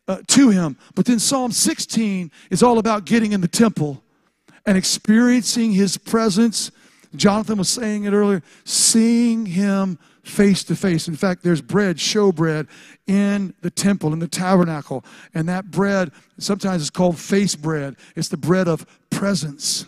uh, 0.08 0.22
to 0.28 0.50
Him. 0.50 0.78
But 0.96 1.06
then 1.06 1.20
Psalm 1.20 1.52
16 1.52 2.32
is 2.50 2.64
all 2.64 2.78
about 2.78 3.06
getting 3.06 3.32
in 3.32 3.42
the 3.42 3.48
temple 3.48 4.04
and 4.66 4.78
experiencing 4.78 5.72
His 5.72 5.98
presence. 5.98 6.72
Jonathan 7.16 7.58
was 7.58 7.70
saying 7.70 8.04
it 8.04 8.12
earlier, 8.12 8.44
seeing 8.64 9.46
Him 9.46 9.98
face 10.28 10.64
to 10.66 10.76
face. 10.76 11.08
In 11.08 11.16
fact, 11.16 11.44
there's 11.44 11.62
bread, 11.62 12.00
show 12.00 12.32
bread, 12.32 12.68
in 13.06 13.54
the 13.62 13.70
temple, 13.70 14.14
in 14.14 14.20
the 14.20 14.28
tabernacle. 14.28 15.04
And 15.34 15.48
that 15.50 15.72
bread, 15.72 16.12
sometimes 16.38 16.82
it's 16.82 16.90
called 16.90 17.18
face 17.18 17.56
bread. 17.56 17.96
It's 18.16 18.30
the 18.30 18.38
bread 18.38 18.68
of 18.68 18.86
presence. 19.10 19.86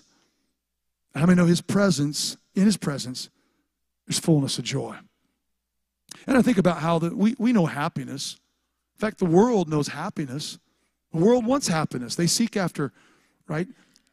How 1.15 1.25
many 1.25 1.35
know 1.35 1.45
his 1.45 1.61
presence, 1.61 2.37
in 2.55 2.65
his 2.65 2.77
presence, 2.77 3.29
there's 4.07 4.19
fullness 4.19 4.57
of 4.57 4.63
joy. 4.63 4.95
And 6.25 6.37
I 6.37 6.41
think 6.41 6.57
about 6.57 6.77
how 6.77 6.99
that 6.99 7.15
we, 7.15 7.35
we 7.37 7.53
know 7.53 7.65
happiness. 7.65 8.37
In 8.95 8.99
fact, 8.99 9.19
the 9.19 9.25
world 9.25 9.69
knows 9.69 9.89
happiness. 9.89 10.57
The 11.13 11.19
world 11.19 11.45
wants 11.45 11.67
happiness. 11.67 12.15
They 12.15 12.27
seek 12.27 12.57
after, 12.57 12.91
right, 13.47 13.67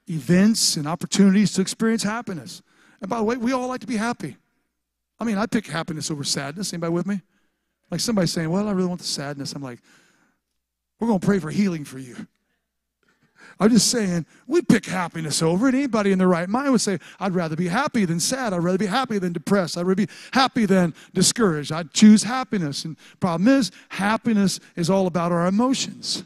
events 0.08 0.76
and 0.76 0.86
opportunities 0.86 1.52
to 1.54 1.60
experience 1.60 2.02
happiness. 2.02 2.62
And 3.00 3.10
by 3.10 3.18
the 3.18 3.24
way, 3.24 3.36
we 3.36 3.52
all 3.52 3.68
like 3.68 3.80
to 3.80 3.86
be 3.86 3.96
happy. 3.96 4.36
I 5.18 5.24
mean, 5.24 5.38
I 5.38 5.46
pick 5.46 5.66
happiness 5.66 6.10
over 6.10 6.24
sadness. 6.24 6.72
Anybody 6.72 6.92
with 6.92 7.06
me? 7.06 7.20
Like 7.90 8.00
somebody 8.00 8.26
saying, 8.26 8.50
Well, 8.50 8.68
I 8.68 8.72
really 8.72 8.88
want 8.88 9.00
the 9.00 9.06
sadness. 9.06 9.52
I'm 9.54 9.62
like, 9.62 9.80
We're 11.00 11.08
going 11.08 11.20
to 11.20 11.26
pray 11.26 11.38
for 11.38 11.50
healing 11.50 11.84
for 11.84 11.98
you. 11.98 12.16
I'm 13.58 13.70
just 13.70 13.90
saying, 13.90 14.26
we 14.46 14.60
pick 14.60 14.84
happiness 14.84 15.40
over 15.40 15.68
it. 15.68 15.74
Anybody 15.74 16.12
in 16.12 16.18
their 16.18 16.28
right 16.28 16.48
mind 16.48 16.72
would 16.72 16.80
say, 16.80 16.98
I'd 17.18 17.34
rather 17.34 17.56
be 17.56 17.68
happy 17.68 18.04
than 18.04 18.20
sad. 18.20 18.52
I'd 18.52 18.58
rather 18.58 18.76
be 18.76 18.86
happy 18.86 19.18
than 19.18 19.32
depressed. 19.32 19.78
I'd 19.78 19.82
rather 19.82 20.06
be 20.06 20.12
happy 20.32 20.66
than 20.66 20.94
discouraged. 21.14 21.72
I'd 21.72 21.92
choose 21.92 22.22
happiness. 22.22 22.84
And 22.84 22.96
problem 23.18 23.48
is, 23.48 23.70
happiness 23.88 24.60
is 24.74 24.90
all 24.90 25.06
about 25.06 25.32
our 25.32 25.46
emotions. 25.46 26.24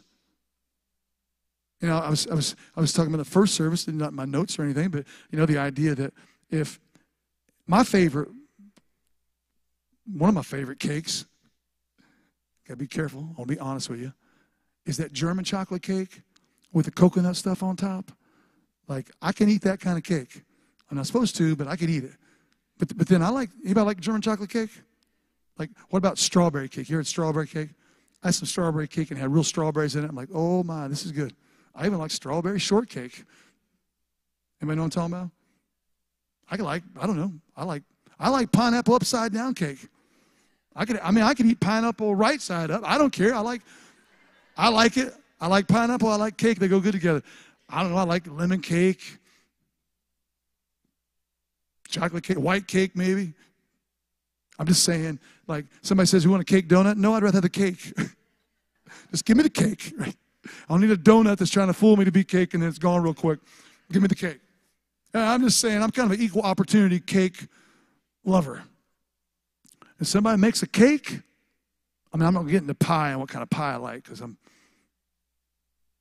You 1.80 1.88
know, 1.88 1.98
I 1.98 2.10
was, 2.10 2.26
I 2.26 2.34
was, 2.34 2.56
I 2.76 2.80
was 2.80 2.92
talking 2.92 3.14
about 3.14 3.24
the 3.24 3.30
first 3.30 3.54
service, 3.54 3.86
not 3.86 4.12
my 4.12 4.24
notes 4.24 4.58
or 4.58 4.64
anything, 4.64 4.88
but 4.88 5.04
you 5.30 5.38
know, 5.38 5.46
the 5.46 5.58
idea 5.58 5.94
that 5.94 6.12
if 6.50 6.80
my 7.66 7.84
favorite 7.84 8.28
one 10.12 10.28
of 10.28 10.34
my 10.34 10.42
favorite 10.42 10.78
cakes, 10.78 11.24
gotta 12.66 12.78
be 12.78 12.86
careful, 12.86 13.34
I'll 13.38 13.44
be 13.44 13.58
honest 13.58 13.90
with 13.90 14.00
you, 14.00 14.12
is 14.86 14.96
that 14.98 15.12
German 15.12 15.44
chocolate 15.44 15.82
cake 15.82 16.22
with 16.72 16.86
the 16.86 16.92
coconut 16.92 17.36
stuff 17.36 17.62
on 17.62 17.76
top. 17.76 18.12
Like, 18.88 19.10
I 19.22 19.32
can 19.32 19.48
eat 19.48 19.62
that 19.62 19.80
kind 19.80 19.96
of 19.96 20.04
cake. 20.04 20.42
I'm 20.90 20.96
not 20.96 21.06
supposed 21.06 21.36
to, 21.36 21.54
but 21.54 21.68
I 21.68 21.76
can 21.76 21.88
eat 21.88 22.04
it. 22.04 22.12
But, 22.78 22.96
but 22.96 23.08
then 23.08 23.22
I 23.22 23.28
like, 23.28 23.50
anybody 23.64 23.86
like 23.86 24.00
German 24.00 24.22
chocolate 24.22 24.50
cake? 24.50 24.70
Like, 25.58 25.70
what 25.90 25.98
about 25.98 26.18
strawberry 26.18 26.68
cake? 26.68 26.88
You 26.88 26.96
heard 26.96 27.06
strawberry 27.06 27.46
cake? 27.46 27.70
I 28.22 28.28
had 28.28 28.34
some 28.34 28.46
strawberry 28.46 28.88
cake 28.88 29.10
and 29.10 29.20
had 29.20 29.32
real 29.32 29.44
strawberries 29.44 29.96
in 29.96 30.04
it. 30.04 30.08
I'm 30.08 30.16
like, 30.16 30.28
oh 30.32 30.62
my, 30.62 30.88
this 30.88 31.04
is 31.04 31.12
good. 31.12 31.34
I 31.74 31.86
even 31.86 31.98
like 31.98 32.10
strawberry 32.10 32.58
shortcake. 32.58 33.24
Anybody 34.60 34.76
know 34.76 34.82
what 34.82 34.96
I'm 34.96 35.10
talking 35.10 35.14
about? 35.14 35.30
I 36.50 36.56
like, 36.56 36.82
I 37.00 37.06
don't 37.06 37.16
know. 37.16 37.32
I 37.56 37.64
like 37.64 37.82
I 38.20 38.28
like 38.28 38.52
pineapple 38.52 38.94
upside 38.94 39.32
down 39.32 39.54
cake. 39.54 39.88
I 40.74 40.84
could, 40.84 40.98
I 41.02 41.10
mean, 41.10 41.24
I 41.24 41.34
could 41.34 41.46
eat 41.46 41.60
pineapple 41.60 42.14
right 42.14 42.40
side 42.40 42.70
up. 42.70 42.82
I 42.84 42.96
don't 42.98 43.12
care. 43.12 43.34
I 43.34 43.40
like, 43.40 43.62
I 44.56 44.68
like 44.68 44.96
it. 44.96 45.14
I 45.40 45.46
like 45.46 45.66
pineapple. 45.66 46.08
I 46.08 46.16
like 46.16 46.36
cake. 46.36 46.58
They 46.58 46.68
go 46.68 46.80
good 46.80 46.92
together. 46.92 47.22
I 47.68 47.82
don't 47.82 47.92
know. 47.92 47.98
I 47.98 48.04
like 48.04 48.26
lemon 48.26 48.60
cake, 48.60 49.18
chocolate 51.88 52.24
cake, 52.24 52.38
white 52.38 52.66
cake, 52.66 52.94
maybe. 52.94 53.32
I'm 54.58 54.66
just 54.66 54.84
saying, 54.84 55.18
like 55.46 55.64
somebody 55.80 56.06
says, 56.06 56.24
"You 56.24 56.30
want 56.30 56.42
a 56.42 56.44
cake 56.44 56.68
donut?" 56.68 56.96
No, 56.96 57.14
I'd 57.14 57.22
rather 57.22 57.36
have 57.36 57.42
the 57.42 57.48
cake. 57.48 57.92
just 59.10 59.24
give 59.24 59.36
me 59.36 59.42
the 59.42 59.50
cake. 59.50 59.94
I 60.00 60.12
don't 60.68 60.80
need 60.80 60.90
a 60.90 60.96
donut 60.96 61.38
that's 61.38 61.50
trying 61.50 61.68
to 61.68 61.72
fool 61.72 61.96
me 61.96 62.04
to 62.04 62.12
be 62.12 62.24
cake 62.24 62.54
and 62.54 62.62
then 62.62 62.68
it's 62.68 62.78
gone 62.78 63.02
real 63.02 63.14
quick. 63.14 63.40
Give 63.92 64.02
me 64.02 64.08
the 64.08 64.14
cake. 64.14 64.40
I'm 65.12 65.42
just 65.42 65.60
saying, 65.60 65.82
I'm 65.82 65.90
kind 65.90 66.10
of 66.10 66.18
an 66.18 66.24
equal 66.24 66.42
opportunity 66.42 67.00
cake 67.00 67.46
lover. 68.24 68.62
If 70.00 70.06
somebody 70.06 70.40
makes 70.40 70.62
a 70.62 70.66
cake, 70.66 71.20
I 72.12 72.16
mean, 72.16 72.26
I'm 72.26 72.34
not 72.34 72.46
getting 72.46 72.62
into 72.62 72.74
pie 72.74 73.10
and 73.10 73.20
what 73.20 73.28
kind 73.28 73.42
of 73.42 73.50
pie 73.50 73.74
I 73.74 73.76
like 73.76 74.02
because 74.02 74.20
I'm 74.20 74.38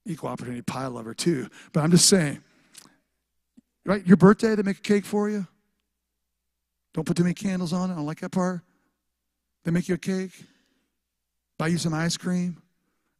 equal 0.05 0.29
opportunity 0.29 0.62
pie 0.62 0.88
lover 0.88 1.13
too. 1.13 1.49
But 1.73 1.81
I'm 1.81 1.91
just 1.91 2.07
saying, 2.07 2.41
right? 3.85 4.05
Your 4.07 4.17
birthday, 4.17 4.55
they 4.55 4.63
make 4.63 4.77
a 4.77 4.81
cake 4.81 5.05
for 5.05 5.29
you. 5.29 5.45
Don't 6.93 7.05
put 7.05 7.17
too 7.17 7.23
many 7.23 7.35
candles 7.35 7.73
on 7.73 7.89
it. 7.89 7.93
I 7.93 7.97
don't 7.97 8.05
like 8.05 8.21
that 8.21 8.31
part. 8.31 8.62
They 9.63 9.71
make 9.71 9.88
you 9.89 9.95
a 9.95 9.99
cake, 9.99 10.31
buy 11.57 11.67
you 11.67 11.77
some 11.77 11.93
ice 11.93 12.17
cream. 12.17 12.62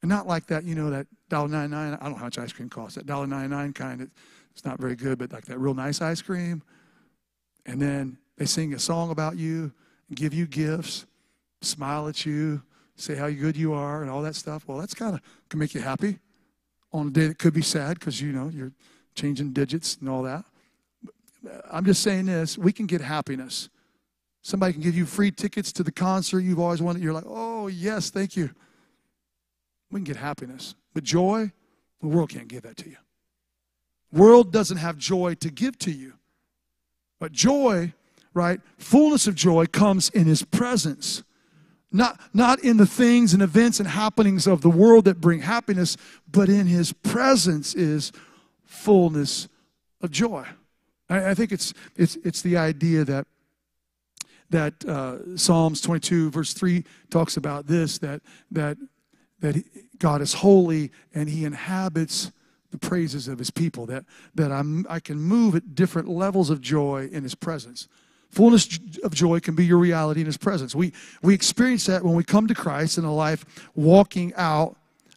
And 0.02 0.08
not 0.08 0.28
like 0.28 0.48
that, 0.48 0.64
you 0.64 0.76
know, 0.76 0.90
that 0.92 1.08
$1.99. 1.30 1.74
I 1.74 1.90
don't 1.90 2.12
know 2.12 2.16
how 2.16 2.24
much 2.24 2.38
ice 2.38 2.54
cream 2.54 2.70
costs. 2.70 2.96
That 2.96 3.06
$1.99 3.06 3.76
kind, 3.76 4.10
it's 4.52 4.64
not 4.64 4.80
very 4.80 4.96
good, 4.96 5.18
but 5.20 5.34
like 5.34 5.44
that 5.46 5.60
real 5.60 5.74
nice 5.74 6.02
ice 6.02 6.22
cream. 6.22 6.64
And 7.66 7.82
then 7.82 8.18
they 8.38 8.46
sing 8.46 8.74
a 8.74 8.80
song 8.80 9.12
about 9.12 9.36
you, 9.36 9.74
give 10.16 10.34
you 10.34 10.46
gifts, 10.46 11.06
smile 11.62 12.08
at 12.08 12.26
you, 12.26 12.62
say 12.96 13.16
how 13.16 13.30
good 13.30 13.56
you 13.56 13.74
are, 13.74 14.02
and 14.02 14.12
all 14.12 14.22
that 14.22 14.36
stuff. 14.36 14.68
Well, 14.68 14.78
that's 14.78 14.94
kind 14.94 15.16
of 15.16 15.22
can 15.50 15.60
make 15.60 15.74
you 15.74 15.82
happy 15.82 16.20
on 16.92 17.08
a 17.08 17.10
day 17.12 17.28
that 17.28 17.38
could 17.38 17.54
be 17.54 17.62
sad 17.62 18.00
because, 18.00 18.22
you 18.22 18.32
know, 18.32 18.50
you're 18.50 18.72
changing 19.16 19.54
digits 19.54 19.98
and 19.98 20.10
all 20.10 20.24
that. 20.24 20.46
I'm 21.72 21.86
just 21.86 22.02
saying 22.02 22.26
this 22.26 22.58
we 22.58 22.72
can 22.72 22.86
get 22.86 23.02
happiness. 23.02 23.70
Somebody 24.42 24.74
can 24.74 24.82
give 24.82 24.96
you 24.96 25.06
free 25.06 25.32
tickets 25.32 25.72
to 25.74 25.84
the 25.84 25.92
concert 25.92 26.42
you've 26.42 26.60
always 26.60 26.82
wanted. 26.82 27.04
You're 27.04 27.14
like, 27.14 27.26
oh, 27.28 27.68
yes, 27.68 28.10
thank 28.10 28.36
you. 28.38 28.50
We 29.92 30.00
can 30.00 30.06
get 30.06 30.16
happiness. 30.16 30.76
But 30.94 31.04
joy, 31.04 31.52
the 32.02 32.08
world 32.08 32.30
can't 32.30 32.48
give 32.48 32.64
that 32.64 32.78
to 32.78 32.90
you. 32.90 32.98
World 34.12 34.52
doesn't 34.52 34.78
have 34.78 34.98
joy 34.98 35.36
to 35.36 35.52
give 35.52 35.78
to 35.80 35.92
you. 35.92 36.14
But 37.20 37.32
joy, 37.32 37.94
right? 38.34 38.60
Fullness 38.78 39.28
of 39.28 39.36
joy 39.36 39.66
comes 39.66 40.10
in 40.10 40.26
his 40.26 40.44
presence. 40.44 41.24
Not, 41.92 42.20
not 42.34 42.60
in 42.64 42.78
the 42.78 42.86
things 42.86 43.34
and 43.34 43.42
events 43.42 43.80
and 43.80 43.90
happenings 43.90 44.46
of 44.46 44.62
the 44.62 44.70
world 44.70 45.06
that 45.06 45.20
bring 45.20 45.42
happiness, 45.42 45.98
but 46.32 46.48
in 46.48 46.68
his 46.68 46.94
presence 46.94 47.74
is 47.74 48.12
fullness 48.64 49.48
of 50.02 50.12
joy. 50.12 50.46
I, 51.10 51.32
I 51.32 51.34
think 51.34 51.52
it's, 51.52 51.74
it's, 51.96 52.16
it's 52.18 52.44
the 52.44 52.58
idea 52.58 53.04
that, 53.06 53.26
that 54.52 54.86
uh, 54.86 55.36
Psalms 55.36 55.82
22, 55.82 56.30
verse 56.30 56.54
3 56.54 56.84
talks 57.10 57.38
about 57.38 57.66
this 57.66 57.98
that, 58.00 58.22
that, 58.52 58.78
that 59.40 59.64
God 59.98 60.22
is 60.22 60.34
holy 60.34 60.92
and 61.14 61.28
he 61.28 61.44
inhabits 61.44 62.32
the 62.72 62.78
praises 62.78 63.28
of 63.28 63.40
his 63.40 63.50
people, 63.50 63.88
that, 63.88 64.06
that 64.36 64.52
I'm, 64.52 64.86
I 64.88 65.00
can 65.00 65.20
move 65.20 65.56
at 65.56 65.74
different 65.74 66.08
levels 66.08 66.52
of 66.52 66.62
joy 66.62 67.10
in 67.12 67.24
his 67.24 67.34
presence. 67.34 67.88
Fullness 68.30 68.80
of 69.04 69.14
joy 69.14 69.40
can 69.40 69.56
be 69.56 69.66
your 69.66 69.80
reality 69.80 70.20
in 70.20 70.26
his 70.26 70.38
presence. 70.38 70.76
We, 70.76 70.94
we 71.22 71.34
experience 71.34 71.86
that 71.88 72.04
when 72.04 72.14
we 72.14 72.24
come 72.24 72.48
to 72.48 72.56
Christ 72.56 72.98
in 72.98 73.04
a 73.04 73.14
life 73.14 73.44
walking 73.76 74.34
out 74.36 74.76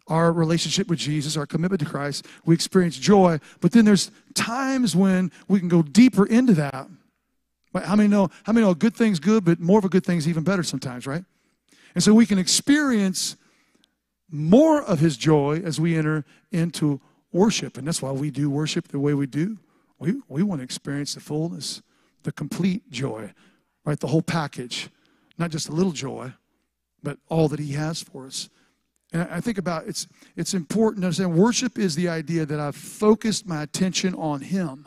our 0.09 0.33
relationship 0.33 0.89
with 0.89 0.99
Jesus, 0.99 1.37
our 1.37 1.47
commitment 1.47 1.81
to 1.81 1.87
Christ. 1.87 2.27
We 2.45 2.55
experience 2.55 2.99
joy, 2.99 3.39
but 3.61 3.73
then 3.73 3.85
there's 3.85 4.11
times 4.35 4.97
when 4.97 5.31
we 5.49 5.59
can 5.59 5.69
go 5.69 5.83
deeper 5.83 6.27
into 6.27 6.55
that. 6.55 6.89
But 7.73 7.85
how 7.85 7.97
many 7.97 8.09
know? 8.09 8.29
How 8.45 8.53
many 8.53 8.67
know 8.67 8.73
A 8.73 8.75
good 8.75 8.95
things 8.95 9.19
good, 9.19 9.45
but 9.45 9.61
more 9.61 9.79
of 9.79 9.85
a 9.85 9.89
good 9.89 10.05
thing's 10.05 10.29
even 10.29 10.45
better 10.45 10.63
sometimes, 10.63 11.07
right? 11.07 11.25
And 11.95 12.05
so 12.05 12.13
we 12.13 12.27
can 12.27 12.39
experience 12.39 13.37
more 14.31 14.83
of 14.83 14.99
His 14.99 15.17
joy 15.17 15.63
as 15.65 15.81
we 15.81 15.97
enter 15.97 16.25
into 16.51 17.01
worship, 17.33 17.79
and 17.79 17.87
that's 17.87 18.03
why 18.03 18.11
we 18.11 18.31
do 18.31 18.51
worship 18.51 18.89
the 18.89 18.99
way 18.99 19.15
we 19.15 19.27
do. 19.27 19.59
We 19.99 20.21
we 20.29 20.43
want 20.43 20.61
to 20.61 20.65
experience 20.65 21.15
the 21.15 21.21
fullness 21.21 21.81
the 22.23 22.33
complete 22.33 22.91
joy, 22.91 23.33
right? 23.85 23.99
The 23.99 24.07
whole 24.07 24.23
package, 24.23 24.89
not 25.39 25.51
just 25.51 25.69
a 25.69 25.73
little 25.73 25.93
joy, 25.93 26.33
but 27.03 27.19
all 27.29 27.49
that 27.49 27.59
He 27.59 27.73
has 27.73 28.03
for 28.03 28.27
us. 28.27 28.49
And 29.13 29.29
I 29.31 29.41
think 29.41 29.59
about 29.59 29.87
it's 29.87 30.07
it's 30.37 30.55
important 30.55 31.03
to 31.03 31.07
understand 31.07 31.35
worship 31.35 31.79
is 31.79 31.95
the 31.95 32.09
idea 32.09 32.47
that 32.47 32.59
I've 32.59 32.77
focused 32.77 33.47
my 33.47 33.63
attention 33.63 34.15
on 34.15 34.41
Him. 34.41 34.87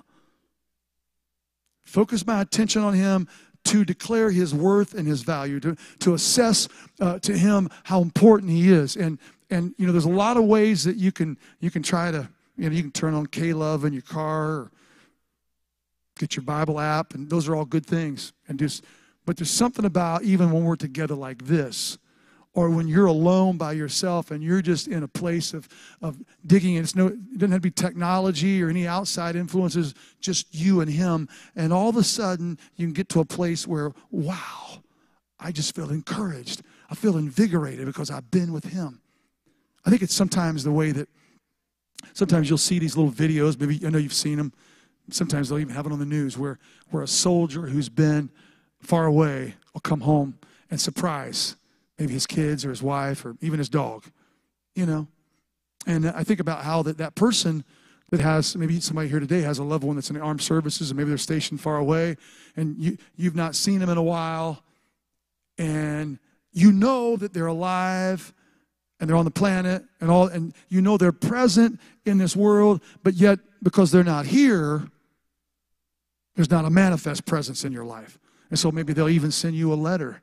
Focus 1.83 2.25
my 2.25 2.41
attention 2.41 2.81
on 2.81 2.93
Him 2.93 3.27
to 3.65 3.85
declare 3.85 4.31
His 4.31 4.53
worth 4.53 4.93
and 4.93 5.07
His 5.07 5.21
value, 5.21 5.59
to, 5.59 5.75
to 5.99 6.13
assess 6.13 6.67
uh, 6.99 7.19
to 7.19 7.37
Him 7.37 7.69
how 7.83 8.01
important 8.01 8.51
He 8.51 8.71
is. 8.71 8.95
And 8.95 9.19
and 9.49 9.75
you 9.77 9.85
know, 9.85 9.91
there's 9.91 10.05
a 10.05 10.09
lot 10.09 10.37
of 10.37 10.45
ways 10.45 10.83
that 10.85 10.95
you 10.95 11.11
can 11.11 11.37
you 11.59 11.69
can 11.69 11.83
try 11.83 12.11
to 12.11 12.27
you 12.57 12.69
know 12.69 12.75
you 12.75 12.81
can 12.81 12.91
turn 12.91 13.13
on 13.13 13.27
K 13.27 13.53
Love 13.53 13.85
in 13.85 13.93
your 13.93 14.01
car 14.01 14.47
or 14.47 14.71
get 16.17 16.35
your 16.35 16.43
Bible 16.43 16.79
app, 16.79 17.13
and 17.13 17.29
those 17.29 17.47
are 17.47 17.55
all 17.55 17.65
good 17.65 17.85
things. 17.85 18.33
And 18.47 18.57
just, 18.57 18.83
but 19.25 19.37
there's 19.37 19.51
something 19.51 19.85
about 19.85 20.23
even 20.23 20.51
when 20.51 20.63
we're 20.63 20.75
together 20.75 21.15
like 21.15 21.45
this, 21.45 21.97
or 22.53 22.69
when 22.69 22.87
you're 22.87 23.07
alone 23.07 23.57
by 23.57 23.73
yourself 23.73 24.31
and 24.31 24.41
you're 24.41 24.61
just 24.61 24.87
in 24.87 25.03
a 25.03 25.07
place 25.07 25.53
of, 25.53 25.67
of 26.01 26.17
digging, 26.47 26.75
it's 26.75 26.95
no, 26.95 27.07
it 27.07 27.37
doesn't 27.37 27.51
have 27.51 27.61
to 27.61 27.67
be 27.67 27.71
technology 27.71 28.63
or 28.63 28.69
any 28.69 28.87
outside 28.87 29.35
influences, 29.35 29.93
just 30.21 30.55
you 30.55 30.79
and 30.79 30.89
him. 30.89 31.27
And 31.57 31.73
all 31.73 31.89
of 31.89 31.97
a 31.97 32.03
sudden, 32.03 32.57
you 32.77 32.87
can 32.87 32.93
get 32.93 33.09
to 33.09 33.19
a 33.19 33.25
place 33.25 33.67
where, 33.67 33.91
wow, 34.09 34.81
I 35.37 35.51
just 35.51 35.75
feel 35.75 35.91
encouraged. 35.91 36.61
I 36.89 36.95
feel 36.95 37.17
invigorated 37.17 37.85
because 37.87 38.09
I've 38.09 38.31
been 38.31 38.53
with 38.53 38.63
him. 38.63 39.01
I 39.85 39.89
think 39.89 40.01
it's 40.01 40.15
sometimes 40.15 40.63
the 40.63 40.71
way 40.71 40.91
that 40.93 41.09
sometimes 42.13 42.49
you'll 42.49 42.57
see 42.57 42.79
these 42.79 42.95
little 42.95 43.11
videos. 43.11 43.59
Maybe 43.59 43.85
I 43.85 43.89
know 43.89 43.97
you've 43.97 44.13
seen 44.13 44.37
them 44.37 44.53
sometimes 45.11 45.49
they'll 45.49 45.59
even 45.59 45.73
have 45.73 45.85
it 45.85 45.91
on 45.91 45.99
the 45.99 46.05
news 46.05 46.37
where, 46.37 46.59
where 46.89 47.03
a 47.03 47.07
soldier 47.07 47.67
who's 47.67 47.89
been 47.89 48.29
far 48.81 49.05
away 49.05 49.55
will 49.73 49.81
come 49.81 50.01
home 50.01 50.37
and 50.69 50.79
surprise 50.79 51.55
maybe 51.99 52.13
his 52.13 52.27
kids 52.27 52.65
or 52.65 52.69
his 52.69 52.83
wife 52.83 53.25
or 53.25 53.35
even 53.41 53.59
his 53.59 53.69
dog, 53.69 54.05
you 54.73 54.85
know. 54.85 55.07
And 55.87 56.09
I 56.09 56.23
think 56.23 56.39
about 56.39 56.63
how 56.63 56.81
that, 56.83 56.97
that 56.97 57.15
person 57.15 57.63
that 58.11 58.19
has 58.19 58.55
maybe 58.55 58.79
somebody 58.79 59.07
here 59.07 59.19
today 59.19 59.41
has 59.41 59.59
a 59.59 59.63
loved 59.63 59.83
one 59.83 59.95
that's 59.95 60.09
in 60.09 60.15
the 60.15 60.21
armed 60.21 60.41
services 60.41 60.89
and 60.91 60.97
maybe 60.97 61.09
they're 61.09 61.17
stationed 61.17 61.61
far 61.61 61.77
away 61.77 62.17
and 62.55 62.77
you, 62.77 62.97
you've 63.15 63.35
not 63.35 63.55
seen 63.55 63.79
them 63.79 63.89
in 63.89 63.97
a 63.97 64.03
while 64.03 64.63
and 65.57 66.19
you 66.53 66.71
know 66.71 67.15
that 67.15 67.33
they're 67.33 67.47
alive 67.47 68.33
and 68.99 69.09
they're 69.09 69.17
on 69.17 69.25
the 69.25 69.31
planet 69.31 69.83
and 69.99 70.09
all 70.09 70.27
and 70.27 70.53
you 70.69 70.81
know 70.81 70.97
they're 70.97 71.11
present 71.11 71.79
in 72.05 72.17
this 72.17 72.35
world 72.35 72.81
but 73.03 73.15
yet 73.15 73.39
because 73.63 73.91
they're 73.91 74.03
not 74.03 74.25
here 74.25 74.89
there's 76.35 76.51
not 76.51 76.65
a 76.65 76.69
manifest 76.69 77.25
presence 77.25 77.63
in 77.63 77.71
your 77.71 77.85
life. 77.85 78.19
And 78.49 78.59
so 78.59 78.71
maybe 78.71 78.93
they'll 78.93 79.09
even 79.09 79.31
send 79.31 79.55
you 79.55 79.73
a 79.73 79.75
letter. 79.75 80.21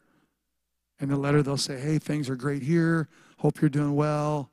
And 1.01 1.11
the 1.11 1.17
letter 1.17 1.43
they'll 1.43 1.57
say, 1.57 1.81
hey, 1.81 1.99
things 1.99 2.31
are 2.31 2.37
great 2.37 2.63
here. 2.63 3.09
Hope 3.39 3.61
you're 3.61 3.71
doing 3.71 3.95
well. 3.95 4.51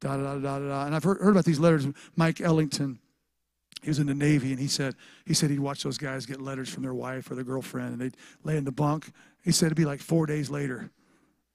Da 0.00 0.16
da 0.16 0.34
da 0.34 0.38
da 0.38 0.58
da. 0.58 0.86
And 0.86 0.94
I've 0.94 1.04
heard, 1.04 1.18
heard 1.20 1.30
about 1.30 1.44
these 1.44 1.58
letters. 1.58 1.86
Mike 2.16 2.40
Ellington, 2.40 3.00
he 3.82 3.90
was 3.90 3.98
in 3.98 4.06
the 4.06 4.14
Navy, 4.14 4.50
and 4.50 4.60
he 4.60 4.68
said 4.68 4.94
he 5.26 5.34
said 5.34 5.50
he'd 5.50 5.60
watch 5.60 5.82
those 5.82 5.98
guys 5.98 6.24
get 6.24 6.40
letters 6.40 6.68
from 6.68 6.84
their 6.84 6.94
wife 6.94 7.30
or 7.30 7.34
their 7.34 7.44
girlfriend, 7.44 7.92
and 7.92 8.00
they'd 8.00 8.16
lay 8.44 8.56
in 8.56 8.64
the 8.64 8.72
bunk. 8.72 9.10
He 9.44 9.52
said 9.52 9.66
it'd 9.66 9.76
be 9.76 9.84
like 9.84 10.00
four 10.00 10.26
days 10.26 10.48
later. 10.48 10.90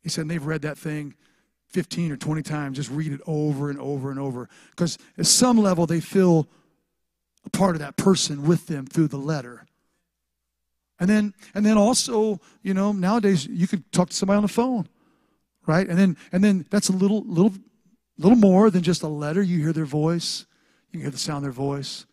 He 0.01 0.09
said 0.09 0.27
they've 0.27 0.45
read 0.45 0.61
that 0.63 0.77
thing 0.77 1.15
15 1.73 2.11
or 2.11 2.17
20 2.17 2.43
times, 2.43 2.77
just 2.77 2.91
read 2.91 3.11
it 3.11 3.21
over 3.25 3.69
and 3.69 3.79
over 3.79 4.11
and 4.11 4.19
over. 4.19 4.47
Because 4.69 4.99
at 5.17 5.25
some 5.25 5.57
level 5.57 5.87
they 5.87 5.99
feel 5.99 6.47
a 7.45 7.49
part 7.49 7.75
of 7.75 7.79
that 7.79 7.97
person 7.97 8.43
with 8.47 8.67
them 8.67 8.85
through 8.85 9.07
the 9.07 9.17
letter. 9.17 9.65
And 10.99 11.09
then 11.09 11.33
and 11.53 11.65
then 11.65 11.77
also, 11.77 12.39
you 12.61 12.73
know, 12.73 12.91
nowadays 12.91 13.45
you 13.45 13.67
can 13.67 13.83
talk 13.91 14.09
to 14.09 14.15
somebody 14.15 14.37
on 14.37 14.43
the 14.43 14.47
phone, 14.47 14.87
right? 15.65 15.87
And 15.87 15.97
then 15.97 16.17
and 16.31 16.43
then 16.43 16.65
that's 16.69 16.89
a 16.89 16.93
little 16.93 17.23
little 17.25 17.53
little 18.17 18.37
more 18.37 18.69
than 18.69 18.83
just 18.83 19.01
a 19.01 19.07
letter. 19.07 19.41
You 19.41 19.59
hear 19.59 19.73
their 19.73 19.85
voice, 19.85 20.45
you 20.87 20.99
can 20.99 21.01
hear 21.01 21.11
the 21.11 21.17
sound 21.17 21.37
of 21.37 21.43
their 21.43 21.51
voice. 21.51 22.05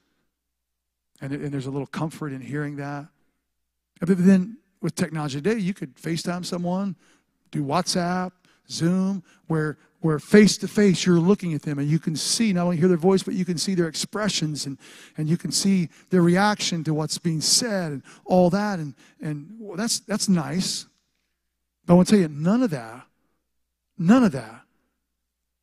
And, 1.21 1.33
and 1.33 1.53
there's 1.53 1.67
a 1.67 1.71
little 1.71 1.87
comfort 1.87 2.33
in 2.33 2.41
hearing 2.41 2.77
that. 2.77 3.07
But 4.01 4.17
then 4.17 4.57
with 4.81 4.95
technology 4.95 5.41
today, 5.41 5.61
you 5.61 5.75
could 5.75 5.95
FaceTime 5.97 6.47
someone, 6.47 6.97
do 7.51 7.63
WhatsApp, 7.63 8.33
Zoom, 8.71 9.23
where 9.47 9.77
where 10.01 10.19
face 10.19 10.57
to 10.59 10.69
face 10.69 11.05
you're 11.05 11.19
looking 11.19 11.53
at 11.55 11.63
them 11.63 11.79
and 11.79 11.89
you 11.89 11.99
can 11.99 12.17
see 12.17 12.53
not 12.53 12.65
only 12.65 12.77
hear 12.77 12.89
their 12.89 12.97
voice 12.97 13.23
but 13.23 13.35
you 13.35 13.45
can 13.45 13.59
see 13.59 13.75
their 13.75 13.89
expressions 13.89 14.67
and, 14.67 14.79
and 15.17 15.29
you 15.29 15.37
can 15.37 15.53
see 15.53 15.89
their 16.09 16.23
reaction 16.23 16.83
to 16.85 16.95
what's 16.95 17.19
being 17.19 17.41
said 17.41 17.93
and 17.93 18.03
all 18.25 18.51
that. 18.51 18.79
And 18.79 18.95
and 19.21 19.49
well, 19.59 19.77
that's 19.77 20.01
that's 20.01 20.29
nice. 20.29 20.87
But 21.87 21.95
i 21.95 21.97
want 21.97 22.09
to 22.09 22.13
tell 22.13 22.21
you 22.21 22.29
none 22.29 22.63
of 22.63 22.71
that 22.71 23.07
none 23.99 24.25
of 24.25 24.33
that 24.33 24.63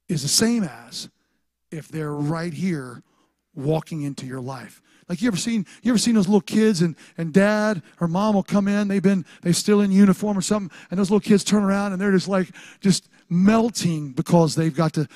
is 0.08 0.22
the 0.22 0.30
same 0.30 0.64
as 0.64 1.10
if 1.72 1.90
they're 1.90 2.14
right 2.14 2.54
here 2.54 3.04
walking 3.56 4.04
into 4.04 4.26
your 4.26 4.40
life. 4.40 4.82
Like 5.10 5.22
you 5.22 5.28
ever 5.28 5.38
seen 5.38 5.66
you 5.82 5.92
ever 5.92 5.98
seen 5.98 6.16
those 6.16 6.28
little 6.28 6.42
kids 6.42 6.82
and, 6.82 6.96
and 7.18 7.34
dad 7.34 7.82
or 8.00 8.08
mom 8.08 8.36
will 8.36 8.44
come 8.44 8.68
in, 8.68 8.88
they've 8.88 9.02
been 9.02 9.26
they 9.42 9.54
still 9.54 9.82
in 9.82 9.92
uniform 9.92 10.38
or 10.38 10.42
something, 10.42 10.76
and 10.92 11.00
those 11.00 11.10
little 11.10 11.22
kids 11.22 11.44
turn 11.44 11.64
around 11.64 11.94
and 11.94 12.02
they're 12.02 12.12
just 12.12 12.28
like 12.28 12.50
just 12.82 13.10
melting 13.30 14.12
because 14.12 14.56
they've 14.56 14.76
got 14.76 14.94
to 14.94 15.08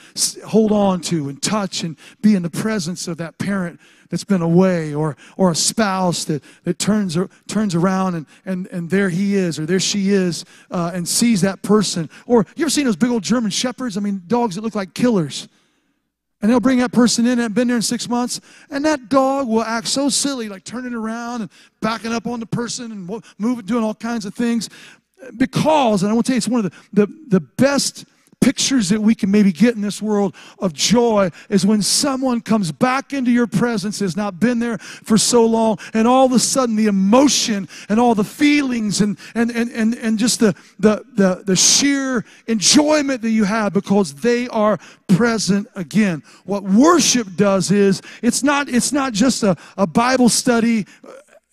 hold 0.46 0.72
on 0.72 1.02
to 1.02 1.30
and 1.30 1.42
touch 1.42 1.84
and 1.84 1.96
be 2.22 2.36
in 2.36 2.44
the 2.44 2.50
presence 2.50 3.08
of 3.08 3.18
that 3.18 3.38
parent 3.38 3.80
that's 4.10 4.24
been 4.24 4.42
away 4.42 4.94
or 4.94 5.16
or 5.38 5.52
a 5.52 5.56
spouse 5.56 6.26
that, 6.26 6.44
that 6.64 6.78
turns 6.78 7.18
turns 7.48 7.74
around 7.74 8.16
and, 8.16 8.26
and 8.46 8.68
and 8.68 8.90
there 8.90 9.10
he 9.10 9.36
is 9.36 9.58
or 9.58 9.66
there 9.66 9.80
she 9.80 10.10
is 10.10 10.46
uh, 10.70 10.92
and 10.94 11.08
sees 11.08 11.42
that 11.42 11.62
person. 11.64 12.10
Or 12.28 12.46
you 12.56 12.66
ever 12.66 12.70
seen 12.70 12.86
those 12.86 12.98
big 12.98 13.10
old 13.10 13.24
german 13.24 13.52
shepherds? 13.52 13.98
I 13.98 14.02
mean 14.02 14.22
dogs 14.28 14.56
that 14.56 14.62
look 14.62 14.76
like 14.76 14.94
killers. 14.94 15.48
And 16.42 16.50
they'll 16.50 16.60
bring 16.60 16.80
that 16.80 16.92
person 16.92 17.28
in 17.28 17.38
and 17.40 17.54
been 17.54 17.68
there 17.68 17.78
in 17.78 17.84
six 17.84 18.10
months, 18.10 18.42
and 18.72 18.84
that 18.84 19.10
dog 19.10 19.48
will 19.48 19.62
act 19.62 19.88
so 19.88 20.10
silly, 20.10 20.50
like 20.50 20.64
turning 20.64 20.96
around 20.96 21.42
and 21.42 21.52
backing 21.82 22.12
up 22.12 22.26
on 22.26 22.40
the 22.40 22.48
person 22.48 22.92
and 22.92 23.22
moving, 23.38 23.64
doing 23.64 23.84
all 23.84 23.94
kinds 23.94 24.26
of 24.26 24.34
things. 24.34 24.68
Because, 25.38 26.04
and 26.04 26.12
I 26.12 26.14
want 26.14 26.26
to 26.26 26.32
tell 26.32 26.36
you, 26.36 26.38
it's 26.38 26.48
one 26.48 26.66
of 26.66 26.72
the, 26.72 27.06
the, 27.06 27.14
the 27.28 27.40
best 27.40 28.06
pictures 28.42 28.90
that 28.90 29.00
we 29.00 29.14
can 29.14 29.30
maybe 29.30 29.52
get 29.52 29.76
in 29.76 29.82
this 29.82 30.02
world 30.02 30.36
of 30.60 30.74
joy 30.74 31.30
is 31.50 31.64
when 31.64 31.82
someone 31.82 32.42
comes 32.42 32.72
back 32.72 33.14
into 33.14 33.30
your 33.32 33.46
presence, 33.46 34.00
has 34.00 34.18
not 34.18 34.40
been 34.40 34.58
there 34.58 34.80
for 34.80 35.18
so 35.18 35.46
long, 35.46 35.78
and 35.94 36.08
all 36.08 36.26
of 36.26 36.32
a 36.32 36.40
sudden 36.40 36.76
the 36.76 36.88
emotion 36.88 37.70
and 37.88 38.00
all 38.00 38.16
the 38.16 38.24
feelings 38.24 39.00
and, 39.00 39.18
and, 39.36 39.52
and, 39.52 39.70
and, 39.72 39.94
and 39.96 40.18
just 40.18 40.40
the, 40.40 40.56
the, 40.80 41.06
the, 41.14 41.44
the 41.46 41.56
sheer 41.56 42.26
enjoyment 42.48 43.22
that 43.22 43.30
you 43.30 43.44
have 43.44 43.74
because 43.74 44.16
they 44.16 44.48
are 44.48 44.80
present 45.08 45.68
again. 45.76 46.24
What 46.46 46.64
worship 46.64 47.28
does 47.36 47.70
is 47.70 48.02
it's 48.24 48.42
not, 48.42 48.70
it's 48.70 48.92
not 48.92 49.14
just 49.14 49.44
a, 49.44 49.56
a 49.78 49.86
Bible 49.86 50.30
study 50.30 50.88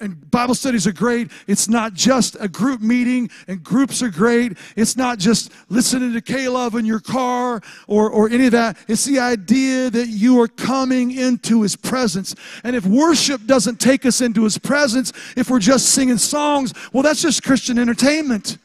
and 0.01 0.31
Bible 0.31 0.55
studies 0.55 0.87
are 0.87 0.93
great. 0.93 1.31
It's 1.47 1.69
not 1.69 1.95
just 1.95 2.37
a 2.39 2.49
group 2.49 2.81
meeting, 2.81 3.31
and 3.49 3.63
groups 3.63 4.03
are 4.03 4.11
great. 4.11 4.57
It's 4.77 4.97
not 4.97 5.19
just 5.19 5.51
listening 5.69 6.13
to 6.13 6.21
K-LOVE 6.21 6.77
in 6.77 6.85
your 6.85 7.01
car 7.01 7.61
or, 7.89 8.09
or 8.09 8.29
any 8.29 8.47
of 8.47 8.53
that. 8.53 8.77
It's 8.87 9.05
the 9.05 9.19
idea 9.19 9.91
that 9.91 10.07
you 10.09 10.41
are 10.41 10.49
coming 10.49 11.11
into 11.11 11.63
His 11.63 11.75
presence. 11.75 12.35
And 12.63 12.77
if 12.77 12.87
worship 12.87 13.45
doesn't 13.47 13.81
take 13.81 14.07
us 14.07 14.21
into 14.21 14.45
His 14.45 14.57
presence, 14.57 15.13
if 15.37 15.51
we're 15.51 15.59
just 15.59 15.91
singing 15.91 16.19
songs, 16.19 16.73
well, 16.93 17.03
that's 17.03 17.23
just 17.23 17.43
Christian 17.43 17.79
entertainment 17.79 18.59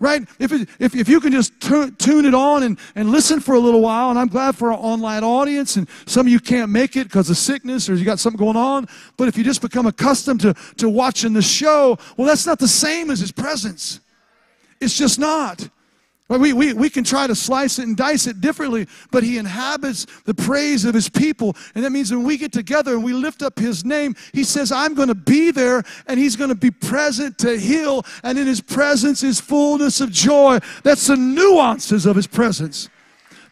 right? 0.00 0.22
If, 0.38 0.52
it, 0.52 0.68
if, 0.78 0.94
if 0.94 1.08
you 1.08 1.20
can 1.20 1.32
just 1.32 1.60
tune 1.60 2.24
it 2.24 2.34
on 2.34 2.62
and, 2.62 2.78
and 2.94 3.10
listen 3.10 3.40
for 3.40 3.54
a 3.54 3.58
little 3.58 3.80
while, 3.80 4.10
and 4.10 4.18
I'm 4.18 4.28
glad 4.28 4.56
for 4.56 4.72
our 4.72 4.78
online 4.78 5.24
audience, 5.24 5.76
and 5.76 5.88
some 6.06 6.26
of 6.26 6.32
you 6.32 6.40
can't 6.40 6.70
make 6.70 6.96
it 6.96 7.04
because 7.04 7.30
of 7.30 7.36
sickness 7.36 7.88
or 7.88 7.94
you 7.94 8.04
got 8.04 8.18
something 8.18 8.38
going 8.38 8.56
on, 8.56 8.86
but 9.16 9.28
if 9.28 9.36
you 9.36 9.44
just 9.44 9.62
become 9.62 9.86
accustomed 9.86 10.40
to, 10.42 10.54
to 10.76 10.88
watching 10.88 11.32
the 11.32 11.42
show, 11.42 11.98
well, 12.16 12.26
that's 12.26 12.46
not 12.46 12.58
the 12.58 12.68
same 12.68 13.10
as 13.10 13.20
His 13.20 13.32
presence. 13.32 14.00
It's 14.80 14.96
just 14.96 15.18
not. 15.18 15.68
We, 16.28 16.52
we, 16.52 16.74
we 16.74 16.90
can 16.90 17.04
try 17.04 17.26
to 17.26 17.34
slice 17.34 17.78
it 17.78 17.86
and 17.86 17.96
dice 17.96 18.26
it 18.26 18.42
differently, 18.42 18.86
but 19.10 19.22
he 19.22 19.38
inhabits 19.38 20.06
the 20.26 20.34
praise 20.34 20.84
of 20.84 20.94
his 20.94 21.08
people. 21.08 21.56
And 21.74 21.82
that 21.84 21.90
means 21.90 22.10
when 22.10 22.22
we 22.22 22.36
get 22.36 22.52
together 22.52 22.92
and 22.92 23.02
we 23.02 23.14
lift 23.14 23.42
up 23.42 23.58
his 23.58 23.82
name, 23.82 24.14
he 24.34 24.44
says, 24.44 24.70
I'm 24.70 24.94
going 24.94 25.08
to 25.08 25.14
be 25.14 25.50
there 25.50 25.82
and 26.06 26.20
he's 26.20 26.36
going 26.36 26.50
to 26.50 26.54
be 26.54 26.70
present 26.70 27.38
to 27.38 27.58
heal. 27.58 28.04
And 28.22 28.38
in 28.38 28.46
his 28.46 28.60
presence 28.60 29.22
is 29.22 29.40
fullness 29.40 30.02
of 30.02 30.10
joy. 30.10 30.58
That's 30.82 31.06
the 31.06 31.16
nuances 31.16 32.04
of 32.04 32.14
his 32.14 32.26
presence. 32.26 32.90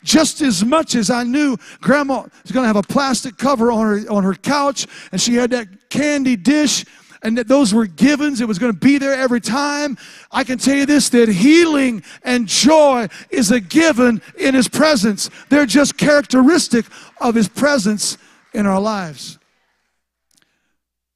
Just 0.05 0.43
as 0.43 0.63
much 0.63 0.95
as 0.95 1.09
I 1.09 1.25
knew 1.25 1.57
grandma 1.81 2.25
was 2.43 2.53
going 2.53 2.63
to 2.63 2.69
have 2.69 2.77
a 2.77 2.83
plastic 2.83 3.39
cover 3.39 3.73
on 3.73 3.87
her, 3.87 4.11
on 4.11 4.23
her 4.23 4.35
couch 4.35 4.87
and 5.13 5.21
she 5.21 5.35
had 5.35 5.51
that 5.51 5.89
candy 5.89 6.37
dish 6.37 6.85
and 7.27 7.37
that 7.39 7.49
those 7.49 7.75
were 7.75 7.89
givens. 7.89 8.41
It 8.41 8.47
was 8.47 8.61
going 8.61 8.73
to 8.73 8.79
be 8.79 8.99
there 8.99 9.13
every 9.13 9.41
time. 9.41 9.99
I 10.31 10.45
can 10.45 10.59
tell 10.59 10.77
you 10.77 10.87
this 10.87 11.09
that 11.09 11.29
healing 11.29 12.05
and 12.23 12.47
joy 12.47 13.09
is 13.31 13.51
a 13.51 13.59
given 13.59 14.23
in 14.39 14.55
His 14.55 14.69
presence. 14.69 15.29
They're 15.49 15.67
just 15.67 15.99
characteristic 15.99 16.87
of 17.21 17.35
His 17.35 17.49
presence 17.49 18.17
in 18.55 18.65
our 18.65 18.81
lives. 18.81 19.41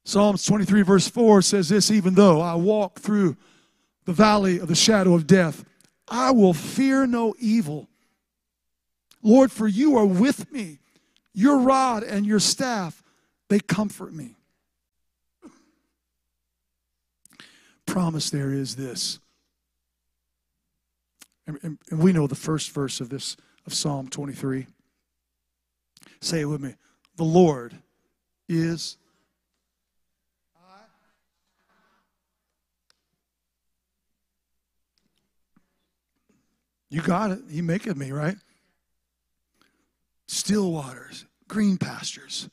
Psalms 0.03 0.45
23, 0.45 0.81
verse 0.81 1.07
4 1.07 1.41
says 1.43 1.69
this 1.69 1.89
Even 1.89 2.15
though 2.15 2.41
I 2.41 2.55
walk 2.55 2.99
through 2.99 3.37
the 4.03 4.11
valley 4.11 4.59
of 4.59 4.67
the 4.67 4.75
shadow 4.75 5.13
of 5.13 5.25
death, 5.25 5.63
I 6.09 6.31
will 6.31 6.53
fear 6.53 7.07
no 7.07 7.33
evil. 7.39 7.87
Lord, 9.23 9.49
for 9.49 9.65
you 9.65 9.95
are 9.95 10.05
with 10.05 10.51
me. 10.51 10.79
Your 11.33 11.59
rod 11.59 12.03
and 12.03 12.25
your 12.25 12.41
staff, 12.41 13.01
they 13.47 13.61
comfort 13.61 14.13
me. 14.13 14.35
Promise 17.91 18.29
there 18.29 18.53
is 18.53 18.77
this. 18.77 19.19
And, 21.45 21.59
and, 21.61 21.77
and, 21.89 21.99
we 21.99 22.13
know 22.13 22.25
the 22.25 22.35
first 22.35 22.71
verse 22.71 23.01
of 23.01 23.09
this 23.09 23.35
of 23.65 23.73
Psalm 23.73 24.07
23. 24.07 24.65
Say 26.21 26.41
it 26.41 26.45
with 26.45 26.61
me. 26.61 26.75
The 27.17 27.25
Lord 27.25 27.75
is 28.47 28.97
You 36.89 37.01
got 37.01 37.31
it. 37.31 37.39
He 37.49 37.61
maketh 37.61 37.95
me, 37.95 38.11
right? 38.11 38.35
Still 40.27 40.73
waters, 40.73 41.25
green 41.47 41.77
pastures. 41.77 42.49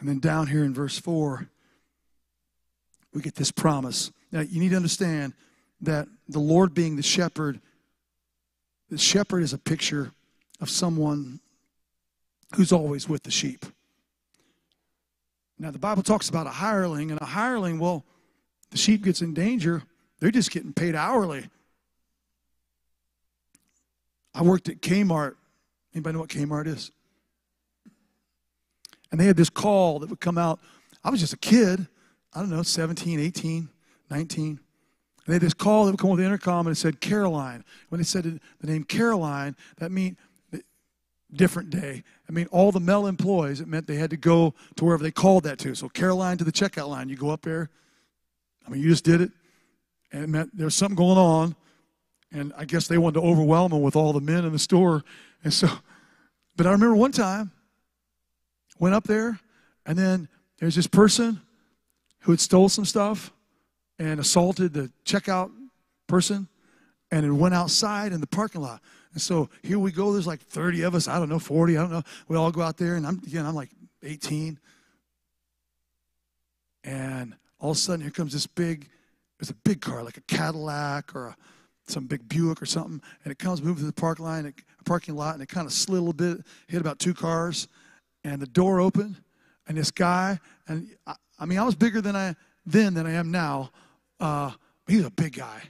And 0.00 0.08
then 0.08 0.18
down 0.18 0.48
here 0.48 0.64
in 0.64 0.74
verse 0.74 0.98
4, 0.98 1.48
we 3.12 3.20
get 3.20 3.34
this 3.34 3.50
promise. 3.50 4.10
Now, 4.30 4.40
you 4.40 4.60
need 4.60 4.70
to 4.70 4.76
understand 4.76 5.34
that 5.80 6.08
the 6.28 6.38
Lord 6.38 6.74
being 6.74 6.96
the 6.96 7.02
shepherd, 7.02 7.60
the 8.88 8.98
shepherd 8.98 9.42
is 9.42 9.52
a 9.52 9.58
picture 9.58 10.12
of 10.60 10.70
someone 10.70 11.40
who's 12.54 12.72
always 12.72 13.08
with 13.08 13.22
the 13.24 13.30
sheep. 13.30 13.66
Now, 15.58 15.70
the 15.70 15.78
Bible 15.78 16.02
talks 16.02 16.28
about 16.28 16.46
a 16.46 16.50
hireling, 16.50 17.10
and 17.10 17.20
a 17.20 17.24
hireling, 17.24 17.78
well, 17.78 18.04
the 18.70 18.78
sheep 18.78 19.04
gets 19.04 19.22
in 19.22 19.34
danger, 19.34 19.82
they're 20.18 20.30
just 20.30 20.50
getting 20.50 20.72
paid 20.72 20.94
hourly. 20.94 21.46
I 24.34 24.42
worked 24.42 24.68
at 24.68 24.80
Kmart. 24.80 25.34
Anybody 25.94 26.14
know 26.14 26.20
what 26.20 26.30
Kmart 26.30 26.66
is? 26.66 26.90
And 29.10 29.20
they 29.20 29.26
had 29.26 29.36
this 29.36 29.50
call 29.50 29.98
that 29.98 30.08
would 30.08 30.20
come 30.20 30.38
out. 30.38 30.58
I 31.04 31.10
was 31.10 31.20
just 31.20 31.34
a 31.34 31.38
kid. 31.38 31.86
I 32.34 32.40
don't 32.40 32.50
know, 32.50 32.62
17, 32.62 33.20
18, 33.20 33.68
19. 34.10 34.60
They 35.26 35.32
had 35.34 35.42
this 35.42 35.54
call 35.54 35.84
that 35.84 35.92
would 35.92 36.00
come 36.00 36.10
with 36.10 36.18
the 36.18 36.26
intercom 36.26 36.66
and 36.66 36.74
it 36.74 36.78
said 36.78 37.00
Caroline. 37.00 37.64
When 37.88 38.00
they 38.00 38.04
said 38.04 38.24
the 38.24 38.66
name 38.66 38.84
Caroline, 38.84 39.56
that 39.78 39.92
meant 39.92 40.16
different 41.34 41.70
day. 41.70 42.02
I 42.28 42.32
mean, 42.32 42.46
all 42.50 42.72
the 42.72 42.80
male 42.80 43.06
employees, 43.06 43.60
it 43.60 43.68
meant 43.68 43.86
they 43.86 43.96
had 43.96 44.10
to 44.10 44.16
go 44.16 44.54
to 44.76 44.84
wherever 44.84 45.02
they 45.02 45.10
called 45.10 45.44
that 45.44 45.58
to. 45.60 45.74
So 45.74 45.88
Caroline 45.88 46.38
to 46.38 46.44
the 46.44 46.52
checkout 46.52 46.88
line, 46.88 47.08
you 47.08 47.16
go 47.16 47.30
up 47.30 47.42
there. 47.42 47.70
I 48.66 48.70
mean, 48.70 48.82
you 48.82 48.88
just 48.88 49.04
did 49.04 49.20
it. 49.20 49.32
And 50.12 50.24
it 50.24 50.28
meant 50.28 50.56
there 50.56 50.66
was 50.66 50.74
something 50.74 50.96
going 50.96 51.18
on. 51.18 51.56
And 52.30 52.52
I 52.56 52.64
guess 52.64 52.86
they 52.86 52.98
wanted 52.98 53.20
to 53.20 53.26
overwhelm 53.26 53.72
them 53.72 53.82
with 53.82 53.96
all 53.96 54.12
the 54.12 54.20
men 54.20 54.44
in 54.44 54.52
the 54.52 54.58
store. 54.58 55.04
And 55.44 55.52
so, 55.52 55.68
but 56.56 56.66
I 56.66 56.72
remember 56.72 56.96
one 56.96 57.12
time, 57.12 57.50
went 58.78 58.94
up 58.94 59.04
there, 59.04 59.38
and 59.86 59.98
then 59.98 60.28
there's 60.58 60.74
this 60.74 60.86
person 60.86 61.40
who 62.22 62.32
had 62.32 62.40
stole 62.40 62.68
some 62.68 62.84
stuff 62.84 63.32
and 63.98 64.18
assaulted 64.18 64.72
the 64.72 64.90
checkout 65.04 65.50
person 66.06 66.48
and 67.12 67.26
it 67.26 67.30
went 67.30 67.54
outside 67.54 68.12
in 68.12 68.20
the 68.20 68.26
parking 68.26 68.62
lot. 68.62 68.80
And 69.12 69.20
so 69.20 69.50
here 69.62 69.78
we 69.78 69.92
go. 69.92 70.12
There's 70.12 70.26
like 70.26 70.40
30 70.40 70.82
of 70.82 70.94
us. 70.94 71.06
I 71.06 71.18
don't 71.18 71.28
know, 71.28 71.38
40. 71.38 71.76
I 71.76 71.82
don't 71.82 71.92
know. 71.92 72.02
We 72.26 72.36
all 72.36 72.50
go 72.50 72.62
out 72.62 72.78
there, 72.78 72.96
and 72.96 73.06
I'm 73.06 73.20
again. 73.26 73.44
I'm 73.44 73.54
like 73.54 73.68
18, 74.02 74.58
and 76.84 77.34
all 77.60 77.72
of 77.72 77.76
a 77.76 77.80
sudden 77.80 78.00
here 78.00 78.10
comes 78.10 78.32
this 78.32 78.46
big. 78.46 78.88
It's 79.38 79.50
a 79.50 79.54
big 79.54 79.80
car, 79.80 80.02
like 80.02 80.16
a 80.16 80.22
Cadillac 80.22 81.14
or 81.14 81.28
a, 81.28 81.36
some 81.86 82.06
big 82.06 82.26
Buick 82.28 82.62
or 82.62 82.66
something, 82.66 83.02
and 83.24 83.30
it 83.30 83.38
comes 83.38 83.60
moving 83.60 83.76
through 83.76 83.86
the 83.86 83.92
park 83.92 84.18
line, 84.18 84.52
parking 84.86 85.14
lot, 85.14 85.34
and 85.34 85.42
it 85.42 85.48
kind 85.48 85.66
of 85.66 85.72
slid 85.72 85.98
a 85.98 86.02
little 86.02 86.12
bit, 86.12 86.46
hit 86.68 86.80
about 86.80 86.98
two 86.98 87.12
cars, 87.12 87.68
and 88.24 88.40
the 88.40 88.46
door 88.46 88.80
opened, 88.80 89.16
and 89.66 89.76
this 89.76 89.90
guy, 89.90 90.38
and 90.68 90.88
I 91.42 91.44
mean, 91.44 91.58
I 91.58 91.64
was 91.64 91.74
bigger 91.74 92.00
than 92.00 92.14
I 92.14 92.36
then 92.64 92.94
than 92.94 93.04
I 93.04 93.14
am 93.14 93.32
now. 93.32 93.72
Uh, 94.20 94.52
he's 94.86 95.04
a 95.04 95.10
big 95.10 95.34
guy, 95.34 95.60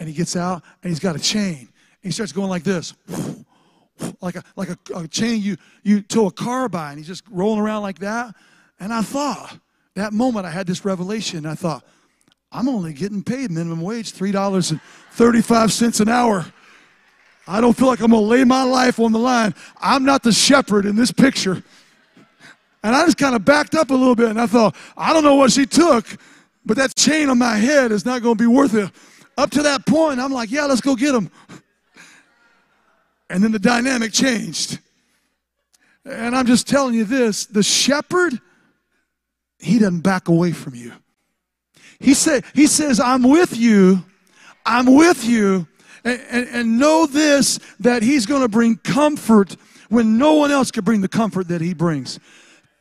and 0.00 0.08
he 0.08 0.14
gets 0.14 0.34
out 0.36 0.62
and 0.82 0.88
he's 0.88 1.00
got 1.00 1.16
a 1.16 1.18
chain, 1.18 1.58
And 1.58 1.68
he 2.00 2.10
starts 2.10 2.32
going 2.32 2.48
like 2.48 2.64
this. 2.64 2.94
Like 4.20 4.36
a 4.36 4.44
like 4.54 4.68
a, 4.68 4.78
a 4.94 5.08
chain 5.08 5.42
you 5.42 5.56
you 5.82 6.02
tow 6.02 6.28
a 6.28 6.30
car 6.30 6.68
by, 6.68 6.90
and 6.90 6.98
he's 6.98 7.08
just 7.08 7.24
rolling 7.28 7.58
around 7.58 7.82
like 7.82 7.98
that. 7.98 8.32
And 8.78 8.94
I 8.94 9.02
thought, 9.02 9.58
that 9.96 10.12
moment 10.12 10.46
I 10.46 10.50
had 10.50 10.68
this 10.68 10.84
revelation. 10.84 11.44
I 11.44 11.56
thought, 11.56 11.82
I'm 12.52 12.68
only 12.68 12.92
getting 12.92 13.24
paid 13.24 13.50
minimum 13.50 13.80
wage, 13.80 14.12
$3.35 14.12 16.00
an 16.00 16.08
hour. 16.08 16.46
I 17.48 17.60
don't 17.60 17.76
feel 17.76 17.88
like 17.88 17.98
I'm 17.98 18.12
to 18.12 18.18
lay 18.18 18.44
my 18.44 18.62
life 18.62 19.00
on 19.00 19.10
the 19.10 19.18
line. 19.18 19.52
I'm 19.80 20.04
not 20.04 20.22
the 20.22 20.30
shepherd 20.30 20.86
in 20.86 20.94
this 20.94 21.10
picture. 21.10 21.64
And 22.82 22.94
I 22.94 23.04
just 23.04 23.18
kind 23.18 23.34
of 23.34 23.44
backed 23.44 23.74
up 23.74 23.90
a 23.90 23.94
little 23.94 24.14
bit 24.14 24.28
and 24.28 24.40
I 24.40 24.46
thought, 24.46 24.76
I 24.96 25.12
don't 25.12 25.24
know 25.24 25.34
what 25.34 25.52
she 25.52 25.66
took, 25.66 26.06
but 26.64 26.76
that 26.76 26.94
chain 26.94 27.28
on 27.28 27.38
my 27.38 27.56
head 27.56 27.92
is 27.92 28.04
not 28.04 28.22
going 28.22 28.36
to 28.36 28.42
be 28.42 28.46
worth 28.46 28.74
it. 28.74 28.90
Up 29.36 29.50
to 29.50 29.62
that 29.62 29.86
point, 29.86 30.20
I'm 30.20 30.32
like, 30.32 30.50
yeah, 30.50 30.64
let's 30.64 30.80
go 30.80 30.96
get 30.96 31.14
him. 31.14 31.30
And 33.30 33.42
then 33.42 33.52
the 33.52 33.58
dynamic 33.58 34.12
changed. 34.12 34.78
And 36.04 36.34
I'm 36.34 36.46
just 36.46 36.66
telling 36.66 36.94
you 36.94 37.04
this 37.04 37.46
the 37.46 37.62
shepherd, 37.62 38.40
he 39.58 39.78
doesn't 39.78 40.00
back 40.00 40.28
away 40.28 40.52
from 40.52 40.74
you. 40.74 40.92
He, 42.00 42.14
say, 42.14 42.42
he 42.54 42.66
says, 42.66 43.00
I'm 43.00 43.22
with 43.22 43.56
you. 43.56 44.04
I'm 44.64 44.94
with 44.94 45.24
you. 45.24 45.66
And, 46.04 46.20
and, 46.30 46.48
and 46.48 46.78
know 46.78 47.06
this 47.06 47.58
that 47.80 48.02
he's 48.02 48.24
going 48.24 48.42
to 48.42 48.48
bring 48.48 48.76
comfort 48.76 49.56
when 49.88 50.16
no 50.16 50.34
one 50.34 50.50
else 50.50 50.70
can 50.70 50.84
bring 50.84 51.00
the 51.00 51.08
comfort 51.08 51.48
that 51.48 51.60
he 51.60 51.74
brings. 51.74 52.20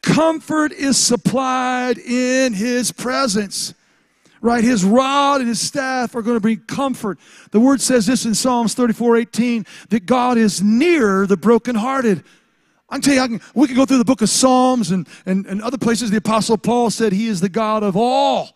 Comfort 0.07 0.71
is 0.71 0.97
supplied 0.97 1.97
in 1.97 2.53
his 2.53 2.93
presence. 2.93 3.73
Right? 4.39 4.63
His 4.63 4.85
rod 4.85 5.41
and 5.41 5.49
his 5.49 5.59
staff 5.59 6.15
are 6.15 6.21
going 6.21 6.37
to 6.37 6.41
bring 6.41 6.59
comfort. 6.59 7.19
The 7.51 7.59
word 7.59 7.81
says 7.81 8.05
this 8.05 8.23
in 8.25 8.33
Psalms 8.33 8.73
34 8.73 9.17
18 9.17 9.65
that 9.89 10.05
God 10.05 10.37
is 10.37 10.61
near 10.61 11.27
the 11.27 11.35
brokenhearted. 11.35 12.23
I 12.89 12.95
can 12.95 13.01
tell 13.01 13.13
you, 13.15 13.21
I 13.21 13.27
can, 13.27 13.41
we 13.53 13.67
can 13.67 13.75
go 13.75 13.85
through 13.85 13.97
the 13.97 14.05
book 14.05 14.21
of 14.21 14.29
Psalms 14.29 14.91
and, 14.91 15.09
and, 15.25 15.45
and 15.45 15.61
other 15.61 15.77
places. 15.77 16.09
The 16.09 16.17
Apostle 16.17 16.57
Paul 16.57 16.89
said 16.89 17.11
he 17.11 17.27
is 17.27 17.41
the 17.41 17.49
God 17.49 17.83
of 17.83 17.97
all 17.97 18.55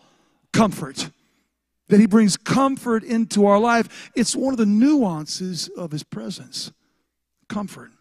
comfort, 0.53 1.09
that 1.89 1.99
he 1.99 2.05
brings 2.05 2.37
comfort 2.37 3.03
into 3.03 3.45
our 3.45 3.59
life. 3.59 4.11
It's 4.15 4.35
one 4.35 4.53
of 4.53 4.57
the 4.57 4.65
nuances 4.65 5.67
of 5.69 5.91
his 5.91 6.03
presence. 6.03 6.71
Comfort. 7.49 7.91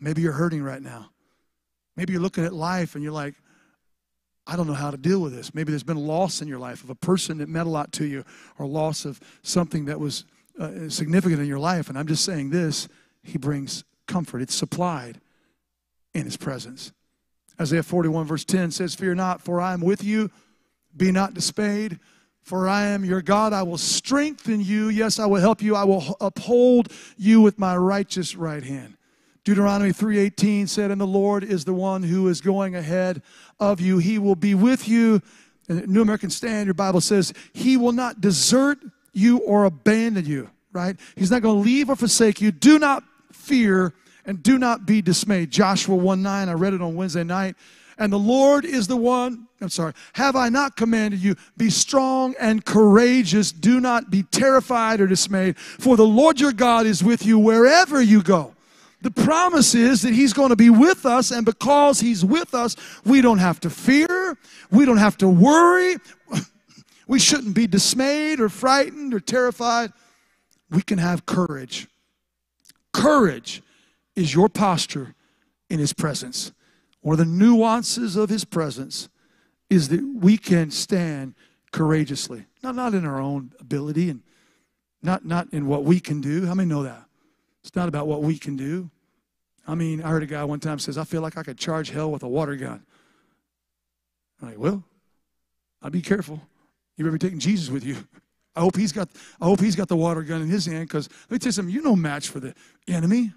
Maybe 0.00 0.22
you're 0.22 0.32
hurting 0.32 0.64
right 0.64 0.82
now. 0.82 1.10
Maybe 1.96 2.12
you're 2.12 2.22
looking 2.22 2.44
at 2.44 2.52
life 2.52 2.94
and 2.94 3.02
you're 3.02 3.12
like, 3.12 3.34
I 4.46 4.56
don't 4.56 4.66
know 4.66 4.74
how 4.74 4.90
to 4.90 4.96
deal 4.96 5.20
with 5.20 5.34
this. 5.34 5.54
Maybe 5.54 5.72
there's 5.72 5.82
been 5.82 5.96
loss 5.96 6.40
in 6.40 6.46
your 6.46 6.58
life 6.58 6.84
of 6.84 6.90
a 6.90 6.94
person 6.94 7.38
that 7.38 7.48
meant 7.48 7.66
a 7.66 7.70
lot 7.70 7.92
to 7.94 8.04
you, 8.04 8.24
or 8.58 8.66
loss 8.66 9.04
of 9.04 9.18
something 9.42 9.86
that 9.86 9.98
was 9.98 10.24
uh, 10.58 10.88
significant 10.88 11.40
in 11.40 11.48
your 11.48 11.58
life. 11.58 11.88
And 11.88 11.98
I'm 11.98 12.06
just 12.06 12.24
saying 12.24 12.50
this 12.50 12.88
He 13.22 13.38
brings 13.38 13.82
comfort, 14.06 14.42
it's 14.42 14.54
supplied 14.54 15.20
in 16.14 16.24
His 16.24 16.36
presence. 16.36 16.92
Isaiah 17.60 17.82
41, 17.82 18.26
verse 18.26 18.44
10 18.44 18.70
says, 18.70 18.94
Fear 18.94 19.16
not, 19.16 19.40
for 19.40 19.60
I 19.60 19.72
am 19.72 19.80
with 19.80 20.04
you. 20.04 20.30
Be 20.96 21.10
not 21.10 21.34
dismayed, 21.34 21.98
for 22.42 22.68
I 22.68 22.86
am 22.86 23.04
your 23.04 23.22
God. 23.22 23.52
I 23.52 23.62
will 23.64 23.78
strengthen 23.78 24.60
you. 24.60 24.88
Yes, 24.90 25.18
I 25.18 25.26
will 25.26 25.40
help 25.40 25.60
you. 25.60 25.74
I 25.74 25.84
will 25.84 26.16
uphold 26.20 26.92
you 27.16 27.40
with 27.40 27.58
my 27.58 27.76
righteous 27.76 28.36
right 28.36 28.62
hand. 28.62 28.96
Deuteronomy 29.46 29.92
3:18 29.92 30.66
said, 30.66 30.90
"And 30.90 31.00
the 31.00 31.06
Lord 31.06 31.44
is 31.44 31.64
the 31.64 31.72
one 31.72 32.02
who 32.02 32.26
is 32.26 32.40
going 32.40 32.74
ahead 32.74 33.22
of 33.60 33.80
you. 33.80 33.98
He 33.98 34.18
will 34.18 34.34
be 34.34 34.56
with 34.56 34.88
you." 34.88 35.22
And 35.68 35.86
New 35.86 36.02
American 36.02 36.30
Standard 36.30 36.66
your 36.66 36.74
Bible 36.74 37.00
says, 37.00 37.32
"He 37.52 37.76
will 37.76 37.92
not 37.92 38.20
desert 38.20 38.78
you 39.12 39.36
or 39.38 39.64
abandon 39.64 40.26
you." 40.26 40.50
Right? 40.72 40.96
He's 41.14 41.30
not 41.30 41.42
going 41.42 41.62
to 41.62 41.64
leave 41.64 41.88
or 41.88 41.94
forsake 41.94 42.40
you. 42.40 42.50
Do 42.50 42.80
not 42.80 43.04
fear 43.30 43.94
and 44.26 44.42
do 44.42 44.58
not 44.58 44.84
be 44.84 45.00
dismayed. 45.00 45.52
Joshua 45.52 45.94
1:9. 45.94 46.48
I 46.48 46.54
read 46.54 46.74
it 46.74 46.82
on 46.82 46.96
Wednesday 46.96 47.22
night. 47.22 47.54
And 47.98 48.12
the 48.12 48.18
Lord 48.18 48.64
is 48.64 48.88
the 48.88 48.96
one, 48.96 49.46
I'm 49.60 49.68
sorry, 49.68 49.92
have 50.14 50.34
I 50.34 50.48
not 50.48 50.76
commanded 50.76 51.20
you, 51.20 51.36
be 51.56 51.70
strong 51.70 52.34
and 52.40 52.64
courageous, 52.64 53.52
do 53.52 53.78
not 53.78 54.10
be 54.10 54.24
terrified 54.24 55.00
or 55.00 55.06
dismayed, 55.06 55.56
for 55.56 55.96
the 55.96 56.04
Lord 56.04 56.40
your 56.40 56.52
God 56.52 56.84
is 56.84 57.04
with 57.04 57.24
you 57.24 57.38
wherever 57.38 58.02
you 58.02 58.22
go. 58.22 58.55
The 59.02 59.10
promise 59.10 59.74
is 59.74 60.02
that 60.02 60.14
He's 60.14 60.32
going 60.32 60.50
to 60.50 60.56
be 60.56 60.70
with 60.70 61.06
us, 61.06 61.30
and 61.30 61.44
because 61.44 62.00
He's 62.00 62.24
with 62.24 62.54
us, 62.54 62.76
we 63.04 63.20
don't 63.20 63.38
have 63.38 63.60
to 63.60 63.70
fear, 63.70 64.36
we 64.70 64.84
don't 64.84 64.96
have 64.96 65.16
to 65.18 65.28
worry, 65.28 65.96
we 67.06 67.18
shouldn't 67.18 67.54
be 67.54 67.66
dismayed 67.66 68.40
or 68.40 68.48
frightened 68.48 69.14
or 69.14 69.20
terrified. 69.20 69.92
We 70.70 70.82
can 70.82 70.98
have 70.98 71.26
courage. 71.26 71.86
Courage 72.92 73.62
is 74.16 74.34
your 74.34 74.48
posture 74.48 75.14
in 75.70 75.78
His 75.78 75.92
presence. 75.92 76.52
One 77.06 77.12
of 77.12 77.18
the 77.18 77.32
nuances 77.32 78.16
of 78.16 78.30
his 78.30 78.44
presence 78.44 79.08
is 79.70 79.90
that 79.90 80.02
we 80.02 80.36
can 80.36 80.72
stand 80.72 81.36
courageously. 81.70 82.46
Not, 82.64 82.74
not 82.74 82.94
in 82.94 83.06
our 83.06 83.20
own 83.20 83.52
ability 83.60 84.10
and 84.10 84.24
not, 85.04 85.24
not 85.24 85.46
in 85.52 85.68
what 85.68 85.84
we 85.84 86.00
can 86.00 86.20
do. 86.20 86.46
How 86.46 86.54
many 86.54 86.68
know 86.68 86.82
that? 86.82 87.05
It's 87.66 87.74
not 87.74 87.88
about 87.88 88.06
what 88.06 88.22
we 88.22 88.38
can 88.38 88.56
do. 88.56 88.88
I 89.66 89.74
mean, 89.74 90.00
I 90.00 90.10
heard 90.10 90.22
a 90.22 90.26
guy 90.26 90.44
one 90.44 90.60
time 90.60 90.78
says, 90.78 90.96
I 90.96 91.02
feel 91.02 91.20
like 91.20 91.36
I 91.36 91.42
could 91.42 91.58
charge 91.58 91.90
hell 91.90 92.12
with 92.12 92.22
a 92.22 92.28
water 92.28 92.54
gun. 92.54 92.80
I'm 94.40 94.48
like, 94.48 94.58
well, 94.58 94.84
I'd 95.82 95.90
be 95.90 96.00
careful. 96.00 96.40
You 96.96 97.04
better 97.04 97.18
be 97.18 97.18
taking 97.18 97.40
Jesus 97.40 97.68
with 97.68 97.84
you. 97.84 97.96
I 98.54 98.60
hope 98.60 98.76
he's 98.76 98.92
got, 98.92 99.08
I 99.40 99.46
hope 99.46 99.58
he's 99.58 99.74
got 99.74 99.88
the 99.88 99.96
water 99.96 100.22
gun 100.22 100.42
in 100.42 100.48
his 100.48 100.64
hand 100.64 100.86
because 100.86 101.08
let 101.28 101.32
me 101.32 101.38
tell 101.40 101.48
you 101.48 101.52
something, 101.52 101.74
you're 101.74 101.82
no 101.82 101.96
match 101.96 102.28
for 102.28 102.38
the 102.38 102.54
enemy. 102.86 103.32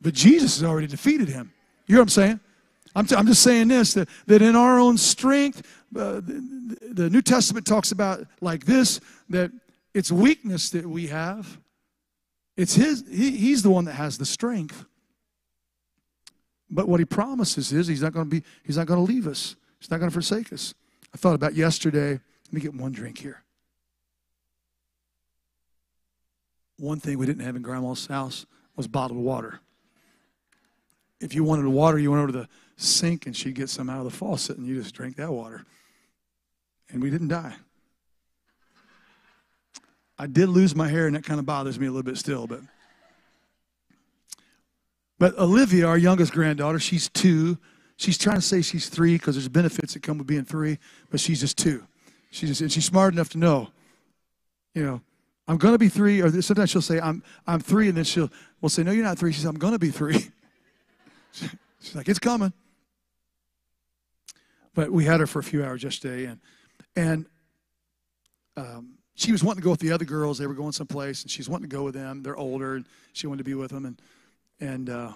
But 0.00 0.14
Jesus 0.14 0.58
has 0.58 0.64
already 0.66 0.86
defeated 0.86 1.28
him. 1.28 1.52
You 1.86 1.96
know 1.96 2.00
what 2.00 2.04
I'm 2.04 2.08
saying? 2.08 2.40
I'm, 2.94 3.06
t- 3.06 3.14
I'm 3.14 3.26
just 3.26 3.42
saying 3.42 3.68
this 3.68 3.92
that, 3.92 4.08
that 4.26 4.40
in 4.40 4.56
our 4.56 4.80
own 4.80 4.96
strength, 4.96 5.60
uh, 5.94 6.14
the, 6.14 6.78
the 6.92 7.10
New 7.10 7.20
Testament 7.20 7.66
talks 7.66 7.92
about 7.92 8.26
like 8.40 8.64
this 8.64 9.00
that 9.28 9.52
it's 9.92 10.10
weakness 10.10 10.70
that 10.70 10.86
we 10.86 11.08
have. 11.08 11.58
It's 12.56 12.74
his, 12.74 13.04
he, 13.10 13.32
he's 13.32 13.62
the 13.62 13.70
one 13.70 13.84
that 13.84 13.94
has 13.94 14.18
the 14.18 14.24
strength. 14.24 14.84
But 16.70 16.88
what 16.88 17.00
he 17.00 17.06
promises 17.06 17.72
is 17.72 17.86
he's 17.86 18.02
not 18.02 18.12
going 18.12 18.26
to 18.26 18.30
be, 18.30 18.42
he's 18.64 18.76
not 18.76 18.86
going 18.86 19.04
to 19.04 19.12
leave 19.12 19.26
us. 19.26 19.56
He's 19.78 19.90
not 19.90 19.98
going 19.98 20.10
to 20.10 20.14
forsake 20.14 20.52
us. 20.52 20.74
I 21.14 21.18
thought 21.18 21.34
about 21.34 21.54
yesterday. 21.54 22.12
Let 22.12 22.52
me 22.52 22.60
get 22.60 22.74
one 22.74 22.92
drink 22.92 23.18
here. 23.18 23.42
One 26.78 27.00
thing 27.00 27.18
we 27.18 27.26
didn't 27.26 27.44
have 27.44 27.56
in 27.56 27.62
grandma's 27.62 28.06
house 28.06 28.46
was 28.74 28.86
bottled 28.88 29.20
water 29.20 29.60
if 31.20 31.34
you 31.34 31.44
wanted 31.44 31.66
water, 31.66 31.98
you 31.98 32.10
went 32.10 32.22
over 32.22 32.32
to 32.32 32.38
the 32.40 32.48
sink 32.76 33.26
and 33.26 33.34
she'd 33.34 33.54
get 33.54 33.70
some 33.70 33.88
out 33.88 33.98
of 33.98 34.04
the 34.04 34.10
faucet 34.10 34.58
and 34.58 34.66
you 34.66 34.80
just 34.80 34.94
drank 34.94 35.16
that 35.16 35.32
water. 35.32 35.64
And 36.90 37.02
we 37.02 37.10
didn't 37.10 37.28
die. 37.28 37.54
I 40.18 40.26
did 40.26 40.48
lose 40.48 40.74
my 40.74 40.88
hair, 40.88 41.06
and 41.06 41.16
that 41.16 41.24
kind 41.24 41.38
of 41.38 41.46
bothers 41.46 41.78
me 41.78 41.86
a 41.86 41.90
little 41.90 42.02
bit 42.02 42.18
still, 42.18 42.46
but. 42.46 42.60
But 45.18 45.38
Olivia, 45.38 45.86
our 45.86 45.96
youngest 45.96 46.32
granddaughter, 46.32 46.78
she's 46.78 47.08
two. 47.08 47.56
She's 47.96 48.18
trying 48.18 48.36
to 48.36 48.42
say 48.42 48.60
she's 48.60 48.90
three 48.90 49.14
because 49.14 49.34
there's 49.34 49.48
benefits 49.48 49.94
that 49.94 50.02
come 50.02 50.18
with 50.18 50.26
being 50.26 50.44
three, 50.44 50.78
but 51.10 51.20
she's 51.20 51.40
just 51.40 51.56
two. 51.56 51.86
She's 52.30 52.50
just, 52.50 52.60
and 52.60 52.70
she's 52.70 52.84
smart 52.84 53.14
enough 53.14 53.30
to 53.30 53.38
know, 53.38 53.68
you 54.74 54.84
know, 54.84 55.00
I'm 55.48 55.56
going 55.56 55.72
to 55.72 55.78
be 55.78 55.88
three. 55.88 56.20
Or 56.20 56.42
sometimes 56.42 56.70
she'll 56.70 56.82
say, 56.82 57.00
I'm, 57.00 57.22
I'm 57.46 57.60
three, 57.60 57.88
and 57.88 57.96
then 57.96 58.04
she'll 58.04 58.30
will 58.60 58.68
say, 58.68 58.82
No, 58.82 58.92
you're 58.92 59.04
not 59.04 59.18
three. 59.18 59.32
She 59.32 59.38
says, 59.38 59.46
I'm 59.46 59.58
going 59.58 59.72
to 59.72 59.78
be 59.78 59.90
three. 59.90 60.30
She's 61.32 61.94
like, 61.94 62.08
it's 62.08 62.18
coming. 62.18 62.52
But 64.74 64.90
we 64.90 65.04
had 65.04 65.20
her 65.20 65.26
for 65.26 65.38
a 65.38 65.44
few 65.44 65.64
hours 65.64 65.82
yesterday, 65.82 66.26
and 66.26 66.40
and 66.94 67.26
um, 68.56 68.95
she 69.16 69.32
was 69.32 69.42
wanting 69.42 69.62
to 69.62 69.64
go 69.64 69.70
with 69.70 69.80
the 69.80 69.90
other 69.90 70.04
girls. 70.04 70.38
They 70.38 70.46
were 70.46 70.54
going 70.54 70.72
someplace, 70.72 71.22
and 71.22 71.30
she's 71.30 71.48
wanting 71.48 71.68
to 71.68 71.74
go 71.74 71.82
with 71.82 71.94
them. 71.94 72.22
They're 72.22 72.36
older, 72.36 72.76
and 72.76 72.86
she 73.12 73.26
wanted 73.26 73.38
to 73.38 73.44
be 73.44 73.54
with 73.54 73.70
them. 73.70 73.84
And 73.86 74.00
and 74.60 74.88
uh, 74.88 75.12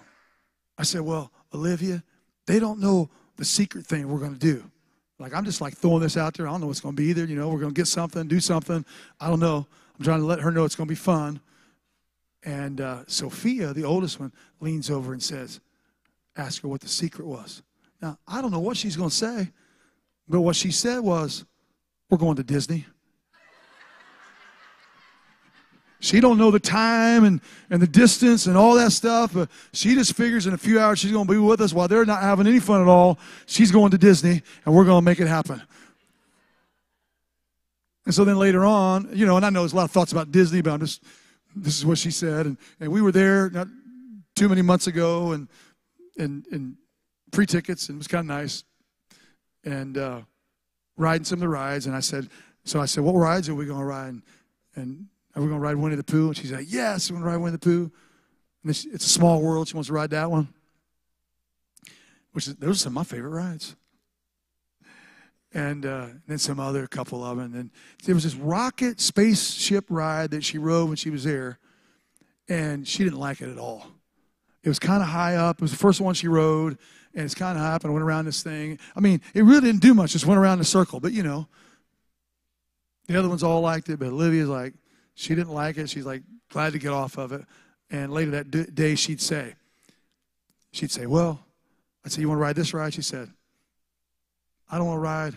I 0.76 0.82
said, 0.82 1.02
well, 1.02 1.30
Olivia, 1.54 2.02
they 2.46 2.58
don't 2.58 2.80
know 2.80 3.10
the 3.36 3.44
secret 3.44 3.86
thing 3.86 4.08
we're 4.08 4.18
going 4.18 4.34
to 4.34 4.38
do. 4.38 4.64
Like 5.18 5.34
I'm 5.34 5.44
just 5.44 5.60
like 5.60 5.76
throwing 5.76 6.00
this 6.00 6.16
out 6.16 6.34
there. 6.34 6.48
I 6.48 6.50
don't 6.50 6.62
know 6.62 6.66
what's 6.66 6.80
going 6.80 6.96
to 6.96 7.00
be 7.00 7.08
either. 7.08 7.24
You 7.26 7.36
know, 7.36 7.48
we're 7.48 7.60
going 7.60 7.74
to 7.74 7.78
get 7.78 7.86
something, 7.86 8.26
do 8.26 8.40
something. 8.40 8.84
I 9.20 9.28
don't 9.28 9.40
know. 9.40 9.66
I'm 9.98 10.04
trying 10.04 10.20
to 10.20 10.26
let 10.26 10.40
her 10.40 10.50
know 10.50 10.64
it's 10.64 10.74
going 10.74 10.88
to 10.88 10.92
be 10.92 10.96
fun. 10.96 11.40
And 12.42 12.80
uh, 12.80 13.04
Sophia, 13.06 13.74
the 13.74 13.84
oldest 13.84 14.18
one, 14.18 14.32
leans 14.60 14.88
over 14.90 15.12
and 15.12 15.22
says, 15.22 15.60
ask 16.36 16.62
her 16.62 16.68
what 16.68 16.80
the 16.80 16.88
secret 16.88 17.26
was. 17.26 17.62
Now, 18.00 18.18
I 18.26 18.40
don't 18.40 18.50
know 18.50 18.60
what 18.60 18.78
she's 18.78 18.96
going 18.96 19.10
to 19.10 19.14
say, 19.14 19.50
but 20.26 20.40
what 20.40 20.56
she 20.56 20.70
said 20.70 21.00
was, 21.00 21.44
we're 22.08 22.16
going 22.16 22.36
to 22.36 22.42
Disney. 22.42 22.86
She 26.00 26.18
don't 26.20 26.38
know 26.38 26.50
the 26.50 26.60
time 26.60 27.24
and, 27.24 27.40
and 27.68 27.80
the 27.80 27.86
distance 27.86 28.46
and 28.46 28.56
all 28.56 28.74
that 28.74 28.90
stuff, 28.90 29.32
but 29.34 29.50
she 29.72 29.94
just 29.94 30.14
figures 30.14 30.46
in 30.46 30.54
a 30.54 30.58
few 30.58 30.80
hours 30.80 30.98
she's 30.98 31.12
going 31.12 31.26
to 31.26 31.32
be 31.32 31.38
with 31.38 31.60
us 31.60 31.72
while 31.72 31.88
they're 31.88 32.06
not 32.06 32.22
having 32.22 32.46
any 32.46 32.58
fun 32.58 32.80
at 32.80 32.88
all. 32.88 33.18
She's 33.46 33.70
going 33.70 33.90
to 33.90 33.98
Disney, 33.98 34.42
and 34.64 34.74
we're 34.74 34.86
going 34.86 34.98
to 34.98 35.04
make 35.04 35.20
it 35.20 35.28
happen. 35.28 35.62
And 38.06 38.14
so 38.14 38.24
then 38.24 38.38
later 38.38 38.64
on, 38.64 39.10
you 39.12 39.26
know, 39.26 39.36
and 39.36 39.44
I 39.44 39.50
know 39.50 39.60
there's 39.60 39.74
a 39.74 39.76
lot 39.76 39.84
of 39.84 39.90
thoughts 39.90 40.10
about 40.10 40.32
Disney, 40.32 40.62
but 40.62 40.72
I'm 40.72 40.80
just 40.80 41.02
this 41.54 41.76
is 41.76 41.84
what 41.84 41.98
she 41.98 42.10
said. 42.10 42.46
And, 42.46 42.56
and 42.78 42.90
we 42.90 43.02
were 43.02 43.12
there 43.12 43.50
not 43.50 43.68
too 44.36 44.48
many 44.48 44.62
months 44.62 44.86
ago 44.86 45.32
and, 45.32 45.48
and, 46.18 46.46
and 46.50 46.76
free 47.32 47.46
tickets, 47.46 47.88
and 47.88 47.96
it 47.96 47.98
was 47.98 48.08
kind 48.08 48.20
of 48.20 48.26
nice. 48.26 48.64
And 49.64 49.98
uh, 49.98 50.20
riding 50.96 51.24
some 51.24 51.36
of 51.36 51.40
the 51.40 51.48
rides. 51.48 51.86
And 51.86 51.94
I 51.94 52.00
said, 52.00 52.28
so 52.64 52.80
I 52.80 52.86
said, 52.86 53.04
what 53.04 53.14
rides 53.14 53.48
are 53.48 53.54
we 53.54 53.66
going 53.66 53.80
to 53.80 53.84
ride? 53.84 54.08
And, 54.08 54.22
and 54.76 55.06
are 55.34 55.42
we 55.42 55.48
going 55.48 55.60
to 55.60 55.64
ride 55.64 55.76
Winnie 55.76 55.96
the 55.96 56.04
Pooh? 56.04 56.28
And 56.28 56.36
she's 56.36 56.52
like, 56.52 56.66
yes, 56.68 57.10
we're 57.10 57.16
going 57.16 57.24
to 57.24 57.30
ride 57.30 57.42
Winnie 57.42 57.52
the 57.52 57.58
Pooh. 57.58 57.90
And 58.62 58.70
it's, 58.70 58.84
it's 58.84 59.06
a 59.06 59.08
small 59.08 59.40
world. 59.40 59.68
She 59.68 59.74
wants 59.74 59.88
to 59.88 59.92
ride 59.94 60.10
that 60.10 60.30
one. 60.30 60.48
Which 62.32 62.46
is, 62.46 62.56
those 62.56 62.76
are 62.76 62.78
some 62.78 62.92
of 62.92 62.94
my 62.94 63.04
favorite 63.04 63.30
rides 63.30 63.76
and 65.52 65.84
uh, 65.84 66.06
then 66.26 66.38
some 66.38 66.60
other 66.60 66.86
couple 66.86 67.24
of 67.24 67.36
them. 67.36 67.54
And 67.54 67.70
there 68.04 68.14
was 68.14 68.24
this 68.24 68.34
rocket 68.34 69.00
spaceship 69.00 69.86
ride 69.88 70.30
that 70.30 70.44
she 70.44 70.58
rode 70.58 70.88
when 70.88 70.96
she 70.96 71.10
was 71.10 71.24
there, 71.24 71.58
and 72.48 72.86
she 72.86 73.04
didn't 73.04 73.18
like 73.18 73.40
it 73.40 73.48
at 73.48 73.58
all. 73.58 73.86
It 74.62 74.68
was 74.68 74.78
kind 74.78 75.02
of 75.02 75.08
high 75.08 75.36
up. 75.36 75.56
It 75.56 75.62
was 75.62 75.70
the 75.70 75.78
first 75.78 76.00
one 76.00 76.14
she 76.14 76.28
rode, 76.28 76.78
and 77.14 77.24
it's 77.24 77.34
kind 77.34 77.56
of 77.58 77.64
high 77.64 77.74
up. 77.74 77.84
And 77.84 77.90
I 77.90 77.94
went 77.94 78.04
around 78.04 78.26
this 78.26 78.42
thing. 78.42 78.78
I 78.94 79.00
mean, 79.00 79.20
it 79.34 79.42
really 79.42 79.62
didn't 79.62 79.80
do 79.80 79.94
much. 79.94 80.12
Just 80.12 80.26
went 80.26 80.38
around 80.38 80.58
in 80.58 80.62
a 80.62 80.64
circle. 80.64 81.00
But 81.00 81.12
you 81.12 81.22
know, 81.22 81.48
the 83.08 83.18
other 83.18 83.28
ones 83.28 83.42
all 83.42 83.62
liked 83.62 83.88
it. 83.88 83.98
But 83.98 84.08
Olivia's 84.08 84.48
like, 84.48 84.74
she 85.20 85.34
didn't 85.34 85.52
like 85.52 85.76
it. 85.76 85.90
She's 85.90 86.06
like 86.06 86.22
glad 86.48 86.72
to 86.72 86.78
get 86.78 86.92
off 86.92 87.18
of 87.18 87.32
it. 87.32 87.44
And 87.90 88.10
later 88.10 88.30
that 88.30 88.74
day, 88.74 88.94
she'd 88.94 89.20
say, 89.20 89.54
she'd 90.72 90.90
say, 90.90 91.04
well, 91.04 91.44
I'd 92.02 92.10
say, 92.10 92.22
you 92.22 92.28
want 92.28 92.38
to 92.38 92.42
ride 92.42 92.56
this 92.56 92.72
ride? 92.72 92.94
She 92.94 93.02
said, 93.02 93.28
I 94.70 94.78
don't 94.78 94.86
want 94.86 94.96
to 94.96 95.02
ride 95.02 95.34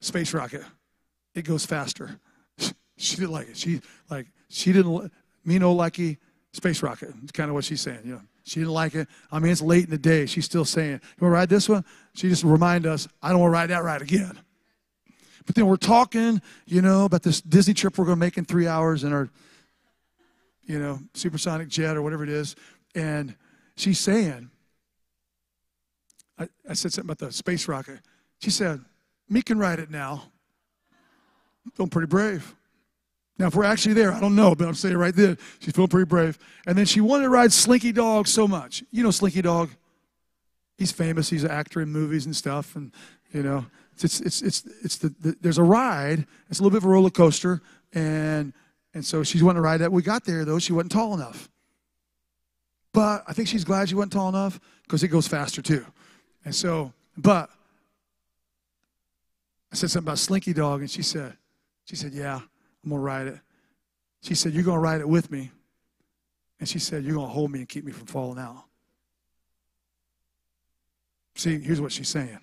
space 0.00 0.34
rocket. 0.34 0.62
It 1.36 1.42
goes 1.42 1.64
faster. 1.64 2.18
She 2.96 3.16
didn't 3.16 3.30
like 3.30 3.50
it. 3.50 3.56
She 3.56 3.80
like 4.10 4.26
she 4.48 4.72
didn't 4.72 5.12
me 5.44 5.58
no 5.58 5.76
likey 5.76 6.16
space 6.52 6.82
rocket. 6.82 7.12
It's 7.22 7.32
kind 7.32 7.50
of 7.50 7.54
what 7.54 7.64
she's 7.64 7.82
saying. 7.82 8.00
You 8.04 8.12
know, 8.14 8.22
she 8.42 8.60
didn't 8.60 8.72
like 8.72 8.94
it. 8.94 9.06
I 9.30 9.38
mean, 9.38 9.52
it's 9.52 9.60
late 9.60 9.84
in 9.84 9.90
the 9.90 9.98
day. 9.98 10.24
She's 10.24 10.46
still 10.46 10.64
saying, 10.64 10.92
"You 10.92 10.98
want 11.20 11.32
to 11.32 11.36
ride 11.36 11.48
this 11.50 11.68
one?" 11.68 11.84
She 12.14 12.30
just 12.30 12.42
remind 12.42 12.86
us, 12.86 13.06
"I 13.22 13.30
don't 13.30 13.40
want 13.40 13.50
to 13.50 13.52
ride 13.52 13.66
that 13.70 13.84
ride 13.84 14.00
again." 14.00 14.38
But 15.46 15.54
then 15.54 15.66
we're 15.66 15.76
talking, 15.76 16.42
you 16.66 16.82
know, 16.82 17.04
about 17.04 17.22
this 17.22 17.40
Disney 17.40 17.72
trip 17.72 17.96
we're 17.96 18.04
going 18.04 18.18
to 18.18 18.24
make 18.24 18.36
in 18.36 18.44
three 18.44 18.66
hours 18.66 19.04
in 19.04 19.12
our, 19.12 19.28
you 20.66 20.78
know, 20.78 20.98
supersonic 21.14 21.68
jet 21.68 21.96
or 21.96 22.02
whatever 22.02 22.24
it 22.24 22.28
is, 22.28 22.56
and 22.94 23.34
she's 23.76 24.00
saying, 24.00 24.50
I, 26.38 26.48
I 26.68 26.74
said 26.74 26.92
something 26.92 27.10
about 27.10 27.24
the 27.24 27.32
space 27.32 27.68
rocket. 27.68 28.00
She 28.40 28.50
said, 28.50 28.84
me 29.28 29.42
can 29.42 29.58
ride 29.58 29.78
it 29.78 29.90
now. 29.90 30.24
Feeling 31.74 31.90
pretty 31.90 32.08
brave. 32.08 32.54
Now, 33.38 33.48
if 33.48 33.54
we're 33.54 33.64
actually 33.64 33.94
there, 33.94 34.12
I 34.12 34.20
don't 34.20 34.34
know, 34.34 34.54
but 34.54 34.66
I'm 34.66 34.74
saying 34.74 34.96
right 34.96 35.14
there, 35.14 35.36
she's 35.58 35.74
feeling 35.74 35.88
pretty 35.88 36.06
brave. 36.06 36.38
And 36.66 36.76
then 36.76 36.86
she 36.86 37.00
wanted 37.00 37.24
to 37.24 37.30
ride 37.30 37.52
Slinky 37.52 37.92
Dog 37.92 38.26
so 38.28 38.48
much. 38.48 38.82
You 38.90 39.02
know 39.02 39.10
Slinky 39.10 39.42
Dog? 39.42 39.70
He's 40.78 40.92
famous. 40.92 41.28
He's 41.28 41.44
an 41.44 41.50
actor 41.50 41.80
in 41.80 41.90
movies 41.90 42.24
and 42.24 42.34
stuff. 42.34 42.76
And, 42.76 42.92
you 43.32 43.42
know, 43.42 43.66
it's, 44.04 44.20
it's, 44.20 44.42
it's, 44.42 44.64
it's 44.82 44.96
the, 44.98 45.14
the 45.20 45.36
there's 45.40 45.58
a 45.58 45.62
ride. 45.62 46.26
It's 46.48 46.58
a 46.58 46.62
little 46.62 46.70
bit 46.70 46.84
of 46.84 46.84
a 46.84 46.88
roller 46.88 47.10
coaster. 47.10 47.62
And, 47.92 48.52
and 48.94 49.04
so 49.04 49.22
she's 49.22 49.42
wanting 49.42 49.56
to 49.56 49.62
ride 49.62 49.78
that. 49.78 49.92
We 49.92 50.02
got 50.02 50.24
there, 50.24 50.44
though. 50.44 50.58
She 50.58 50.72
wasn't 50.72 50.92
tall 50.92 51.14
enough. 51.14 51.48
But 52.92 53.24
I 53.26 53.32
think 53.32 53.48
she's 53.48 53.64
glad 53.64 53.88
she 53.88 53.94
wasn't 53.94 54.14
tall 54.14 54.28
enough 54.28 54.58
because 54.84 55.02
it 55.02 55.08
goes 55.08 55.28
faster, 55.28 55.62
too. 55.62 55.84
And 56.44 56.54
so, 56.54 56.92
but 57.16 57.50
I 59.72 59.76
said 59.76 59.90
something 59.90 60.06
about 60.06 60.18
Slinky 60.18 60.52
Dog, 60.52 60.80
and 60.80 60.90
she 60.90 61.02
said, 61.02 61.36
she 61.84 61.96
said, 61.96 62.12
yeah, 62.12 62.40
I'm 62.84 62.90
gonna 62.90 63.02
ride 63.02 63.26
it. 63.26 63.38
She 64.22 64.34
said, 64.34 64.52
you're 64.52 64.62
gonna 64.62 64.80
ride 64.80 65.00
it 65.00 65.08
with 65.08 65.30
me. 65.30 65.50
And 66.58 66.68
she 66.68 66.78
said, 66.78 67.04
you're 67.04 67.14
gonna 67.14 67.26
hold 67.26 67.50
me 67.50 67.58
and 67.58 67.68
keep 67.68 67.84
me 67.84 67.92
from 67.92 68.06
falling 68.06 68.38
out. 68.38 68.64
See, 71.34 71.58
here's 71.60 71.80
what 71.80 71.92
she's 71.92 72.08
saying. 72.08 72.38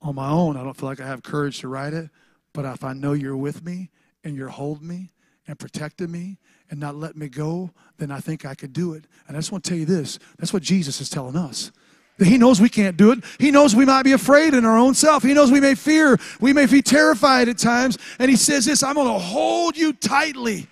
On 0.00 0.14
my 0.14 0.30
own, 0.30 0.56
I 0.56 0.62
don't 0.62 0.76
feel 0.76 0.88
like 0.88 1.00
I 1.00 1.06
have 1.06 1.22
courage 1.22 1.60
to 1.60 1.68
write 1.68 1.92
it, 1.92 2.10
but 2.52 2.64
if 2.64 2.84
I 2.84 2.92
know 2.92 3.12
you're 3.12 3.36
with 3.36 3.64
me 3.64 3.90
and 4.22 4.36
you're 4.36 4.48
holding 4.48 4.86
me 4.86 5.10
and 5.46 5.58
protecting 5.58 6.10
me 6.10 6.38
and 6.70 6.78
not 6.78 6.94
letting 6.94 7.18
me 7.18 7.28
go, 7.28 7.70
then 7.96 8.10
I 8.10 8.20
think 8.20 8.44
I 8.44 8.54
could 8.54 8.72
do 8.72 8.92
it. 8.92 9.04
And 9.26 9.36
I 9.36 9.40
just 9.40 9.50
want 9.50 9.64
to 9.64 9.70
tell 9.70 9.78
you 9.78 9.86
this 9.86 10.18
that's 10.38 10.52
what 10.52 10.62
Jesus 10.62 11.00
is 11.00 11.10
telling 11.10 11.36
us. 11.36 11.72
He 12.18 12.36
knows 12.36 12.60
we 12.60 12.68
can't 12.68 12.96
do 12.96 13.12
it. 13.12 13.20
He 13.38 13.50
knows 13.50 13.76
we 13.76 13.84
might 13.84 14.02
be 14.02 14.12
afraid 14.12 14.54
in 14.54 14.64
our 14.64 14.76
own 14.76 14.94
self. 14.94 15.22
He 15.22 15.34
knows 15.34 15.52
we 15.52 15.60
may 15.60 15.76
fear. 15.76 16.18
We 16.40 16.52
may 16.52 16.66
be 16.66 16.82
terrified 16.82 17.48
at 17.48 17.58
times. 17.58 17.96
And 18.18 18.28
he 18.28 18.36
says 18.36 18.64
this 18.64 18.82
I'm 18.82 18.94
going 18.94 19.06
to 19.06 19.18
hold 19.18 19.76
you 19.76 19.92
tightly 19.92 20.66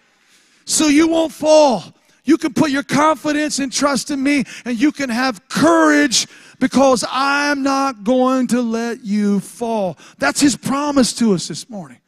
so 0.65 0.89
you 0.89 1.07
won't 1.09 1.33
fall. 1.33 1.85
You 2.27 2.37
can 2.37 2.53
put 2.53 2.71
your 2.71 2.83
confidence 2.83 3.59
and 3.59 3.73
trust 3.73 4.11
in 4.11 4.23
me, 4.23 4.45
and 4.67 4.79
you 4.79 4.93
can 4.93 5.09
have 5.09 5.49
courage 5.49 6.27
because 6.59 7.05
I'm 7.09 7.63
not 7.63 8.05
going 8.05 8.49
to 8.49 8.61
let 8.61 9.03
you 9.03 9.41
fall. 9.41 9.97
That's 10.19 10.41
his 10.41 10.57
promise 10.57 11.15
to 11.15 11.33
us 11.33 11.49
this 11.49 11.71
morning. 11.71 11.99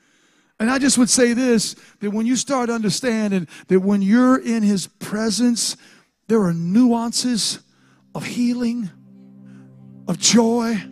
And 0.60 0.70
I 0.70 0.78
just 0.78 0.98
would 0.98 1.08
say 1.08 1.32
this 1.32 1.74
that 2.00 2.10
when 2.10 2.26
you 2.26 2.36
start 2.36 2.68
understanding 2.68 3.48
that 3.68 3.80
when 3.80 4.02
you're 4.02 4.38
in 4.38 4.62
his 4.62 4.88
presence, 4.88 5.76
there 6.26 6.42
are 6.42 6.52
nuances 6.52 7.60
of 8.14 8.26
healing 8.26 8.90
of 10.08 10.18
joy, 10.18 10.82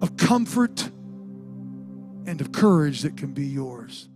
of 0.00 0.16
comfort, 0.16 0.88
and 2.24 2.40
of 2.40 2.52
courage 2.52 3.02
that 3.02 3.16
can 3.16 3.32
be 3.32 3.46
yours. 3.46 4.07